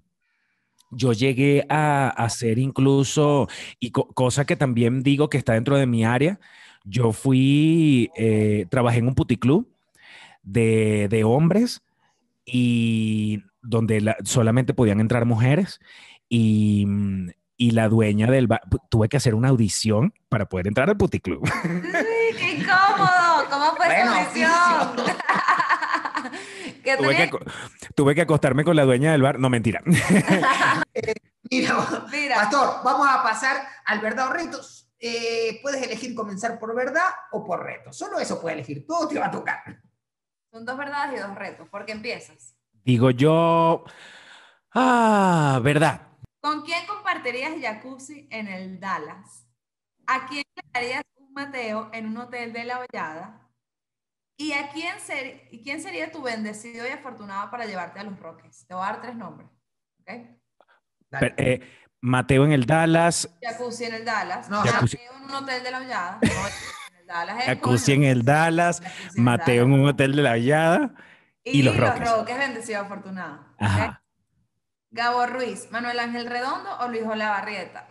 yo 0.92 1.14
llegué 1.14 1.66
a 1.70 2.10
hacer 2.10 2.60
incluso, 2.60 3.48
y 3.80 3.92
co- 3.92 4.08
cosa 4.14 4.46
que 4.46 4.56
también 4.56 5.04
digo 5.04 5.30
que 5.30 5.38
está 5.38 5.54
dentro 5.54 5.78
de 5.78 5.86
mi 5.88 6.06
área, 6.06 6.40
yo 6.86 7.12
fui, 7.12 8.10
eh, 8.16 8.66
trabajé 8.70 9.00
en 9.00 9.08
un 9.08 9.16
puticlub 9.16 9.68
de, 10.44 11.08
de 11.10 11.24
hombres 11.24 11.82
y 12.46 13.44
donde 13.62 14.00
la- 14.02 14.16
solamente 14.24 14.74
podían 14.74 15.00
entrar 15.02 15.26
mujeres 15.26 15.80
y, 16.30 16.86
mm, 16.88 17.30
y 17.58 17.72
la 17.72 17.90
dueña 17.90 18.28
del 18.32 18.48
bar, 18.48 18.62
tuve 18.90 19.10
que 19.10 19.18
hacer 19.18 19.36
una 19.36 19.50
audición 19.50 20.14
para 20.30 20.48
poder 20.48 20.68
entrar 20.68 20.90
al 20.90 20.96
puticlub. 20.98 21.44
¡Qué 22.38 22.52
incómodo! 22.54 23.46
¿Cómo 23.50 23.76
fue 23.76 23.88
Bueno, 23.88 24.12
esa 24.16 24.86
audición? 24.86 25.06
¿Qué 26.88 26.96
tuve, 26.96 27.18
que, 27.18 27.30
tuve 27.96 28.16
que 28.16 28.22
acostarme 28.22 28.64
con 28.64 28.78
la 28.78 28.86
dueña 28.86 29.12
del 29.12 29.22
bar, 29.22 29.40
no 29.40 29.50
mentira. 29.50 29.82
Mira, 31.52 31.86
Mira. 32.10 32.36
Pastor, 32.36 32.82
vamos 32.82 33.06
a 33.10 33.22
pasar 33.22 33.58
al 33.84 34.00
verdad 34.00 34.30
o 34.30 34.32
retos. 34.32 34.90
Eh, 34.98 35.60
puedes 35.62 35.84
elegir 35.84 36.16
comenzar 36.16 36.58
por 36.58 36.74
verdad 36.74 37.10
o 37.34 37.44
por 37.44 37.62
reto. 37.62 37.92
Solo 37.92 38.20
eso 38.20 38.40
puedes 38.40 38.56
elegir. 38.56 38.88
Todo 38.88 39.06
te 39.10 39.20
va 39.20 39.26
a 39.26 39.32
tocar. 39.32 39.82
Son 40.50 40.66
dos 40.66 40.78
verdades 40.78 41.20
y 41.20 41.22
dos 41.22 41.36
retos. 41.36 41.68
¿Por 41.68 41.86
qué 41.86 41.92
empiezas? 41.92 42.56
Digo 42.72 43.12
yo, 43.12 43.84
ah, 44.74 45.60
verdad. 45.62 46.08
¿Con 46.40 46.62
quién 46.62 46.88
compartirías 46.88 47.52
jacuzzi 47.62 48.30
en 48.32 48.48
el 48.48 48.80
Dallas? 48.80 49.46
¿A 50.06 50.26
quién 50.26 50.46
le 50.56 50.64
darías 50.74 51.04
un 51.18 51.34
Mateo 51.34 51.90
en 51.92 52.08
un 52.08 52.18
hotel 52.18 52.54
de 52.54 52.64
la 52.64 52.80
Hollada? 52.80 53.47
¿Y 54.40 54.54
a 54.54 54.70
quién, 54.70 55.00
ser- 55.00 55.48
y 55.52 55.64
quién 55.64 55.82
sería 55.82 56.12
tu 56.12 56.22
bendecido 56.22 56.88
y 56.88 56.92
afortunado 56.92 57.50
para 57.50 57.66
llevarte 57.66 58.00
a 58.00 58.04
los 58.04 58.20
Roques? 58.20 58.66
Te 58.68 58.74
voy 58.76 58.84
a 58.84 58.88
dar 58.92 59.02
tres 59.02 59.16
nombres. 59.16 59.50
eh, 60.06 61.60
Mateo 62.02 62.46
en 62.46 62.52
el 62.52 62.66
Dallas, 62.68 63.28
Jacuzzi 63.42 63.86
en 63.86 63.96
el 63.96 64.06
Dallas. 64.06 64.50
No, 64.50 64.62
Jacuzzi. 64.62 64.98
Mateo 64.98 65.18
en 65.18 65.24
un 65.24 65.32
hotel 65.32 65.64
de 65.64 65.72
la 65.72 65.78
Hollada. 65.80 66.20
No, 66.22 66.28
en 66.30 66.96
el 67.00 67.08
Dallas 67.08 67.40
es 67.40 67.46
Jacuzzi 67.46 67.94
en 67.94 68.04
el 68.04 68.24
Dallas, 68.24 68.82
Jacuzzi 68.82 69.22
Mateo 69.22 69.64
en 69.64 69.72
Dallas. 69.72 69.82
un 69.84 69.88
hotel 69.90 70.16
de 70.16 70.22
la 70.22 70.30
Vallada. 70.30 70.92
y 71.44 71.64
los 71.64 71.76
Roques. 71.78 72.38
bendecido 72.38 72.82
y 72.82 72.86
afortunado. 72.86 73.36
¿ok? 73.54 73.62
Ajá. 73.62 74.04
Gabo 74.92 75.26
Ruiz, 75.26 75.70
Manuel 75.72 76.00
Ángel 76.00 76.28
Redondo 76.28 76.78
o 76.80 76.88
Luis 76.88 77.04
Olavarrieta. 77.04 77.88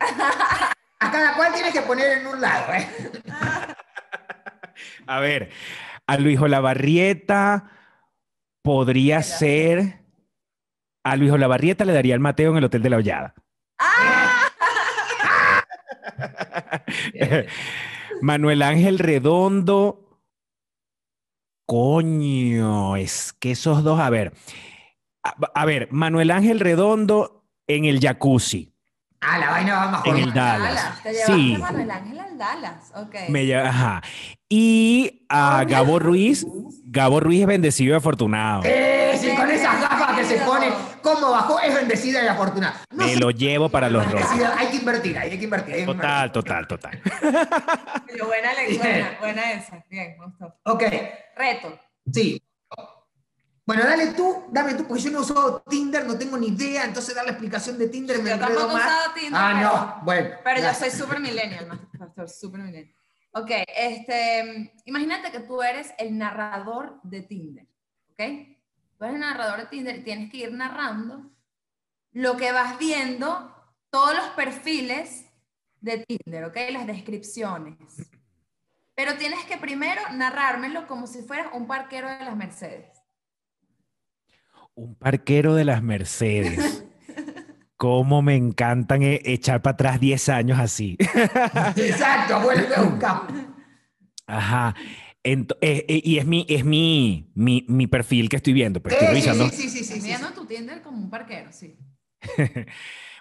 A 0.99 1.11
cada 1.11 1.35
cual 1.35 1.53
tienes 1.53 1.73
que 1.73 1.81
poner 1.81 2.19
en 2.19 2.27
un 2.27 2.39
lado. 2.41 2.73
¿eh? 2.73 2.87
A 5.07 5.19
ver, 5.19 5.51
a 6.07 6.17
Luis 6.17 6.39
Olavarrieta 6.39 7.69
podría 8.63 9.21
ser. 9.21 10.05
A 11.03 11.15
Luis 11.15 11.31
Olavarrieta 11.31 11.85
le 11.85 11.93
daría 11.93 12.15
el 12.15 12.19
Mateo 12.19 12.51
en 12.51 12.57
el 12.57 12.63
hotel 12.63 12.81
de 12.81 12.89
la 12.89 12.97
Hollada. 12.97 13.35
Manuel 18.21 18.61
Ángel 18.61 18.99
Redondo. 18.99 20.03
Coño, 21.65 22.95
es 22.95 23.33
que 23.33 23.51
esos 23.51 23.83
dos, 23.83 23.99
a 23.99 24.09
ver. 24.09 24.33
A, 25.23 25.35
a 25.53 25.65
ver, 25.65 25.89
Manuel 25.91 26.31
Ángel 26.31 26.61
Redondo 26.61 27.45
en 27.67 27.85
el 27.85 27.99
jacuzzi. 27.99 28.76
Ah, 29.19 29.37
la 29.39 29.49
vaina 29.51 29.75
va 29.75 29.87
más 29.91 30.05
En 30.05 30.17
el 30.17 30.33
Dallas. 30.33 31.01
Te 31.03 31.11
llevaste 31.11 31.33
Sí. 31.35 31.55
a 31.55 31.57
Manuel 31.59 31.91
Ángel 31.91 32.19
al 32.19 32.37
Dallas. 32.37 32.91
Ok. 32.95 33.15
Me 33.29 33.43
lla- 33.45 33.65
ajá. 33.67 34.01
Y 34.47 35.25
a 35.27 35.63
Gabo 35.65 35.99
Ruiz, 35.99 36.45
Gabo 36.85 37.19
Ruiz 37.19 37.41
es 37.41 37.47
bendecido 37.47 37.93
y 37.93 37.97
afortunado. 37.97 38.61
Eh, 38.63 39.17
sí, 39.19 39.35
con 39.35 39.49
esas 39.49 39.81
gafas 39.81 40.17
que 40.17 40.23
se 40.23 40.37
pone, 40.45 40.67
cómo 41.01 41.31
bajó, 41.31 41.59
es 41.59 41.73
bendecida 41.73 42.23
y 42.23 42.27
afortunada. 42.27 42.79
No 42.91 43.05
Me 43.05 43.13
sé, 43.13 43.19
lo 43.19 43.31
llevo 43.31 43.69
para 43.69 43.89
los 43.89 44.05
bendecida, 44.07 44.53
hay 44.57 44.67
que 44.67 44.77
invertir, 44.77 45.17
hay 45.17 45.37
que 45.37 45.43
invertir. 45.43 45.73
hay 45.75 45.85
Total, 45.85 46.27
invertir. 46.27 46.31
total, 46.31 46.67
total. 46.67 47.01
Pero 48.07 48.27
buena, 48.27 48.49
buena, 48.79 49.17
buena 49.19 49.51
esa. 49.53 49.83
Bien, 49.89 50.15
gustó. 50.23 50.53
Ok, 50.63 50.83
Reto. 51.35 51.77
sí. 52.13 52.41
Bueno, 53.67 53.83
dale 53.83 54.13
tú, 54.13 54.45
dame 54.49 54.73
tú, 54.75 54.87
porque 54.87 55.03
yo 55.03 55.11
no 55.11 55.19
uso 55.19 55.61
Tinder, 55.69 56.07
no 56.07 56.17
tengo 56.17 56.37
ni 56.37 56.47
idea, 56.47 56.85
entonces 56.85 57.13
dar 57.13 57.25
la 57.25 57.31
explicación 57.31 57.77
de 57.77 57.89
Tinder 57.89 58.17
me 58.23 58.29
Yo 58.29 58.35
enredo 58.37 58.67
más. 58.69 58.75
usado 58.85 59.13
Tinder, 59.13 59.33
Ah, 59.35 59.51
pero- 59.53 59.69
no, 59.99 60.05
bueno. 60.05 60.29
Pero 60.41 60.57
yo 60.59 60.63
ya. 60.67 60.73
soy 60.73 60.89
súper 60.89 61.19
millennial. 61.19 61.89
Pastor, 61.99 62.29
súper 62.29 62.61
millennial. 62.61 62.95
Ok, 63.33 63.51
este, 63.75 64.73
imagínate 64.85 65.31
que 65.31 65.41
tú 65.41 65.61
eres 65.61 65.93
el 65.97 66.17
narrador 66.17 66.99
de 67.03 67.21
Tinder, 67.23 67.67
¿ok? 68.11 68.17
Tú 68.97 69.03
eres 69.03 69.15
el 69.15 69.19
narrador 69.19 69.59
de 69.59 69.65
Tinder 69.65 69.97
y 69.97 70.03
tienes 70.03 70.31
que 70.31 70.37
ir 70.37 70.53
narrando 70.53 71.29
lo 72.13 72.37
que 72.37 72.53
vas 72.53 72.79
viendo, 72.79 73.53
todos 73.89 74.15
los 74.15 74.27
perfiles 74.29 75.25
de 75.81 76.05
Tinder, 76.07 76.45
¿ok? 76.45 76.55
Las 76.71 76.87
descripciones. 76.87 77.75
Pero 78.95 79.17
tienes 79.17 79.43
que 79.43 79.57
primero 79.57 80.01
narrármelo 80.13 80.87
como 80.87 81.05
si 81.05 81.21
fueras 81.21 81.49
un 81.53 81.67
parquero 81.67 82.07
de 82.09 82.23
las 82.25 82.35
Mercedes. 82.37 82.96
Un 84.77 84.93
parquero 84.95 85.55
de 85.55 85.65
las 85.65 85.81
Mercedes. 85.81 86.85
Cómo 87.77 88.21
me 88.21 88.35
encantan 88.35 89.01
e- 89.01 89.21
echar 89.25 89.61
para 89.63 89.73
atrás 89.73 89.99
10 89.99 90.29
años 90.29 90.59
así. 90.59 90.95
Exacto, 91.75 92.39
vuelve 92.41 92.75
a 92.75 92.81
buscar. 92.83 93.21
Ajá. 94.27 94.75
Eh, 95.23 95.45
eh, 95.61 96.01
y 96.03 96.19
es 96.19 96.25
mi, 96.27 96.45
es 96.47 96.63
mi, 96.63 97.31
mi, 97.33 97.65
mi 97.67 97.87
perfil 97.87 98.29
que 98.29 98.35
estoy 98.37 98.53
viendo. 98.53 98.81
Pues 98.81 98.93
Eh, 98.93 98.97
estoy 98.99 99.07
sí, 99.07 99.27
revisando. 99.27 99.49
sí, 99.49 99.63
sí, 99.63 99.69
sí, 99.69 99.83
sí, 99.83 99.99
sí, 100.01 100.07
viendo 100.07 100.29
tu 100.29 100.45
Tinder 100.45 100.81
como 100.83 100.97
un 100.99 101.09
parquero, 101.09 101.51
sí. 101.51 101.75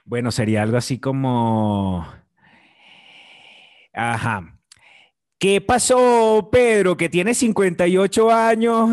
Bueno, 0.05 0.31
sería 0.31 0.63
algo 0.63 0.77
así 0.77 0.99
como. 0.99 2.07
Ajá. 3.95 4.61
¿Qué 5.39 5.61
pasó, 5.63 6.49
Pedro? 6.53 6.97
Que 6.97 7.09
tienes 7.09 7.39
58 7.39 8.31
años 8.31 8.91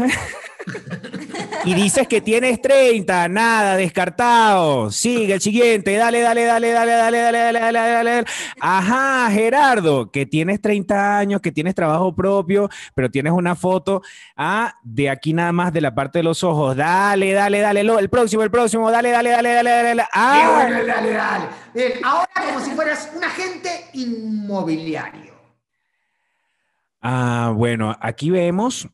y 1.66 1.74
dices 1.74 2.08
que 2.08 2.22
tienes 2.22 2.62
30. 2.62 3.28
Nada, 3.30 3.76
descartado. 3.78 4.92
Sigue 4.92 5.34
el 5.36 5.42
siguiente. 5.42 5.96
Dale, 5.96 6.22
dale, 6.22 6.44
dale, 6.46 6.72
dale, 6.72 6.92
dale, 6.92 7.18
dale, 7.18 7.40
dale, 7.40 7.60
dale, 7.60 7.80
dale, 7.80 8.12
dale. 8.12 8.26
Ajá, 8.60 9.30
Gerardo, 9.32 10.12
que 10.12 10.26
tienes 10.26 10.62
30 10.62 11.18
años, 11.18 11.42
que 11.42 11.52
tienes 11.52 11.76
trabajo 11.76 12.14
propio, 12.16 12.70
pero 12.96 13.10
tienes 13.10 13.32
una 13.34 13.56
foto 13.56 14.02
ah, 14.36 14.74
de 14.84 15.10
aquí 15.10 15.34
nada 15.34 15.52
más 15.52 15.72
de 15.74 15.82
la 15.82 15.94
parte 15.96 16.20
de 16.20 16.24
los 16.24 16.44
ojos. 16.44 16.76
Dale, 16.76 17.32
dale, 17.34 17.60
dale. 17.60 17.84
lo- 17.84 18.00
El 18.00 18.10
próximo, 18.10 18.44
el 18.44 18.52
próximo. 18.52 18.92
Dale, 18.92 19.12
dale, 19.12 19.30
dale, 19.30 19.54
dale, 19.54 19.70
dale. 19.70 19.88
dale. 19.90 20.04
Ah, 20.12 20.52
bueno, 20.68 20.86
dale, 20.86 21.12
dale. 21.12 21.46
Bien, 21.74 21.92
ahora 22.04 22.30
como 22.46 22.60
si 22.60 22.72
fueras 22.72 23.10
un 23.16 23.24
agente 23.24 23.70
inmobiliario. 23.94 25.34
Ah, 27.02 27.52
bueno, 27.56 27.96
aquí 28.00 28.30
vemos 28.30 28.88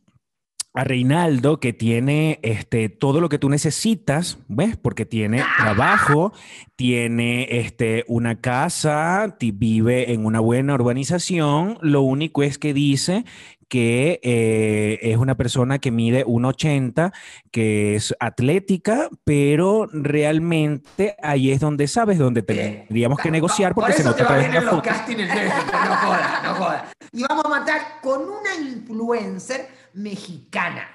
a 0.73 0.83
Reinaldo 0.83 1.59
que 1.59 1.73
tiene 1.73 2.39
este, 2.43 2.89
todo 2.89 3.21
lo 3.21 3.29
que 3.29 3.39
tú 3.39 3.49
necesitas, 3.49 4.37
¿ves? 4.47 4.77
Porque 4.77 5.05
tiene 5.05 5.43
trabajo, 5.57 6.31
tiene 6.75 7.47
este, 7.59 8.05
una 8.07 8.39
casa, 8.39 9.35
vive 9.39 10.13
en 10.13 10.25
una 10.25 10.39
buena 10.39 10.75
urbanización. 10.75 11.77
Lo 11.81 12.01
único 12.03 12.43
es 12.43 12.57
que 12.59 12.73
dice 12.73 13.25
que 13.67 14.19
eh, 14.23 14.97
es 15.01 15.17
una 15.17 15.35
persona 15.35 15.77
que 15.79 15.91
mide 15.91 16.25
1,80, 16.25 17.13
que 17.51 17.95
es 17.95 18.15
atlética, 18.19 19.09
pero 19.23 19.87
realmente 19.91 21.15
ahí 21.21 21.51
es 21.51 21.59
donde 21.59 21.87
sabes, 21.87 22.17
donde 22.17 22.41
tendríamos 22.41 23.19
que 23.19 23.29
Pa- 23.29 23.31
negociar 23.31 23.75
porque 23.75 23.93
se 23.93 24.03
por 24.03 24.11
eso 24.13 24.23
nota 24.23 24.27
te 24.27 24.33
a 24.33 24.49
va 24.49 24.57
en 24.59 24.65
los 24.65 24.81
castings 24.81 25.27
no 25.27 25.95
jodas, 25.97 26.43
no 26.43 26.55
jodas. 26.55 26.83
Y 27.11 27.23
vamos 27.23 27.45
a 27.45 27.49
matar 27.49 27.81
con 28.01 28.21
una 28.21 28.55
influencer 28.71 29.67
mexicana. 29.99 30.87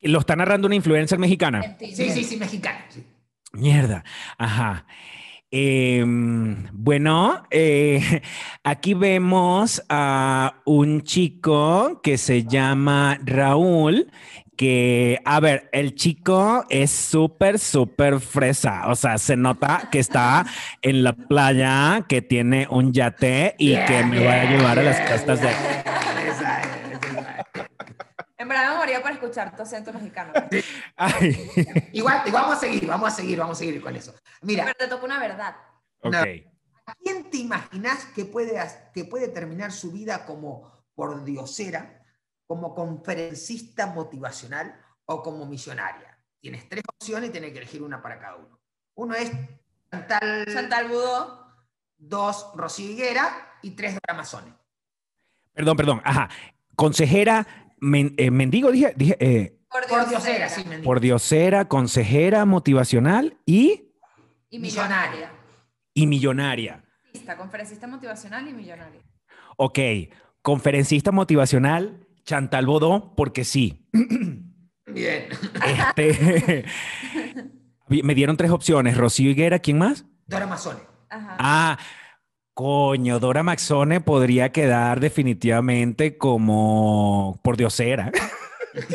Lo 0.00 0.18
está 0.18 0.34
narrando 0.34 0.66
una 0.66 0.74
influencer 0.74 1.18
mexicana. 1.18 1.76
Sí, 1.78 1.94
sí, 1.94 2.24
sí, 2.24 2.36
mexicana. 2.36 2.84
sí. 2.88 3.04
Mierda, 3.52 4.02
ajá. 4.38 4.86
Em, 5.50 6.66
bueno, 6.72 7.42
eh, 7.50 8.22
aquí 8.64 8.94
vemos 8.94 9.82
a 9.90 10.62
un 10.64 11.02
chico 11.02 12.00
que 12.02 12.16
se 12.16 12.44
llama 12.44 13.18
Raúl, 13.22 14.10
que, 14.56 15.20
a 15.26 15.40
ver, 15.40 15.68
el 15.72 15.94
chico 15.94 16.64
es 16.70 16.90
súper, 16.90 17.58
súper 17.58 18.20
fresa, 18.20 18.88
o 18.88 18.94
sea, 18.94 19.18
se 19.18 19.36
nota 19.36 19.88
que 19.92 19.98
está 19.98 20.46
en 20.80 21.04
la 21.04 21.12
playa, 21.12 22.06
que 22.08 22.22
tiene 22.22 22.66
un 22.70 22.92
yate 22.92 23.54
y 23.58 23.76
que 23.76 24.04
me 24.04 24.24
va 24.24 24.32
a 24.32 24.44
llevar 24.44 24.78
a 24.78 24.82
las 24.82 25.00
costas 25.10 25.42
de... 25.42 25.50
Esa 25.50 26.22
es, 26.22 26.38
esa 26.38 26.60
es. 26.62 26.82
En 28.38 28.41
verdad 28.41 28.41
me 28.52 28.76
moría 28.76 29.02
por 29.02 29.10
escuchar 29.12 29.54
tu 29.56 29.62
acento 29.62 29.92
mexicano. 29.92 30.32
Ay, 30.96 31.50
Igual, 31.92 32.22
igual 32.26 32.42
vamos 32.42 32.56
a 32.56 32.60
seguir, 32.60 32.86
vamos 32.86 33.12
a 33.12 33.16
seguir, 33.16 33.38
vamos 33.38 33.56
a 33.56 33.60
seguir 33.60 33.80
con 33.82 33.94
eso. 33.96 34.14
Mira, 34.42 34.64
Pero 34.64 34.76
te 34.78 34.88
toca 34.88 35.04
una 35.04 35.18
verdad. 35.18 35.56
ok. 36.00 36.14
¿a 36.84 36.94
quién 36.96 37.30
te 37.30 37.36
imaginas 37.38 38.06
que 38.06 38.24
puede, 38.24 38.60
que 38.92 39.04
puede 39.04 39.28
terminar 39.28 39.70
su 39.70 39.92
vida 39.92 40.26
como 40.26 40.84
pordiosera, 40.94 42.02
como 42.46 42.74
conferencista 42.74 43.86
motivacional 43.86 44.80
o 45.04 45.22
como 45.22 45.46
millonaria? 45.46 46.08
tienes 46.40 46.68
tres 46.68 46.82
opciones 46.92 47.28
y 47.28 47.32
tienes 47.32 47.52
que 47.52 47.58
elegir 47.58 47.82
una 47.82 48.02
para 48.02 48.18
cada 48.18 48.34
uno. 48.36 48.60
Uno 48.94 49.14
es 49.14 49.30
Chantal, 49.92 50.44
Chantal 50.52 50.88
Budó. 50.88 51.46
dos 51.96 52.50
Rocío 52.56 52.90
Higuera 52.90 53.58
y 53.62 53.70
tres 53.76 53.94
Dora 53.94 54.16
Mazzone. 54.18 54.52
Perdón, 55.52 55.76
perdón. 55.76 56.02
Ajá. 56.04 56.28
Consejera, 56.74 57.61
men- 57.82 58.14
eh, 58.16 58.30
mendigo, 58.30 58.70
dije, 58.72 58.94
dije 58.96 59.16
eh, 59.20 59.58
Por 59.70 59.86
Por 59.86 59.98
Dios 60.08 60.10
Diosera, 60.24 60.48
sí, 60.48 60.64
me 60.68 60.78
por 60.78 61.00
diosera, 61.00 61.66
consejera 61.68 62.44
motivacional 62.44 63.36
y, 63.44 63.90
Y 64.50 64.58
Millonaria. 64.58 65.30
y 65.94 66.06
millonaria. 66.06 66.84
Conferencista, 67.12 67.36
Conferencista 67.36 67.86
motivacional 67.86 68.48
y 68.48 68.52
millonaria. 68.52 69.00
Ok, 69.56 69.78
conferencista 70.42 71.10
motivacional, 71.12 72.06
Chantal 72.24 72.66
Bodó, 72.66 73.14
porque 73.16 73.44
sí. 73.44 73.86
Bien. 74.86 75.26
Este, 75.66 76.64
me 77.88 78.14
dieron 78.14 78.36
tres 78.36 78.50
opciones. 78.50 78.96
Rocío 78.96 79.30
Higuera, 79.30 79.58
¿quién 79.58 79.78
más? 79.78 80.04
Dora 80.26 80.46
Mazzone. 80.46 80.80
Ajá. 81.10 81.36
Ah, 81.38 81.78
coño, 82.54 83.18
Dora 83.18 83.42
Maxone 83.42 84.00
podría 84.00 84.52
quedar 84.52 85.00
definitivamente 85.00 86.18
como 86.18 87.40
por 87.42 87.56
diosera. 87.56 88.10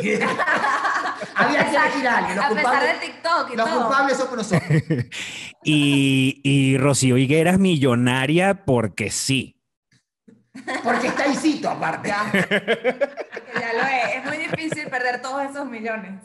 Había 1.34 1.70
que 1.70 1.76
elegir 1.76 2.08
a 2.08 2.18
alguien. 2.18 2.36
Los 2.36 2.44
a 2.44 2.50
pesar 2.50 2.82
de 2.82 3.06
TikTok 3.06 3.50
y 3.52 3.56
los 3.56 3.68
todo. 3.68 3.80
culpables 3.82 4.16
somos 4.16 4.36
nosotros. 4.36 4.82
Y, 5.64 6.40
y 6.44 6.78
Rocío 6.78 7.18
Higuera 7.18 7.50
es 7.50 7.58
millonaria 7.58 8.64
porque 8.64 9.10
sí. 9.10 9.60
Porque 10.82 11.08
está 11.08 11.26
Isito, 11.26 11.68
aparte. 11.68 12.10
Que 12.30 13.60
ya 13.60 13.72
lo 13.74 13.80
es. 13.82 14.16
Es 14.16 14.24
muy 14.24 14.36
difícil 14.38 14.88
perder 14.88 15.20
todos 15.20 15.42
esos 15.50 15.66
millones. 15.66 16.22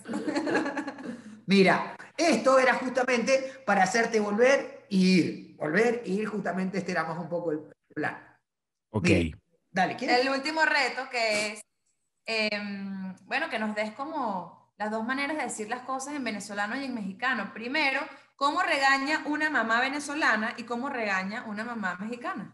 Mira, 1.46 1.98
esto 2.16 2.58
era 2.60 2.76
justamente 2.76 3.52
para 3.66 3.84
hacerte 3.84 4.20
volver 4.20 4.86
y 4.90 5.20
ir. 5.20 5.53
Volver 5.64 6.02
y 6.06 6.20
ir, 6.20 6.26
justamente 6.28 6.78
este 6.78 6.92
era 6.92 7.06
más 7.06 7.18
un 7.18 7.30
poco 7.30 7.54
el 7.54 7.62
plan. 7.96 8.18
Ok. 8.90 9.04
Bien. 9.06 9.42
Dale, 9.72 9.96
¿quieres? 9.96 10.20
El 10.20 10.30
último 10.30 10.60
reto 10.66 11.10
que 11.10 11.54
es, 11.54 11.62
em, 12.26 13.16
bueno, 13.22 13.50
que 13.50 13.60
nos 13.60 13.74
des 13.74 13.94
como 13.94 14.74
las 14.78 14.92
dos 14.92 15.06
maneras 15.06 15.38
de 15.38 15.44
decir 15.44 15.70
las 15.70 15.84
cosas 15.84 16.16
en 16.16 16.24
venezolano 16.26 16.76
y 16.76 16.84
en 16.84 16.94
mexicano. 16.94 17.52
Primero, 17.54 18.02
cómo 18.36 18.62
regaña 18.62 19.22
una 19.26 19.50
mamá 19.50 19.80
venezolana 19.80 20.54
y 20.58 20.64
cómo 20.64 20.90
regaña 20.90 21.46
una 21.48 21.64
mamá 21.64 21.96
mexicana. 21.96 22.54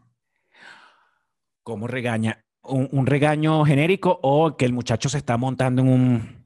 ¿Cómo 1.63 1.87
regaña? 1.87 2.45
¿Un, 2.61 2.89
un 2.91 3.07
regaño 3.07 3.65
genérico 3.65 4.19
o 4.21 4.55
que 4.55 4.65
el 4.65 4.73
muchacho 4.73 5.09
se 5.09 5.17
está 5.17 5.35
montando 5.35 5.81
en 5.81 5.87
un... 5.89 6.38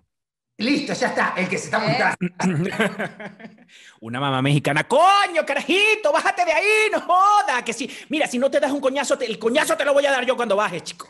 Listo, 0.57 0.93
ya 0.93 1.07
está. 1.07 1.33
El 1.35 1.49
que 1.49 1.57
se 1.57 1.65
está 1.65 1.77
Eh. 1.83 2.15
montando. 2.39 2.69
Una 4.01 4.19
mamá 4.19 4.41
mexicana, 4.41 4.83
coño, 4.87 5.45
carajito, 5.45 6.11
bájate 6.11 6.45
de 6.45 6.51
ahí, 6.53 6.89
no 6.91 7.01
joda, 7.01 7.63
que 7.65 7.73
sí. 7.73 7.89
Mira, 8.09 8.27
si 8.27 8.37
no 8.37 8.51
te 8.51 8.59
das 8.59 8.71
un 8.71 8.79
coñazo, 8.81 9.17
te- 9.17 9.25
el 9.25 9.39
coñazo 9.39 9.75
te 9.75 9.83
lo 9.85 9.93
voy 9.93 10.05
a 10.05 10.11
dar 10.11 10.25
yo 10.25 10.35
cuando 10.35 10.55
bajes, 10.55 10.83
chico. 10.83 11.07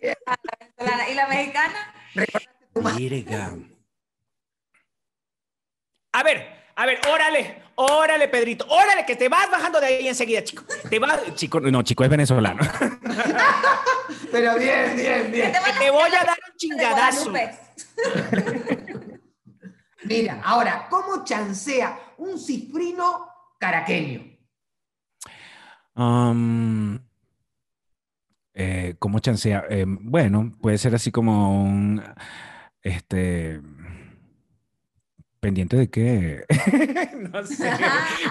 ¿Y 0.00 1.14
la 1.14 1.26
mexicana? 1.28 1.94
Verga. 2.74 3.52
A 6.12 6.22
ver, 6.22 6.70
a 6.76 6.86
ver, 6.86 7.00
órale, 7.08 7.62
órale, 7.76 8.28
Pedrito, 8.28 8.66
órale, 8.68 9.04
que 9.04 9.16
te 9.16 9.28
vas 9.28 9.50
bajando 9.50 9.80
de 9.80 9.86
ahí 9.86 10.08
enseguida, 10.08 10.42
chico. 10.42 10.64
Te 10.88 10.98
vas, 10.98 11.34
chico, 11.34 11.60
no, 11.60 11.82
chico, 11.82 12.04
es 12.04 12.10
venezolano. 12.10 12.60
Pero 14.32 14.56
bien, 14.58 14.96
bien, 14.96 15.30
bien. 15.32 15.52
te 15.78 15.90
voy 15.90 16.10
a 16.14 16.24
dar 16.24 16.37
chingadazo. 16.58 17.32
Mira, 20.04 20.42
ahora, 20.44 20.86
¿cómo 20.90 21.24
chancea 21.24 21.98
un 22.18 22.38
cifrino 22.38 23.28
caraqueño? 23.58 24.36
Um, 25.94 26.98
eh, 28.54 28.94
¿Cómo 28.98 29.18
chancea? 29.20 29.64
Eh, 29.70 29.84
bueno, 29.86 30.52
puede 30.60 30.78
ser 30.78 30.94
así 30.94 31.10
como 31.10 31.62
un, 31.62 32.02
este, 32.82 33.60
pendiente 35.40 35.76
de 35.76 35.90
qué, 35.90 36.44
no 37.32 37.44
sé, 37.44 37.70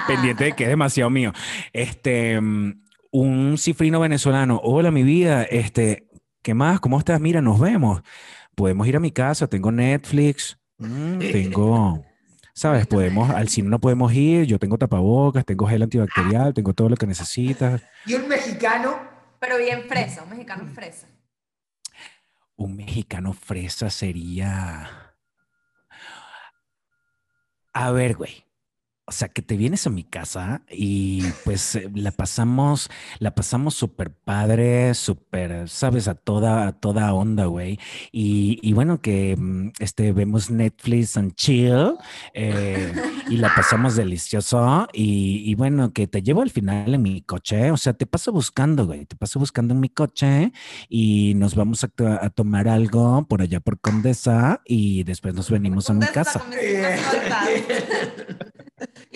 pendiente 0.07 0.45
de 0.45 0.53
que 0.53 0.63
es 0.63 0.69
demasiado 0.69 1.09
mío. 1.09 1.33
Este, 1.73 2.39
mm, 2.39 2.87
un 3.11 3.57
cifrino 3.57 3.99
venezolano. 3.99 4.59
Hola, 4.63 4.91
mi 4.91 5.03
vida. 5.03 5.43
Este, 5.43 6.06
¿qué 6.47 6.53
más? 6.53 6.79
¿Cómo 6.79 6.97
estás? 6.97 7.19
Mira, 7.19 7.41
nos 7.41 7.59
vemos. 7.59 8.01
Podemos 8.55 8.87
ir 8.87 8.95
a 8.95 9.01
mi 9.01 9.11
casa. 9.11 9.47
Tengo 9.47 9.69
Netflix. 9.69 10.57
Mm, 10.77 11.19
tengo, 11.19 12.05
sabes, 12.53 12.87
podemos, 12.87 13.29
al 13.31 13.49
cine 13.49 13.67
no 13.67 13.81
podemos 13.81 14.13
ir. 14.13 14.45
Yo 14.45 14.57
tengo 14.57 14.77
tapabocas, 14.77 15.43
tengo 15.43 15.67
gel 15.67 15.83
antibacterial, 15.83 16.53
tengo 16.53 16.73
todo 16.73 16.87
lo 16.87 16.95
que 16.95 17.05
necesitas. 17.05 17.81
Y 18.05 18.13
un 18.13 18.29
mexicano, 18.29 18.97
Pero 19.41 19.57
bien 19.57 19.83
fresa, 19.89 20.23
un 20.23 20.29
mexicano 20.29 20.65
fresa. 20.67 21.07
Un 22.55 22.77
mexicano 22.77 23.33
fresa 23.33 23.89
sería. 23.89 25.13
A 27.73 27.91
ver, 27.91 28.15
güey. 28.15 28.46
O 29.09 29.13
sea, 29.13 29.29
que 29.29 29.41
te 29.41 29.55
vienes 29.55 29.87
a 29.87 29.89
mi 29.89 30.03
casa 30.03 30.63
y 30.69 31.23
pues 31.45 31.75
eh, 31.75 31.89
la 31.95 32.11
pasamos, 32.11 32.89
la 33.19 33.33
pasamos 33.33 33.73
súper 33.73 34.11
padre, 34.11 34.93
súper, 34.95 35.69
sabes, 35.69 36.09
a 36.09 36.15
toda, 36.15 36.67
a 36.67 36.73
toda 36.73 37.13
onda, 37.13 37.45
güey. 37.45 37.79
Y, 38.11 38.59
y 38.61 38.73
bueno, 38.73 38.99
que 38.99 39.37
mm, 39.37 39.71
este, 39.79 40.11
vemos 40.11 40.51
Netflix 40.51 41.15
and 41.15 41.33
chill 41.35 41.93
eh, 42.33 42.91
y 43.29 43.37
la 43.37 43.55
pasamos 43.55 43.95
delicioso. 43.95 44.89
Y, 44.91 45.41
y 45.49 45.55
bueno, 45.55 45.93
que 45.93 46.07
te 46.07 46.21
llevo 46.21 46.41
al 46.41 46.49
final 46.49 46.93
en 46.93 47.01
mi 47.01 47.21
coche, 47.21 47.71
o 47.71 47.77
sea, 47.77 47.93
te 47.93 48.07
paso 48.07 48.33
buscando, 48.33 48.87
güey, 48.87 49.05
te 49.05 49.15
paso 49.15 49.39
buscando 49.39 49.73
en 49.73 49.79
mi 49.79 49.87
coche 49.87 50.51
y 50.89 51.33
nos 51.35 51.55
vamos 51.55 51.81
a, 51.85 51.87
to- 51.87 52.05
a 52.07 52.29
tomar 52.29 52.67
algo 52.67 53.25
por 53.25 53.41
allá 53.41 53.61
por 53.61 53.79
Condesa 53.79 54.59
y 54.65 55.03
después 55.05 55.33
nos 55.33 55.49
venimos 55.49 55.89
a 55.89 55.93
mi 55.93 56.05
casa. 56.07 56.43
con 56.49 56.49
mis 56.49 56.59
citas 56.59 57.11
soltadas. 57.11 57.47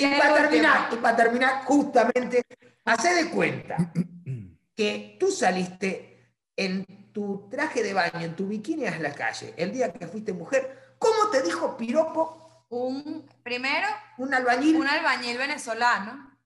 Y 0.02 0.20
para 0.20 0.36
terminar, 0.36 0.90
y 0.92 0.96
para 0.98 1.16
terminar, 1.16 1.64
justamente, 1.66 2.44
hace 2.86 3.14
de 3.14 3.30
cuenta 3.30 3.94
que 4.76 5.18
tú 5.20 5.32
saliste 5.32 6.36
en 6.56 6.86
tu 7.12 7.48
traje 7.50 7.84
de 7.84 7.94
baño, 7.94 8.22
en 8.22 8.36
tu 8.36 8.48
bikini 8.48 8.86
a 8.86 8.98
la 9.00 9.14
calle, 9.14 9.54
el 9.58 9.72
día 9.72 9.92
que 9.94 10.08
fuiste 10.08 10.34
mujer, 10.34 10.96
¿cómo 10.98 11.30
te 11.32 11.42
dijo 11.44 11.78
piropo 11.78 12.66
Un, 12.70 13.26
primero, 13.44 13.88
un 14.18 14.34
albañil? 14.34 14.78
un 14.78 14.88
albañil 14.88 15.38
venezolano. 15.38 16.38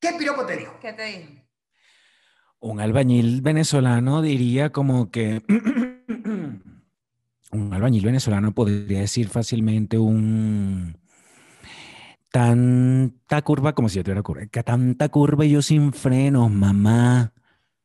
¿Qué 0.00 0.12
piropo 0.18 0.46
te 0.46 0.56
dijo? 0.56 0.78
¿Qué 0.80 0.92
te 0.92 1.04
dijo? 1.04 1.30
Un 2.60 2.80
albañil 2.80 3.42
venezolano 3.42 4.22
diría 4.22 4.70
como 4.70 5.10
que 5.10 5.42
un 7.50 7.72
albañil 7.72 8.04
venezolano 8.04 8.52
podría 8.52 9.00
decir 9.00 9.28
fácilmente 9.28 9.98
un 9.98 10.96
tanta 12.34 13.42
curva 13.42 13.76
como 13.76 13.88
si 13.88 13.94
yo 13.94 14.02
tuviera 14.02 14.20
curva, 14.20 14.44
que 14.46 14.64
tanta 14.64 15.08
curva 15.08 15.44
y 15.44 15.50
yo 15.50 15.62
sin 15.62 15.92
frenos, 15.92 16.50
mamá. 16.50 17.32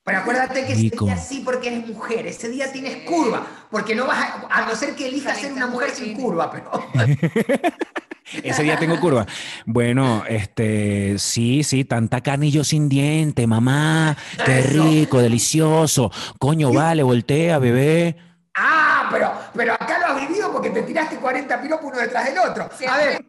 Pero 0.03 0.17
acuérdate 0.17 0.65
que 0.65 0.73
ese 0.73 0.81
Rico. 0.81 1.05
día 1.05 1.17
sí 1.17 1.43
porque 1.45 1.67
eres 1.67 1.87
mujer, 1.87 2.25
ese 2.25 2.49
día 2.49 2.71
tienes 2.71 3.07
curva, 3.07 3.45
porque 3.69 3.93
no 3.93 4.07
vas 4.07 4.17
a, 4.17 4.47
a 4.49 4.65
no 4.65 4.75
ser 4.75 4.95
que 4.95 5.07
elijas 5.07 5.37
ser 5.37 5.53
una 5.53 5.67
mujer 5.67 5.91
sin 5.91 6.15
curva, 6.15 6.49
pero 6.49 6.71
Ese 8.43 8.63
día 8.63 8.77
tengo 8.77 8.99
curva. 8.99 9.27
Bueno, 9.67 10.23
este, 10.27 11.19
sí, 11.19 11.63
sí, 11.63 11.85
tanta 11.85 12.21
carne 12.21 12.47
y 12.47 12.51
yo 12.51 12.63
sin 12.63 12.89
diente, 12.89 13.45
mamá. 13.45 14.17
Qué 14.45 14.59
Eso. 14.59 14.83
rico, 14.83 15.19
delicioso. 15.19 16.11
Coño, 16.39 16.73
vale, 16.73 17.03
voltea, 17.03 17.59
bebé. 17.59 18.15
Ah, 18.55 19.07
pero, 19.11 19.31
pero 19.53 19.73
acá 19.73 19.99
lo 19.99 20.05
has 20.07 20.27
vivido 20.27 20.51
porque 20.51 20.69
te 20.71 20.81
tiraste 20.83 21.17
40 21.17 21.61
piropos 21.61 21.85
uno 21.85 21.99
detrás 21.99 22.25
del 22.25 22.37
otro. 22.39 22.69
A 22.87 22.97
ver, 22.97 23.25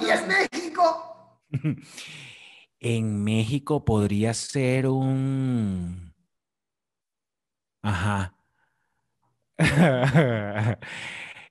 Y 0.00 0.10
en 0.10 0.28
México. 0.28 1.40
En 2.80 3.24
México 3.24 3.84
podría 3.84 4.34
ser 4.34 4.86
un... 4.86 6.14
Ajá. 7.82 8.34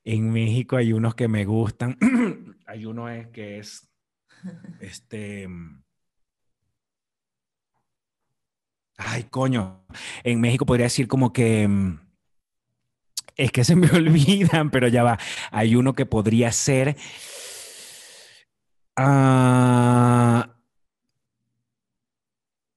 En 0.09 0.31
México 0.31 0.77
hay 0.77 0.93
unos 0.93 1.15
que 1.15 1.27
me 1.27 1.43
gustan. 1.43 1.97
Hay 2.65 2.85
uno 2.85 3.09
es 3.09 3.27
que 3.27 3.59
es 3.59 3.89
este. 4.79 5.49
Ay, 8.95 9.23
coño. 9.23 9.85
En 10.23 10.39
México 10.39 10.65
podría 10.65 10.85
decir 10.85 11.09
como 11.09 11.33
que. 11.33 11.69
Es 13.35 13.51
que 13.51 13.65
se 13.65 13.75
me 13.75 13.89
olvidan, 13.93 14.71
pero 14.71 14.87
ya 14.87 15.03
va. 15.03 15.19
Hay 15.51 15.75
uno 15.75 15.93
que 15.93 16.05
podría 16.05 16.53
ser. 16.53 16.95
Ah, 18.97 20.49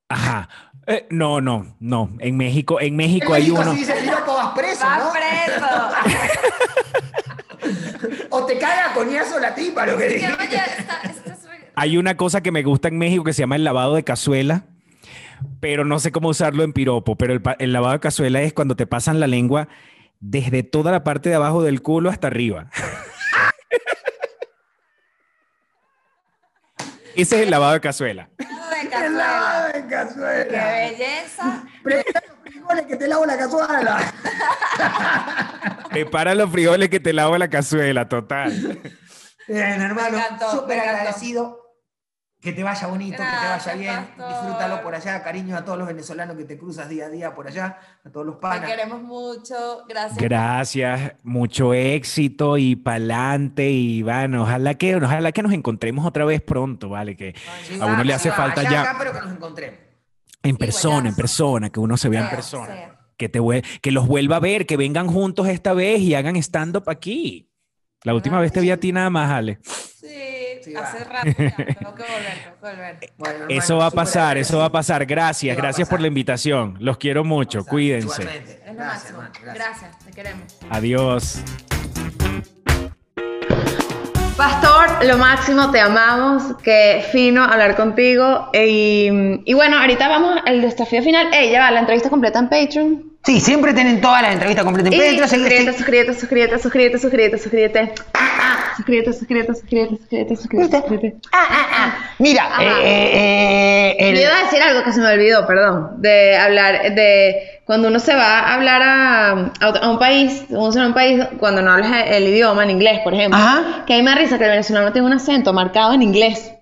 ajá. 0.08 0.48
Eh, 0.86 1.06
no, 1.10 1.40
no, 1.40 1.76
no. 1.80 2.10
En 2.18 2.36
México, 2.36 2.80
en 2.80 2.94
México 2.96 3.28
En 3.34 3.42
hay 3.42 3.50
México 3.50 3.60
uno. 3.62 3.74
si 3.74 3.84
vas 3.86 4.54
preso, 4.54 4.84
¡Va 4.84 4.98
¿no? 4.98 5.12
preso! 5.12 5.66
te 8.46 8.58
caga 8.58 8.90
a 8.90 8.94
coñazo 8.94 9.38
la 9.38 9.54
tipa, 9.54 9.86
lo 9.86 9.96
que 9.96 10.08
Que, 10.08 10.14
dije. 10.14 10.26
oye, 10.32 10.56
está- 10.78 11.00
esto 11.04 11.30
es 11.32 11.44
re- 11.48 11.70
Hay 11.76 11.96
una 11.96 12.16
cosa 12.16 12.42
que 12.42 12.50
me 12.52 12.62
gusta 12.64 12.88
en 12.88 12.98
México 12.98 13.22
que 13.24 13.32
se 13.32 13.40
llama 13.42 13.56
el 13.56 13.64
lavado 13.64 13.94
de 13.94 14.02
cazuela, 14.02 14.64
pero 15.60 15.84
no 15.84 15.98
sé 16.00 16.10
cómo 16.12 16.28
usarlo 16.30 16.64
en 16.64 16.72
piropo. 16.72 17.16
Pero 17.16 17.32
el, 17.34 17.42
el 17.60 17.72
lavado 17.72 17.92
de 17.94 18.00
cazuela 18.00 18.42
es 18.42 18.52
cuando 18.52 18.74
te 18.76 18.86
pasan 18.86 19.20
la 19.20 19.26
lengua 19.28 19.68
desde 20.18 20.62
toda 20.64 20.90
la 20.92 21.04
parte 21.04 21.28
de 21.28 21.36
abajo 21.36 21.62
del 21.62 21.80
culo 21.82 22.10
hasta 22.10 22.26
arriba. 22.26 22.68
Ese 27.20 27.36
es 27.36 27.42
el 27.42 27.50
lavado 27.50 27.72
de 27.74 27.80
cazuela. 27.80 28.28
de 28.38 28.88
cazuela. 28.88 29.70
de 29.74 29.82
¡Qué 29.82 29.88
cazuela. 29.88 30.64
belleza! 30.64 31.64
Prepara 31.82 32.22
los 32.26 32.38
frijoles 32.42 32.86
que 32.86 32.96
te 32.96 33.08
lavo 33.08 33.26
la 33.26 33.36
cazuela. 33.36 33.98
Prepara 35.90 36.34
los 36.34 36.50
frijoles 36.50 36.88
que 36.88 37.00
te 37.00 37.12
lavo 37.12 37.36
la 37.36 37.48
cazuela, 37.48 38.08
total. 38.08 38.80
Bien, 39.48 39.82
hermano, 39.82 40.18
súper 40.50 40.80
agradecido. 40.80 41.59
Que 42.41 42.53
te 42.55 42.62
vaya 42.62 42.86
bonito, 42.86 43.18
que 43.18 43.22
te 43.22 43.47
vaya 43.49 43.74
bien. 43.74 44.07
pastor. 44.16 44.28
Disfrútalo 44.28 44.82
por 44.82 44.95
allá. 44.95 45.22
Cariño 45.22 45.57
a 45.57 45.64
todos 45.64 45.76
los 45.78 45.86
venezolanos 45.86 46.36
que 46.38 46.45
te 46.45 46.57
cruzas 46.57 46.88
día 46.88 47.07
a 47.07 47.09
día 47.11 47.34
por 47.34 47.47
allá. 47.47 47.78
A 48.03 48.11
todos 48.11 48.24
los 48.24 48.36
Te 48.36 48.41
panas. 48.41 48.70
queremos 48.70 49.03
mucho. 49.03 49.84
Gracias. 49.86 50.16
Gracias, 50.18 51.12
mucho 51.22 51.74
éxito 51.74 52.57
y 52.57 52.76
pa'lante 52.76 53.70
y 53.70 54.03
bueno, 54.03 54.45
ojalá 54.45 54.74
que, 54.74 54.97
ojalá 54.97 55.32
que 55.32 55.43
nos 55.43 55.53
encontremos 55.53 56.07
otra 56.07 56.24
vez 56.24 56.41
pronto, 56.41 56.88
¿vale? 56.88 57.14
Que 57.14 57.34
a 57.78 57.84
uno 57.84 58.03
le 58.05 58.14
hace 58.14 58.28
allá, 58.30 58.36
falta 58.38 58.61
allá, 58.62 58.70
ya 58.70 58.80
acá, 58.82 58.97
pero 58.99 59.12
que 59.12 59.20
nos 59.20 59.32
encontremos. 59.32 59.78
en 60.43 60.57
persona, 60.57 61.09
en 61.11 61.14
persona, 61.16 61.68
que 61.70 61.80
uno 61.80 61.99
se 61.99 62.09
vea 62.09 62.22
en 62.22 62.30
persona. 62.30 62.66
sea. 62.74 62.97
Que, 63.18 63.28
te 63.28 63.38
que 63.82 63.91
los 63.93 64.07
vuelva 64.07 64.36
a 64.36 64.41
ver, 64.41 64.64
que 64.64 64.78
vengan 64.78 65.09
juntos 65.09 65.47
esta 65.47 65.74
vez 65.74 66.01
y 66.01 66.14
hagan 66.14 66.36
stand-up 66.36 66.84
aquí. 66.88 67.51
La 68.03 68.14
última 68.14 68.41
vez 68.41 68.51
te 68.51 68.62
vi 68.62 68.70
a 68.70 68.80
ti 68.80 68.93
nada 68.93 69.11
más, 69.11 69.30
Ale. 69.30 69.59
Sí, 69.62 70.07
Sí, 70.62 70.74
hace 70.76 71.04
va. 71.04 71.11
rato 71.11 71.26
ya. 71.38 71.56
Tengo 71.56 71.94
que 71.94 72.02
volver, 72.02 72.38
tengo 72.44 72.56
que 72.61 72.70
volver. 72.70 72.98
Bueno, 73.18 73.34
hermano, 73.34 73.46
Eso 73.48 73.76
va 73.78 73.86
a 73.86 73.90
pasar, 73.90 74.36
eso 74.38 74.58
va 74.58 74.66
a 74.66 74.72
pasar. 74.72 75.06
Gracias, 75.06 75.54
Sí, 75.56 75.61
gracias 75.61 75.88
por 75.88 76.00
la 76.00 76.06
invitación. 76.08 76.76
Los 76.80 76.96
quiero 76.98 77.24
mucho, 77.24 77.64
cuídense. 77.64 78.22
Igualmente. 78.22 78.61
Es 78.64 78.66
lo 78.66 78.74
Gracias, 78.74 79.12
máximo. 79.16 79.52
Gracias. 79.54 79.98
te 80.04 80.11
queremos. 80.12 80.58
Adiós. 80.70 81.42
Pastor, 84.36 85.04
lo 85.04 85.18
máximo, 85.18 85.70
te 85.70 85.80
amamos, 85.80 86.42
qué 86.62 87.04
fino 87.12 87.44
hablar 87.44 87.76
contigo. 87.76 88.48
Y, 88.54 89.08
y 89.44 89.52
bueno, 89.54 89.78
ahorita 89.78 90.08
vamos 90.08 90.40
al 90.46 90.62
desafío 90.62 91.02
final. 91.02 91.28
Ella 91.34 91.61
va, 91.61 91.70
la 91.70 91.80
entrevista 91.80 92.08
completa 92.08 92.38
en 92.38 92.48
Patreon. 92.48 93.09
Sí, 93.22 93.38
siempre 93.38 93.74
tienen 93.74 94.00
todas 94.00 94.22
las 94.22 94.32
entrevistas 94.32 94.64
completas 94.64 94.94
Y 94.94 95.18
suscríbete, 95.18 95.72
suscríbete, 95.74 96.14
suscríbete, 96.14 96.58
suscríbete, 96.58 96.98
suscríbete, 96.98 97.38
suscríbete. 97.38 97.92
Ah, 98.14 98.28
ah, 98.40 98.72
suscríbete, 98.76 99.12
suscríbete, 99.12 99.54
suscríbete, 99.54 99.96
suscríbete, 99.96 100.36
suscríbete, 100.36 100.76
suscríbete. 100.78 101.16
Ah, 101.32 101.46
ah, 101.50 101.66
ah. 101.70 101.94
Mira, 102.18 102.46
Ajá. 102.46 102.62
eh, 102.82 103.96
eh, 103.98 104.20
iba 104.22 104.38
a 104.38 104.44
decir 104.44 104.62
algo 104.62 104.82
que 104.82 104.92
se 104.92 105.00
me 105.00 105.12
olvidó, 105.12 105.46
perdón, 105.46 106.00
de 106.00 106.36
hablar 106.36 106.94
de 106.94 107.60
cuando 107.66 107.88
uno 107.88 108.00
se 108.00 108.14
va 108.14 108.40
a 108.40 108.54
hablar 108.54 108.82
a, 108.82 109.52
a 109.60 109.90
un 109.90 109.98
país, 109.98 110.44
uno 110.48 110.72
se 110.72 110.78
va 110.78 110.86
a 110.86 110.88
un 110.88 110.94
país 110.94 111.22
cuando 111.38 111.60
no 111.60 111.72
hablas 111.72 112.06
el 112.06 112.24
idioma, 112.26 112.64
en 112.64 112.70
inglés, 112.70 113.00
por 113.04 113.12
ejemplo, 113.12 113.38
Ajá. 113.38 113.84
que 113.86 114.02
me 114.02 114.10
da 114.10 114.16
risa 114.16 114.38
que 114.38 114.44
el 114.44 114.50
venezolano 114.50 114.92
tiene 114.92 115.06
un 115.06 115.12
acento 115.12 115.52
marcado 115.52 115.92
en 115.92 116.00
inglés. 116.00 116.52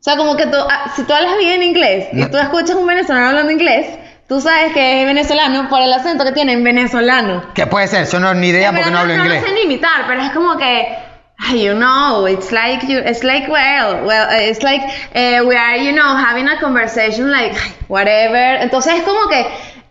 O 0.00 0.04
sea, 0.04 0.18
como 0.18 0.36
que 0.36 0.44
ah, 0.44 0.92
si 0.94 1.04
tú 1.04 1.14
hablas 1.14 1.38
bien 1.38 1.62
inglés 1.62 2.08
y 2.12 2.22
tú 2.26 2.36
escuchas 2.36 2.76
un 2.76 2.86
venezolano 2.86 3.28
hablando 3.28 3.50
inglés, 3.50 3.86
tú 4.28 4.40
sabes 4.40 4.72
que 4.72 5.00
es 5.02 5.06
venezolano 5.06 5.68
por 5.68 5.80
el 5.82 5.92
acento 5.92 6.24
que 6.24 6.32
tiene 6.32 6.52
en 6.52 6.64
venezolano. 6.64 7.42
que 7.54 7.66
puede 7.66 7.88
ser, 7.88 8.06
yo 8.08 8.20
no 8.20 8.34
ni 8.34 8.48
idea 8.48 8.70
Pero 8.70 8.82
porque 8.82 8.92
no 8.92 8.98
hablo 9.00 9.16
no 9.16 9.24
inglés. 9.24 9.42
lo 9.42 9.48
sé 9.48 9.54
ni 9.54 9.60
imitar, 9.62 10.06
pero 10.06 10.22
es 10.22 10.30
como 10.30 10.56
que, 10.56 10.96
you 11.52 11.74
know, 11.74 12.26
it's 12.26 12.50
like 12.52 12.86
you, 12.86 12.98
it's 13.00 13.22
like 13.24 13.48
well, 13.50 14.04
well, 14.06 14.28
uh, 14.30 14.48
it's 14.50 14.62
like 14.62 14.82
uh, 15.14 15.44
we 15.46 15.56
are, 15.56 15.76
you 15.76 15.92
know, 15.92 16.16
having 16.16 16.48
a 16.48 16.58
conversation 16.60 17.30
like 17.30 17.54
whatever. 17.88 18.60
Entonces 18.62 18.94
es 18.94 19.02
como 19.02 19.28
que 19.28 19.44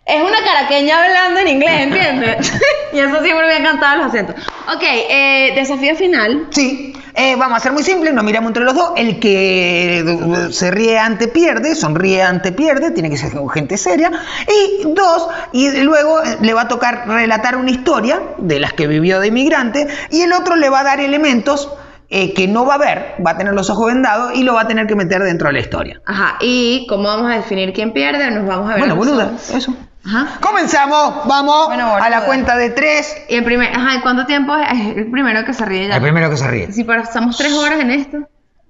es 0.06 0.22
una 0.22 0.44
caraqueña 0.44 1.04
hablando 1.04 1.40
en 1.40 1.48
inglés, 1.48 1.82
¿entiendes? 1.82 2.54
y 2.94 3.00
eso 3.00 3.22
siempre 3.22 3.48
me 3.48 3.54
ha 3.54 3.58
encantado 3.58 3.98
los 3.98 4.08
acentos. 4.08 4.36
Ok, 4.74 4.84
eh, 4.84 5.54
desafío 5.56 5.96
final. 5.96 6.48
Sí, 6.50 6.94
eh, 7.16 7.36
vamos 7.36 7.58
a 7.58 7.60
ser 7.62 7.72
muy 7.72 7.84
simple, 7.84 8.12
nos 8.12 8.24
miramos 8.24 8.50
entre 8.50 8.64
los 8.64 8.74
dos. 8.74 8.92
El 8.98 9.20
que 9.20 10.50
se 10.52 10.72
ríe 10.72 10.98
ante 10.98 11.28
pierde, 11.28 11.76
sonríe 11.76 12.22
ante 12.22 12.52
pierde, 12.52 12.92
tiene 12.92 13.10
que 13.10 13.18
ser 13.18 13.32
gente 13.54 13.78
seria. 13.78 14.12
Y 14.48 14.94
dos, 14.94 15.30
y 15.52 15.70
luego 15.82 16.22
eh, 16.24 16.38
le 16.42 16.54
va 16.54 16.64
a 16.64 16.68
tocar 16.68 17.08
relatar 17.08 17.56
una 17.56 17.72
historia 17.72 18.22
de 18.38 18.60
las 18.60 18.74
que 18.74 18.88
vivió 18.88 19.20
de 19.20 19.28
inmigrante 19.28 19.88
y 20.10 20.22
el 20.22 20.34
otro 20.34 20.56
le 20.56 20.70
va 20.70 20.80
a 20.80 20.84
dar 20.84 21.00
elementos 21.00 21.70
eh, 22.10 22.34
que 22.34 22.48
no 22.48 22.66
va 22.66 22.76
a 22.76 22.78
ver, 22.78 23.16
va 23.26 23.32
a 23.32 23.38
tener 23.38 23.54
los 23.54 23.70
ojos 23.70 23.88
vendados 23.88 24.34
y 24.36 24.44
lo 24.44 24.54
va 24.54 24.62
a 24.62 24.68
tener 24.68 24.88
que 24.88 24.96
meter 24.96 25.24
dentro 25.24 25.48
de 25.48 25.54
la 25.54 25.60
historia. 25.60 26.02
Ajá, 26.06 26.38
y 26.42 26.86
cómo 26.88 27.04
vamos 27.04 27.32
a 27.32 27.36
definir 27.36 27.74
quién 27.74 27.94
pierde, 27.94 28.30
nos 28.32 28.46
vamos 28.46 28.70
a 28.70 28.74
ver. 28.74 28.80
Bueno, 28.80 28.96
boluda, 28.96 29.32
eso. 29.54 29.74
Ajá. 30.06 30.40
Comenzamos, 30.42 31.26
vamos 31.28 31.68
Bueno, 31.68 31.96
a 31.96 32.10
la 32.10 32.26
cuenta 32.26 32.58
de 32.58 32.70
tres. 32.72 33.16
Y 33.30 33.36
el 33.36 33.44
primer, 33.44 33.74
ajá, 33.74 33.96
¿y 33.96 34.00
cuánto 34.02 34.26
tiempo 34.26 34.56
es 34.56 34.70
es 34.72 34.98
el 34.98 35.12
primero 35.12 35.46
que 35.46 35.54
se 35.54 35.64
ríe 35.66 35.88
ya? 35.88 35.96
El 35.96 36.02
primero 36.02 36.30
que 36.30 36.38
se 36.38 36.48
ríe. 36.48 36.72
Si 36.72 36.84
pasamos 36.84 37.38
tres 37.38 37.54
horas 37.54 37.80
en 37.80 37.92
esto. 37.92 38.18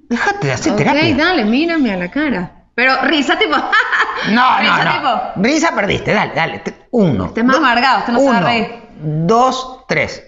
Déjate 0.09 0.47
de 0.47 0.53
hacer 0.53 0.73
Ok, 0.73 0.77
terapia. 0.79 1.15
dale, 1.15 1.45
mírame 1.45 1.91
a 1.93 1.97
la 1.97 2.11
cara. 2.11 2.51
Pero 2.75 3.01
risa 3.03 3.37
tipo. 3.37 3.55
No, 4.31 4.57
risa 4.59 4.85
no, 4.85 4.91
tipo. 4.93 5.07
no. 5.35 5.43
Risa 5.43 5.75
perdiste, 5.75 6.13
dale, 6.13 6.31
dale. 6.33 6.63
Uno. 6.91 7.25
Este 7.25 7.39
es 7.41 7.45
más 7.45 7.57
amargado, 7.57 7.99
este 7.99 8.11
no 8.13 8.19
se 8.19 8.25
va 8.25 8.31
a 8.31 8.37
uno, 8.39 8.47
reír. 8.47 8.67
Dos, 9.01 9.79
tres. 9.87 10.23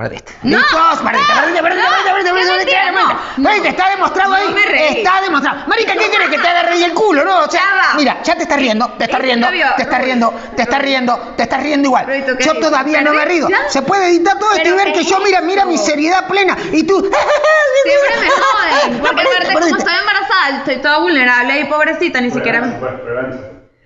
Perdiste. 0.00 0.32
No, 0.44 0.56
Listos, 0.56 0.98
perdiste, 1.04 1.34
no, 1.34 1.40
perdiste, 1.40 1.62
perdiste, 1.62 1.84
no, 1.84 1.90
perdiste, 1.90 2.14
perdiste, 2.14 2.32
perdiste, 2.32 3.42
perdiste, 3.42 3.68
está 3.68 3.90
demostrado 3.90 4.30
No 4.30 4.36
ahí. 4.36 4.96
Está 4.96 5.20
demostrado. 5.20 5.66
Marica, 5.66 5.92
¿qué 5.92 6.08
quieres 6.08 6.28
que 6.30 6.38
te 6.38 6.48
haga 6.48 6.62
reír 6.62 6.84
el 6.84 6.94
culo, 6.94 7.22
no? 7.22 7.40
O 7.40 7.50
sea, 7.50 7.60
mira, 7.98 8.22
ya 8.22 8.34
te 8.34 8.44
estás 8.44 8.58
riendo, 8.58 8.88
te 8.92 9.04
estás 9.04 9.20
riendo, 9.20 9.46
te 9.76 9.82
estás 9.82 10.00
riendo, 10.00 10.34
te 10.56 10.62
estás 10.62 10.80
riendo, 10.80 11.18
te 11.36 11.42
estás 11.42 11.62
riendo 11.62 11.88
igual. 11.88 12.04
Pero, 12.06 12.18
¿y 12.18 12.22
tú 12.22 12.38
qué 12.38 12.44
Yo 12.44 12.54
todavía 12.54 13.02
no 13.02 13.12
me 13.12 13.26
río. 13.26 13.46
Se 13.68 13.82
puede 13.82 14.08
editar 14.08 14.38
todo 14.38 14.52
esto 14.54 14.68
y 14.68 14.72
ver 14.72 14.86
¿qué 14.86 15.00
que 15.00 15.04
yo, 15.04 15.20
mira, 15.20 15.42
mira 15.42 15.66
mi 15.66 15.76
seriedad 15.76 16.26
plena. 16.26 16.56
Y 16.72 16.82
tú. 16.84 16.98
Siempre 17.82 18.20
me 18.20 18.30
joden. 18.30 19.00
Porque 19.00 19.20
aparte, 19.36 19.52
como 19.52 19.76
estoy 19.76 19.94
embarazada, 20.00 20.58
estoy 20.58 20.76
toda 20.78 20.98
vulnerable 21.00 21.60
y 21.60 21.64
pobrecita, 21.64 22.22
ni 22.22 22.30
siquiera. 22.30 22.62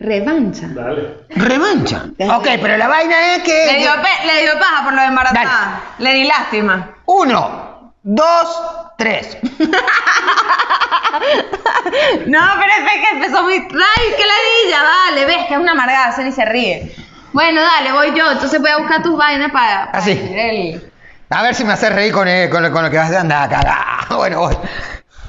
Revancha. 0.04 0.66
Dale. 0.68 1.24
Revancha. 1.30 2.04
Ok, 2.36 2.46
pero 2.60 2.76
la 2.76 2.88
vaina 2.88 3.34
es 3.36 3.42
que. 3.42 3.66
Le 3.72 3.78
dio, 3.78 3.90
pe- 4.02 4.26
le 4.26 4.42
dio 4.42 4.58
paja 4.58 4.84
por 4.84 4.92
lo 4.92 5.00
de 5.00 5.06
embarazada. 5.08 5.80
Le 5.98 6.12
di 6.14 6.24
lástima. 6.24 6.90
Uno, 7.06 7.92
dos, 8.02 8.62
tres. 8.98 9.36
No, 12.26 12.40
pero 12.58 12.72
es 12.72 13.00
que 13.00 13.08
empezó 13.16 13.42
muy. 13.42 13.54
¡Ay, 13.54 14.14
qué 14.16 14.24
ladilla! 14.26 14.82
Dale, 14.82 15.26
ves 15.26 15.46
que 15.46 15.54
es 15.54 15.60
una 15.60 15.72
amargada, 15.72 16.12
se 16.12 16.24
ni 16.24 16.32
se 16.32 16.44
ríe. 16.44 16.94
Bueno, 17.32 17.60
dale, 17.60 17.92
voy 17.92 18.12
yo. 18.18 18.30
Entonces 18.32 18.60
voy 18.60 18.70
a 18.70 18.78
buscar 18.78 19.02
tus 19.02 19.16
vainas 19.16 19.50
para. 19.52 19.86
para 19.86 19.98
Así. 19.98 20.14
decir 20.14 20.38
el- 20.38 20.92
A 21.30 21.42
ver 21.42 21.54
si 21.54 21.64
me 21.64 21.72
haces 21.72 21.92
reír 21.92 22.12
con, 22.12 22.26
el- 22.28 22.50
con, 22.50 22.62
lo- 22.62 22.72
con 22.72 22.82
lo 22.84 22.90
que 22.90 22.96
vas 22.98 23.10
de 23.10 23.18
andar 23.18 23.52
acá. 23.52 24.06
Bueno, 24.16 24.40
voy. 24.40 24.56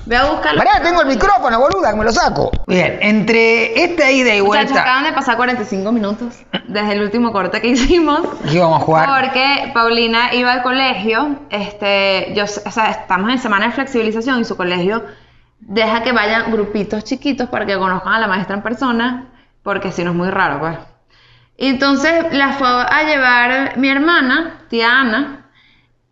Voy 0.06 0.16
a 0.16 0.26
buscar. 0.26 0.56
Pará, 0.56 0.82
tengo 0.84 1.02
el 1.02 1.08
micrófono, 1.08 1.60
boluda, 1.60 1.92
que 1.92 1.98
me 1.98 2.06
lo 2.06 2.12
saco. 2.12 2.52
Bien, 2.68 3.00
entre 3.02 3.84
esta 3.84 4.12
ida 4.12 4.36
y 4.36 4.42
Muchachos, 4.42 4.70
vuelta. 4.72 4.82
acaban 4.82 5.04
de 5.06 5.14
pasar 5.14 5.36
45 5.36 5.92
minutos 5.92 6.36
desde 6.68 6.94
el 6.94 7.02
último 7.02 7.32
corte 7.32 7.60
que 7.62 7.68
hicimos. 7.70 8.22
Aquí 8.46 8.60
vamos 8.60 8.82
a 8.82 8.86
jugar. 8.86 9.10
Porque 9.22 9.72
Paulina 9.74 10.34
iba 10.34 10.52
al 10.54 10.62
colegio, 10.62 11.40
este, 11.50 12.34
yo, 12.36 12.44
o 12.44 12.48
sea, 12.72 12.92
estamos 12.92 13.32
en 13.32 13.40
semana 13.40 13.68
de 13.68 13.72
flexibilización 13.72 14.42
y 14.42 14.46
su 14.46 14.56
colegio 14.56 15.04
deja 15.60 16.04
que 16.04 16.12
vayan 16.12 16.52
grupitos 16.52 17.04
chiquitos 17.04 17.50
para 17.50 17.66
que 17.66 17.76
conozcan 17.78 18.14
a 18.14 18.20
la 18.20 18.28
maestra 18.28 18.56
en 18.56 18.62
persona, 18.62 19.26
porque 19.64 19.92
si 19.92 20.04
no 20.04 20.12
es 20.12 20.16
muy 20.16 20.30
raro, 20.30 20.60
pues. 20.60 20.78
Y 21.58 21.68
entonces 21.68 22.26
la 22.32 22.54
fue 22.54 22.68
a 22.68 23.04
llevar 23.04 23.78
mi 23.78 23.90
hermana, 23.90 24.66
tía 24.70 25.00
Ana, 25.00 25.48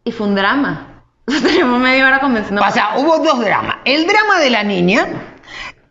y 0.03 0.11
fue 0.11 0.27
un 0.27 0.35
drama. 0.35 0.87
Tenemos 1.43 1.79
media 1.79 2.07
hora 2.07 2.19
convenciendo. 2.19 2.61
O 2.61 2.71
sea, 2.71 2.97
hubo 2.97 3.19
dos 3.19 3.39
dramas. 3.39 3.77
El 3.85 4.05
drama 4.07 4.39
de 4.39 4.49
la 4.49 4.63
niña 4.63 5.07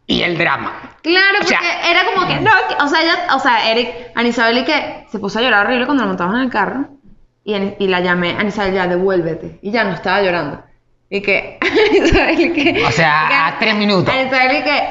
y 0.06 0.22
el 0.22 0.36
drama. 0.36 0.90
Claro, 1.02 1.38
O 1.40 1.46
sea- 1.46 1.58
porque 1.58 1.90
era 1.90 2.04
como 2.12 2.26
que, 2.28 2.40
no, 2.40 2.50
que- 2.68 2.82
o 2.82 2.88
sea, 2.88 3.02
ella, 3.02 3.34
o 3.34 3.38
sea, 3.40 3.70
Eric, 3.70 3.90
Anisabel 4.14 4.58
y 4.58 4.64
que 4.64 5.06
se 5.10 5.18
puso 5.18 5.38
a 5.38 5.42
llorar 5.42 5.66
horrible 5.66 5.86
cuando 5.86 6.02
la 6.04 6.08
montamos 6.08 6.34
en 6.36 6.42
el 6.42 6.50
carro 6.50 6.86
y, 7.44 7.54
Ani- 7.54 7.74
y 7.78 7.88
la 7.88 8.00
llamé, 8.00 8.36
Anisabel, 8.38 8.74
ya 8.74 8.86
devuélvete. 8.86 9.58
Y 9.62 9.70
ya 9.70 9.84
no 9.84 9.92
estaba 9.92 10.20
llorando. 10.22 10.62
Y 11.10 11.20
que, 11.22 11.58
Anisabel 11.90 12.40
y 12.40 12.52
que... 12.52 12.84
O 12.86 12.90
sea, 12.90 13.24
y 13.24 13.28
que- 13.28 13.34
a 13.34 13.56
tres 13.58 13.74
minutos. 13.76 14.14
Anisabel 14.14 14.56
y 14.58 14.62
que, 14.62 14.82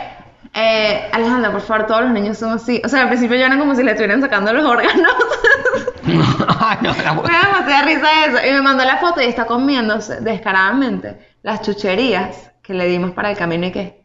eh, 0.53 1.09
Alejandra, 1.13 1.51
por 1.51 1.61
favor, 1.61 1.85
todos 1.85 2.01
los 2.01 2.11
niños 2.11 2.37
son 2.37 2.53
así. 2.53 2.81
O 2.83 2.89
sea, 2.89 3.03
al 3.03 3.07
principio 3.09 3.37
lloran 3.37 3.59
como 3.59 3.73
si 3.75 3.83
le 3.83 3.91
estuvieran 3.91 4.21
sacando 4.21 4.51
los 4.53 4.65
órganos. 4.65 5.11
Ay, 6.59 6.77
no, 6.81 6.93
la- 7.03 7.13
me 7.13 7.21
da 7.33 7.45
demasiada 7.47 7.81
risa 7.83 8.25
eso. 8.25 8.37
Y 8.47 8.51
me 8.53 8.61
mandó 8.61 8.83
la 8.85 8.97
foto 8.97 9.21
y 9.21 9.25
está 9.25 9.45
comiéndose 9.45 10.21
descaradamente 10.21 11.35
las 11.43 11.61
chucherías 11.61 12.51
que 12.61 12.73
le 12.73 12.85
dimos 12.87 13.11
para 13.11 13.31
el 13.31 13.37
camino 13.37 13.67
y 13.67 13.71
que... 13.71 14.01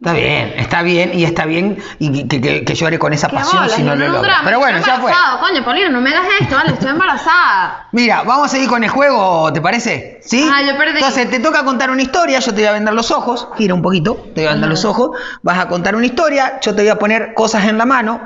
Está 0.00 0.14
bien, 0.14 0.54
está 0.56 0.80
bien 0.82 1.10
y 1.12 1.24
está 1.24 1.44
bien 1.44 1.76
y 1.98 2.26
que, 2.26 2.40
que- 2.40 2.64
que 2.64 2.74
llore 2.74 2.98
con 2.98 3.12
esa 3.12 3.28
¿Qué 3.28 3.34
pasión 3.36 3.62
bolas? 3.64 3.76
si 3.76 3.82
no 3.82 3.94
lo 3.94 4.08
logra. 4.08 4.36
Pero 4.42 4.58
bueno, 4.60 4.78
ya 4.78 4.98
fue. 4.98 5.12
Coño, 5.40 5.62
Paulina, 5.62 5.90
no 5.90 6.00
me 6.00 6.08
hagas 6.08 6.24
esto, 6.40 6.54
vale, 6.56 6.70
estoy 6.72 6.88
embarazada. 6.88 7.86
Mira, 7.92 8.22
vamos 8.22 8.46
a 8.46 8.48
seguir 8.48 8.66
con 8.66 8.82
el 8.82 8.88
juego, 8.88 9.52
¿te 9.52 9.60
parece? 9.60 10.20
¿Sí? 10.22 10.48
Ah, 10.50 10.62
yo 10.62 10.74
perdí. 10.78 10.94
Entonces 10.94 11.28
te 11.28 11.38
toca 11.40 11.64
contar 11.64 11.90
una 11.90 12.00
historia, 12.00 12.38
yo 12.38 12.54
te 12.54 12.60
voy 12.62 12.68
a 12.68 12.72
vender 12.72 12.94
los 12.94 13.10
ojos, 13.10 13.48
gira 13.58 13.74
un 13.74 13.82
poquito, 13.82 14.14
te 14.34 14.40
voy 14.40 14.46
a 14.48 14.52
vender 14.52 14.70
los 14.70 14.86
ojos, 14.86 15.10
vas 15.42 15.58
a 15.58 15.68
contar 15.68 15.94
una 15.96 16.06
historia, 16.06 16.58
yo 16.62 16.74
te 16.74 16.80
voy 16.80 16.90
a 16.90 16.96
poner 16.98 17.34
cosas 17.34 17.66
en 17.66 17.76
la 17.76 17.84
mano, 17.84 18.22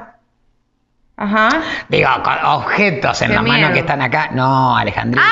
Ajá. 1.23 1.49
digo, 1.89 2.09
co- 2.25 2.49
objetos 2.57 3.23
en 3.23 3.29
Qué 3.29 3.35
la 3.35 3.43
mano 3.43 3.55
miedo. 3.55 3.73
que 3.73 3.79
están 3.81 4.03
acá. 4.03 4.31
No, 4.33 4.77
Alejandrina. 4.77 5.25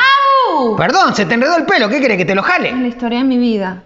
¡Au! 0.59 0.77
Perdón, 0.77 1.15
se 1.15 1.27
te 1.27 1.35
enredó 1.35 1.57
el 1.57 1.65
pelo, 1.65 1.89
¿qué 1.89 2.01
querés 2.01 2.17
que 2.17 2.25
te 2.25 2.35
lo 2.35 2.43
Es 2.43 2.47
jale? 2.47 2.73
la 2.73 2.87
historia 2.87 3.19
de 3.19 3.25
mi 3.25 3.39
vida. 3.39 3.83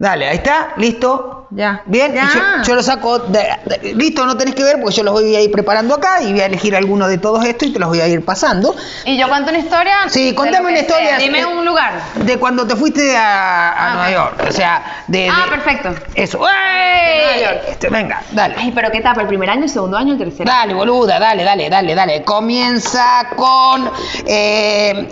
Dale, 0.00 0.26
ahí 0.30 0.36
está, 0.36 0.70
listo. 0.78 1.36
Ya. 1.50 1.82
Bien, 1.84 2.14
Ya. 2.14 2.30
yo, 2.32 2.40
yo 2.68 2.74
lo 2.76 2.82
saco, 2.82 3.18
de- 3.18 3.48
de- 3.66 3.94
listo, 3.94 4.24
no 4.24 4.36
tenés 4.36 4.54
que 4.54 4.62
ver 4.62 4.80
porque 4.80 4.94
yo 4.96 5.02
los 5.02 5.12
voy 5.12 5.34
a 5.36 5.40
ir 5.42 5.50
preparando 5.50 5.94
acá 5.96 6.22
y 6.22 6.30
voy 6.30 6.40
a 6.40 6.46
elegir 6.46 6.74
alguno 6.74 7.06
de 7.08 7.18
todos 7.18 7.44
estos 7.44 7.68
y 7.68 7.72
te 7.72 7.78
los 7.80 7.88
voy 7.90 8.00
a 8.00 8.06
ir 8.08 8.24
pasando. 8.24 8.74
¿Y 9.04 9.18
yo 9.18 9.28
cuento 9.28 9.50
una 9.50 9.58
historia? 9.58 9.96
Sí, 10.08 10.32
contame 10.34 10.68
una 10.70 10.78
historia. 10.78 11.08
sea. 11.08 11.18
Dime 11.18 11.44
un 11.44 11.66
lugar. 11.66 12.00
De 12.14 12.38
cuando 12.38 12.66
te 12.66 12.76
fuiste 12.76 13.14
a, 13.16 13.72
a 13.72 13.90
Ah, 13.90 13.94
Nueva. 13.94 14.10
York, 14.12 14.44
o 14.48 14.52
sea, 14.52 15.02
de... 15.08 15.28
Ah, 15.28 15.42
de- 15.44 15.50
perfecto. 15.50 15.94
Eso. 16.14 16.38
Nueva. 16.38 17.60
Este, 17.68 17.88
venga, 17.90 18.22
dale. 18.30 18.54
Ay, 18.56 18.72
pero 18.74 18.90
¿qué 18.90 18.98
etapa? 18.98 19.20
¿El 19.20 19.26
primer 19.26 19.50
año, 19.50 19.64
el 19.64 19.68
segundo 19.70 19.98
año, 19.98 20.12
el 20.12 20.18
tercer 20.18 20.48
año? 20.48 20.56
Dale, 20.56 20.72
boluda, 20.74 21.18
dale, 21.18 21.42
dale, 21.44 21.68
dale, 21.68 21.94
dale. 21.94 22.22
Comienza 22.22 23.26
con 23.36 23.90
eh, 24.24 25.08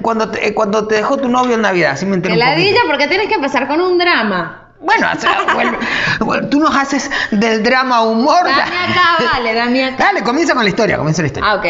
cuando, 0.00 0.30
te, 0.30 0.54
cuando 0.54 0.86
te 0.86 0.94
dejó 0.94 1.16
tu 1.18 1.28
novio 1.28 1.56
en 1.56 1.62
Navidad, 1.62 1.90
así 1.92 2.06
me 2.06 2.14
enteré 2.14 2.34
¿Qué 2.34 2.40
un 2.40 2.46
poquito. 2.46 2.60
ladilla? 2.62 2.80
¿Por 2.86 2.96
qué 2.98 3.08
tienes 3.08 3.28
que 3.28 3.34
empezar 3.34 3.66
con 3.66 3.80
un 3.80 3.98
drama? 3.98 4.13
Bueno, 4.80 5.06
o 5.16 5.18
sea, 5.20 5.38
vuelve- 5.54 5.78
bueno, 6.20 6.48
tú 6.48 6.60
nos 6.60 6.76
haces 6.76 7.10
del 7.30 7.62
drama 7.62 8.02
humor. 8.02 8.44
Dame 8.44 8.60
acá, 8.92 9.24
vale, 9.32 9.54
dame 9.54 9.84
acá. 9.84 10.04
Dale, 10.06 10.22
comienza 10.22 10.54
con 10.54 10.62
la 10.64 10.68
historia, 10.70 10.96
comienza 10.98 11.22
la 11.22 11.26
historia. 11.28 11.50
Ah, 11.50 11.54
ok. 11.56 11.66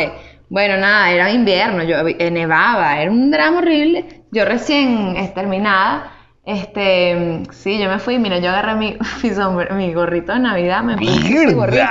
Bueno, 0.51 0.76
nada, 0.76 1.11
era 1.11 1.30
invierno, 1.30 1.82
yo 1.84 1.97
eh, 2.07 2.30
nevaba, 2.30 2.99
era 3.01 3.11
un 3.11 3.30
drama 3.30 3.59
horrible. 3.59 4.24
Yo 4.30 4.45
recién 4.45 5.32
terminada, 5.34 6.11
este, 6.45 7.42
sí, 7.51 7.78
yo 7.78 7.88
me 7.88 7.99
fui, 7.99 8.18
mira, 8.18 8.38
yo 8.38 8.51
agarré 8.51 8.74
mi, 8.74 8.97
mi, 9.22 9.30
sombre- 9.30 9.72
mi 9.74 9.92
gorrito 9.95 10.32
de 10.32 10.40
Navidad, 10.40 10.82
me 10.82 10.97
puse 10.97 11.11
mi 11.47 11.53
gorrito 11.55 11.82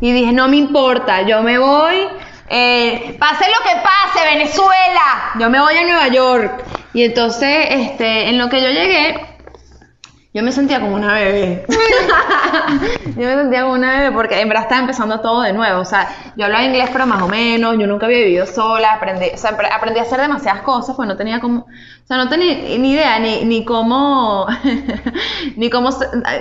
y 0.00 0.12
dije, 0.12 0.32
no 0.32 0.48
me 0.48 0.56
importa, 0.56 1.22
yo 1.22 1.42
me 1.42 1.56
voy, 1.58 1.96
eh, 2.48 3.16
pase 3.18 3.44
lo 3.46 3.64
que 3.64 3.80
pase, 3.82 4.26
Venezuela, 4.34 5.32
yo 5.38 5.48
me 5.50 5.60
voy 5.60 5.76
a 5.76 5.82
Nueva 5.84 6.08
York. 6.08 6.64
Y 6.92 7.04
entonces, 7.04 7.66
este, 7.70 8.28
en 8.28 8.38
lo 8.38 8.48
que 8.48 8.60
yo 8.60 8.68
llegué, 8.68 9.14
yo 10.34 10.42
me 10.42 10.50
sentía 10.50 10.80
como 10.80 10.96
una 10.96 11.14
bebé. 11.14 11.64
yo 13.16 13.26
me 13.26 13.34
sentía 13.36 13.62
como 13.62 13.74
una 13.74 13.98
bebé 14.00 14.12
porque 14.12 14.40
en 14.40 14.48
verdad 14.48 14.64
estaba 14.64 14.80
empezando 14.80 15.20
todo 15.20 15.42
de 15.42 15.52
nuevo. 15.52 15.80
O 15.80 15.84
sea, 15.84 16.08
yo 16.36 16.44
hablaba 16.44 16.64
inglés, 16.64 16.90
pero 16.92 17.06
más 17.06 17.22
o 17.22 17.28
menos. 17.28 17.76
Yo 17.78 17.86
nunca 17.86 18.06
había 18.06 18.18
vivido 18.18 18.46
sola. 18.46 18.94
Aprendí, 18.94 19.26
o 19.34 19.38
sea, 19.38 19.56
apre- 19.56 19.70
aprendí 19.72 19.98
a 20.00 20.02
hacer 20.02 20.20
demasiadas 20.20 20.62
cosas, 20.62 20.94
pues 20.96 21.08
no 21.08 21.16
tenía 21.16 21.40
como. 21.40 21.60
O 21.60 22.06
sea, 22.06 22.18
no 22.18 22.28
tenía 22.28 22.54
ni 22.78 22.92
idea 22.92 23.18
ni, 23.18 23.44
ni 23.44 23.64
cómo. 23.64 24.46
ni 25.56 25.70
cómo 25.70 25.90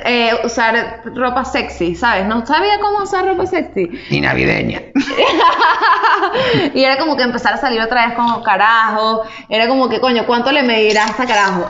eh, 0.05 0.31
usar 0.43 1.01
ropa 1.15 1.45
sexy, 1.45 1.95
¿sabes? 1.95 2.25
No 2.25 2.45
sabía 2.45 2.79
cómo 2.81 3.03
usar 3.03 3.25
ropa 3.25 3.45
sexy. 3.45 3.89
Y 4.09 4.19
navideña. 4.21 4.81
y 6.73 6.83
era 6.83 6.97
como 6.97 7.15
que 7.15 7.23
empezar 7.23 7.53
a 7.53 7.57
salir 7.57 7.81
otra 7.81 8.07
vez 8.07 8.15
como 8.15 8.41
carajo. 8.43 9.23
Era 9.49 9.67
como 9.67 9.89
que, 9.89 9.99
coño, 9.99 10.25
¿cuánto 10.25 10.51
le 10.51 10.63
medirá 10.63 11.05
hasta 11.05 11.25
carajo? 11.25 11.67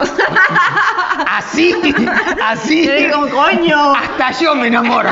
Así, 1.30 1.74
así. 2.44 2.86
Yo 2.86 2.94
digo, 2.94 3.28
coño. 3.30 3.94
Hasta 3.94 4.32
yo 4.40 4.53
me 4.56 4.68
enamoro. 4.68 5.10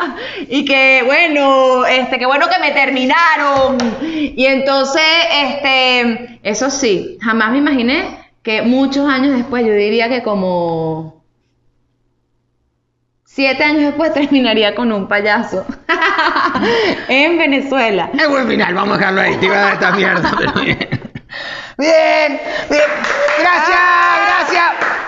y 0.48 0.64
que 0.64 1.02
bueno, 1.04 1.84
este, 1.86 2.18
que 2.18 2.26
bueno 2.26 2.48
que 2.48 2.58
me 2.58 2.72
terminaron. 2.72 3.76
Y 4.02 4.46
entonces, 4.46 5.02
este, 5.32 6.40
eso 6.42 6.70
sí, 6.70 7.18
jamás 7.20 7.52
me 7.52 7.58
imaginé 7.58 8.24
que 8.42 8.62
muchos 8.62 9.08
años 9.08 9.36
después, 9.36 9.64
yo 9.64 9.72
diría 9.72 10.08
que 10.08 10.22
como 10.22 11.24
siete 13.34 13.64
años 13.64 13.82
después 13.82 14.14
terminaría 14.14 14.74
con 14.76 14.92
un 14.92 15.08
payaso 15.08 15.66
en 17.08 17.36
Venezuela. 17.36 18.10
Es 18.16 18.28
buen 18.28 18.46
final, 18.46 18.74
vamos 18.74 18.96
a 18.96 18.98
dejarlo 18.98 19.20
ahí. 19.22 19.36
Te 19.36 19.46
iba 19.46 19.56
a 19.56 19.60
dar 19.60 19.72
esta 19.74 19.90
mierda, 19.92 20.34
pero 20.38 20.52
bien. 20.52 20.78
Bien, 21.76 22.40
bien. 22.70 22.82
Gracias, 23.40 23.80
gracias. 24.26 25.03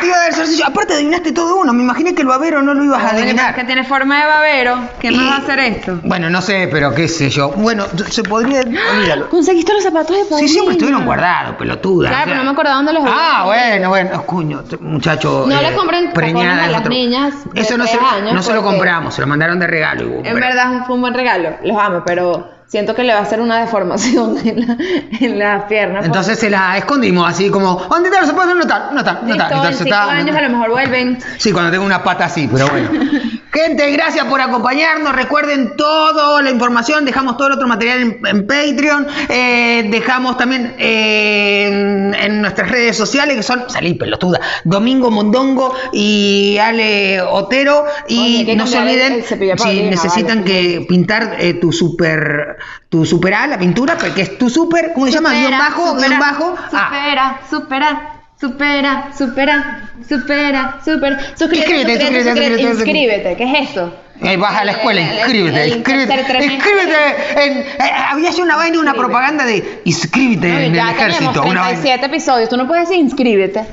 Te 0.00 0.06
iba 0.06 0.16
a 0.28 0.32
solcillo. 0.32 0.66
Aparte 0.66 0.94
adivinaste 0.94 1.32
todo 1.32 1.56
uno. 1.60 1.72
Me 1.72 1.82
imaginé 1.82 2.14
que 2.14 2.22
el 2.22 2.28
babero 2.28 2.62
no 2.62 2.74
lo 2.74 2.84
ibas 2.84 3.02
a 3.02 3.10
adivinar. 3.10 3.54
que 3.54 3.64
tiene 3.64 3.84
forma 3.84 4.20
de 4.20 4.26
babero. 4.26 4.78
¿Qué 4.98 5.10
más 5.10 5.22
Y- 5.22 5.26
va 5.28 5.34
a 5.34 5.38
hacer 5.38 5.58
esto? 5.60 6.00
Bueno, 6.04 6.30
no 6.30 6.40
sé, 6.42 6.68
pero 6.70 6.94
qué 6.94 7.08
sé 7.08 7.30
yo. 7.30 7.50
Bueno, 7.50 7.86
se 8.08 8.22
podría. 8.22 8.60
Olvídalo. 8.60 9.28
¿Conseguiste 9.28 9.72
los 9.72 9.82
zapatos 9.82 10.16
de 10.16 10.22
Sí, 10.24 10.28
Paulina? 10.30 10.48
siempre 10.52 10.72
estuvieron 10.74 11.04
guardados, 11.04 11.56
pelotuda. 11.56 12.08
Claro, 12.08 12.22
o 12.22 12.26
sea. 12.26 12.32
pero 12.34 12.38
no 12.38 12.44
me 12.44 12.50
acordaba 12.52 12.76
dónde 12.76 12.92
los 12.92 13.02
Ah, 13.06 13.42
bueno, 13.46 13.88
bueno, 13.88 14.26
coño, 14.26 14.60
t- 14.64 14.76
muchacho. 14.78 15.44
No 15.48 15.58
eh, 15.60 15.70
le 15.70 15.76
compren 15.76 16.12
preñada 16.12 16.64
a 16.64 16.68
las 16.68 16.80
otro- 16.80 16.90
niñas 16.92 17.34
de 17.52 17.60
Eso 17.60 17.76
no 17.78 17.86
se, 17.86 17.96
años, 17.98 18.32
no 18.34 18.42
se 18.42 18.52
lo 18.54 18.62
compramos, 18.62 19.14
se 19.14 19.20
lo 19.20 19.26
mandaron 19.26 19.58
de 19.58 19.66
regalo. 19.66 20.06
Hugo, 20.06 20.16
En 20.18 20.22
pero- 20.22 20.34
verdad 20.36 20.84
fue 20.86 20.94
un 20.96 21.00
buen 21.02 21.14
regalo, 21.14 21.56
los 21.62 21.78
amo, 21.78 22.02
pero 22.04 22.48
siento 22.70 22.94
que 22.94 23.02
le 23.02 23.12
va 23.12 23.18
a 23.18 23.22
hacer 23.22 23.40
una 23.40 23.58
deformación 23.60 24.36
en, 24.46 24.66
la, 24.66 24.76
en 25.20 25.38
las 25.38 25.64
piernas. 25.64 26.04
Entonces 26.06 26.38
se 26.38 26.48
la 26.48 26.78
escondimos 26.78 27.28
así 27.28 27.50
como, 27.50 27.74
¿dónde 27.90 28.08
están 28.08 28.22
los 28.22 28.30
zapatos? 28.30 28.54
No 28.54 28.60
están, 28.62 28.82
no 28.94 28.98
están, 29.00 29.14
no 29.22 29.26
Listo, 29.26 29.32
están. 29.42 29.50
en 29.50 29.56
Entonces 29.58 29.78
cinco 29.78 29.94
está- 29.94 30.10
años 30.12 30.36
a 30.36 30.40
lo 30.42 30.48
mejor 30.50 30.70
vuelven. 30.70 31.18
Sí, 31.38 31.52
cuando 31.52 31.70
tengo 31.72 31.84
una 31.84 32.02
pata 32.02 32.26
así, 32.26 32.48
pero 32.50 32.68
bueno. 32.68 32.90
Gente, 33.52 33.90
gracias 33.90 34.26
por 34.26 34.40
acompañarnos. 34.40 35.14
Recuerden 35.14 35.76
toda 35.76 36.40
la 36.40 36.50
información. 36.50 37.04
Dejamos 37.04 37.36
todo 37.36 37.48
el 37.48 37.54
otro 37.54 37.66
material 37.66 38.00
en, 38.00 38.26
en 38.26 38.46
Patreon. 38.46 39.06
Eh, 39.28 39.88
dejamos 39.90 40.36
también 40.36 40.74
eh, 40.78 41.66
en, 41.66 42.14
en 42.14 42.42
nuestras 42.42 42.70
redes 42.70 42.96
sociales, 42.96 43.36
que 43.36 43.42
son, 43.42 43.68
salí 43.68 43.94
pelotuda, 43.94 44.40
Domingo 44.64 45.10
Mondongo 45.10 45.74
y 45.92 46.58
Ale 46.58 47.20
Otero. 47.22 47.86
Y 48.08 48.42
Oye, 48.42 48.56
no 48.56 48.66
se 48.66 48.78
olviden, 48.78 49.24
si 49.24 49.82
necesitan 49.82 50.44
que 50.44 50.86
pintar 50.88 51.36
eh, 51.38 51.54
tu 51.54 51.72
super, 51.72 52.56
tu 52.88 53.04
super 53.04 53.34
A, 53.34 53.46
la 53.48 53.58
pintura, 53.58 53.96
porque 53.98 54.22
es 54.22 54.38
tu 54.38 54.48
super, 54.48 54.92
¿cómo 54.94 55.06
se 55.06 55.12
llama? 55.12 55.32
Guión 55.32 55.58
bajo, 55.58 55.96
guion 55.96 56.18
bajo. 56.18 56.54
Ah, 56.72 57.40
Supera, 57.50 58.19
supera, 58.40 59.10
supera, 59.16 59.90
supera, 60.08 60.78
supera. 60.84 61.18
Suscríbete, 61.36 61.98
suscríbete, 61.98 62.24
suscríbete, 62.24 62.62
inscríbete. 62.62 63.36
¿Qué 63.36 63.44
es 63.44 63.68
esto? 63.68 63.94
Eh, 64.22 64.36
vas 64.36 64.54
a 64.60 64.64
la 64.64 64.72
escuela, 64.72 65.00
El- 65.00 65.08
el- 65.08 65.18
inscríbete, 65.18 65.68
inscríbete, 65.68 66.44
inscríbete. 66.44 67.44
En, 67.44 67.58
eh, 67.58 67.66
había 68.10 68.30
ya 68.30 68.42
una 68.42 68.56
vaina, 68.56 68.78
una 68.80 68.94
propaganda 68.94 69.44
de 69.46 69.80
inscríbete 69.84 70.48
en 70.48 70.56
el 70.56 70.72
ya 70.74 70.90
ejército. 70.90 71.42
vaina. 71.42 71.62
37 71.68 72.06
episodios. 72.06 72.48
Tú 72.48 72.56
no 72.56 72.66
puedes 72.66 72.88
decir 72.88 73.02
inscríbete. 73.02 73.64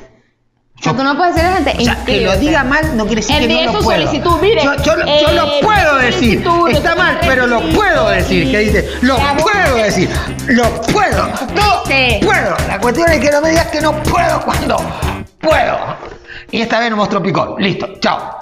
O 0.80 0.84
sea, 0.84 0.91
Yo- 0.91 0.97
tú 0.97 1.03
no 1.03 1.17
puedes 1.17 1.34
decir 1.34 1.47
a 1.49 1.51
la 1.51 1.55
gente 1.57 1.82
O 1.82 1.84
sea, 1.86 2.05
que 2.05 2.21
lo 2.21 2.38
diga 2.38 2.63
mal 2.63 2.95
no 2.95 3.05
quiere 3.07 3.21
decir 3.21 3.39
que 3.39 3.47
no 3.65 3.71
lo 3.73 3.80
su 3.80 3.84
puedo. 3.86 3.99
solicitud, 4.05 4.41
mire, 4.41 4.63
yo, 4.63 4.75
yo, 4.84 4.95
lo- 4.95 5.05
yo 5.05 5.32
lo 5.32 5.43
eh, 5.47 5.59
puedo 5.63 5.95
decir. 5.97 6.47
Está 6.71 6.95
mal, 6.95 7.17
pero 7.21 7.47
lo 7.47 7.61
puedo 7.69 8.09
decir. 8.09 8.51
¿Qué 8.51 8.59
dice? 8.59 8.89
Lo 9.01 9.17
puedo 9.38 9.75
decir. 9.75 10.09
Lo 10.47 10.69
puedo. 10.84 11.28
No 11.55 11.84
puedo. 11.84 12.55
La 12.67 12.80
cuestión 12.80 13.11
es 13.11 13.19
que 13.19 13.32
no 13.32 13.41
me 13.41 13.49
digas 13.49 13.67
que 13.67 13.82
no 13.82 13.91
puedo 14.03 14.39
cuando 14.41 14.78
puedo. 15.39 15.78
Y 16.51 16.61
esta 16.61 16.80
vez 16.80 16.91
no 16.91 16.97
mostró 16.97 17.21
picón. 17.23 17.55
Listo. 17.57 17.88
Chao. 17.99 18.38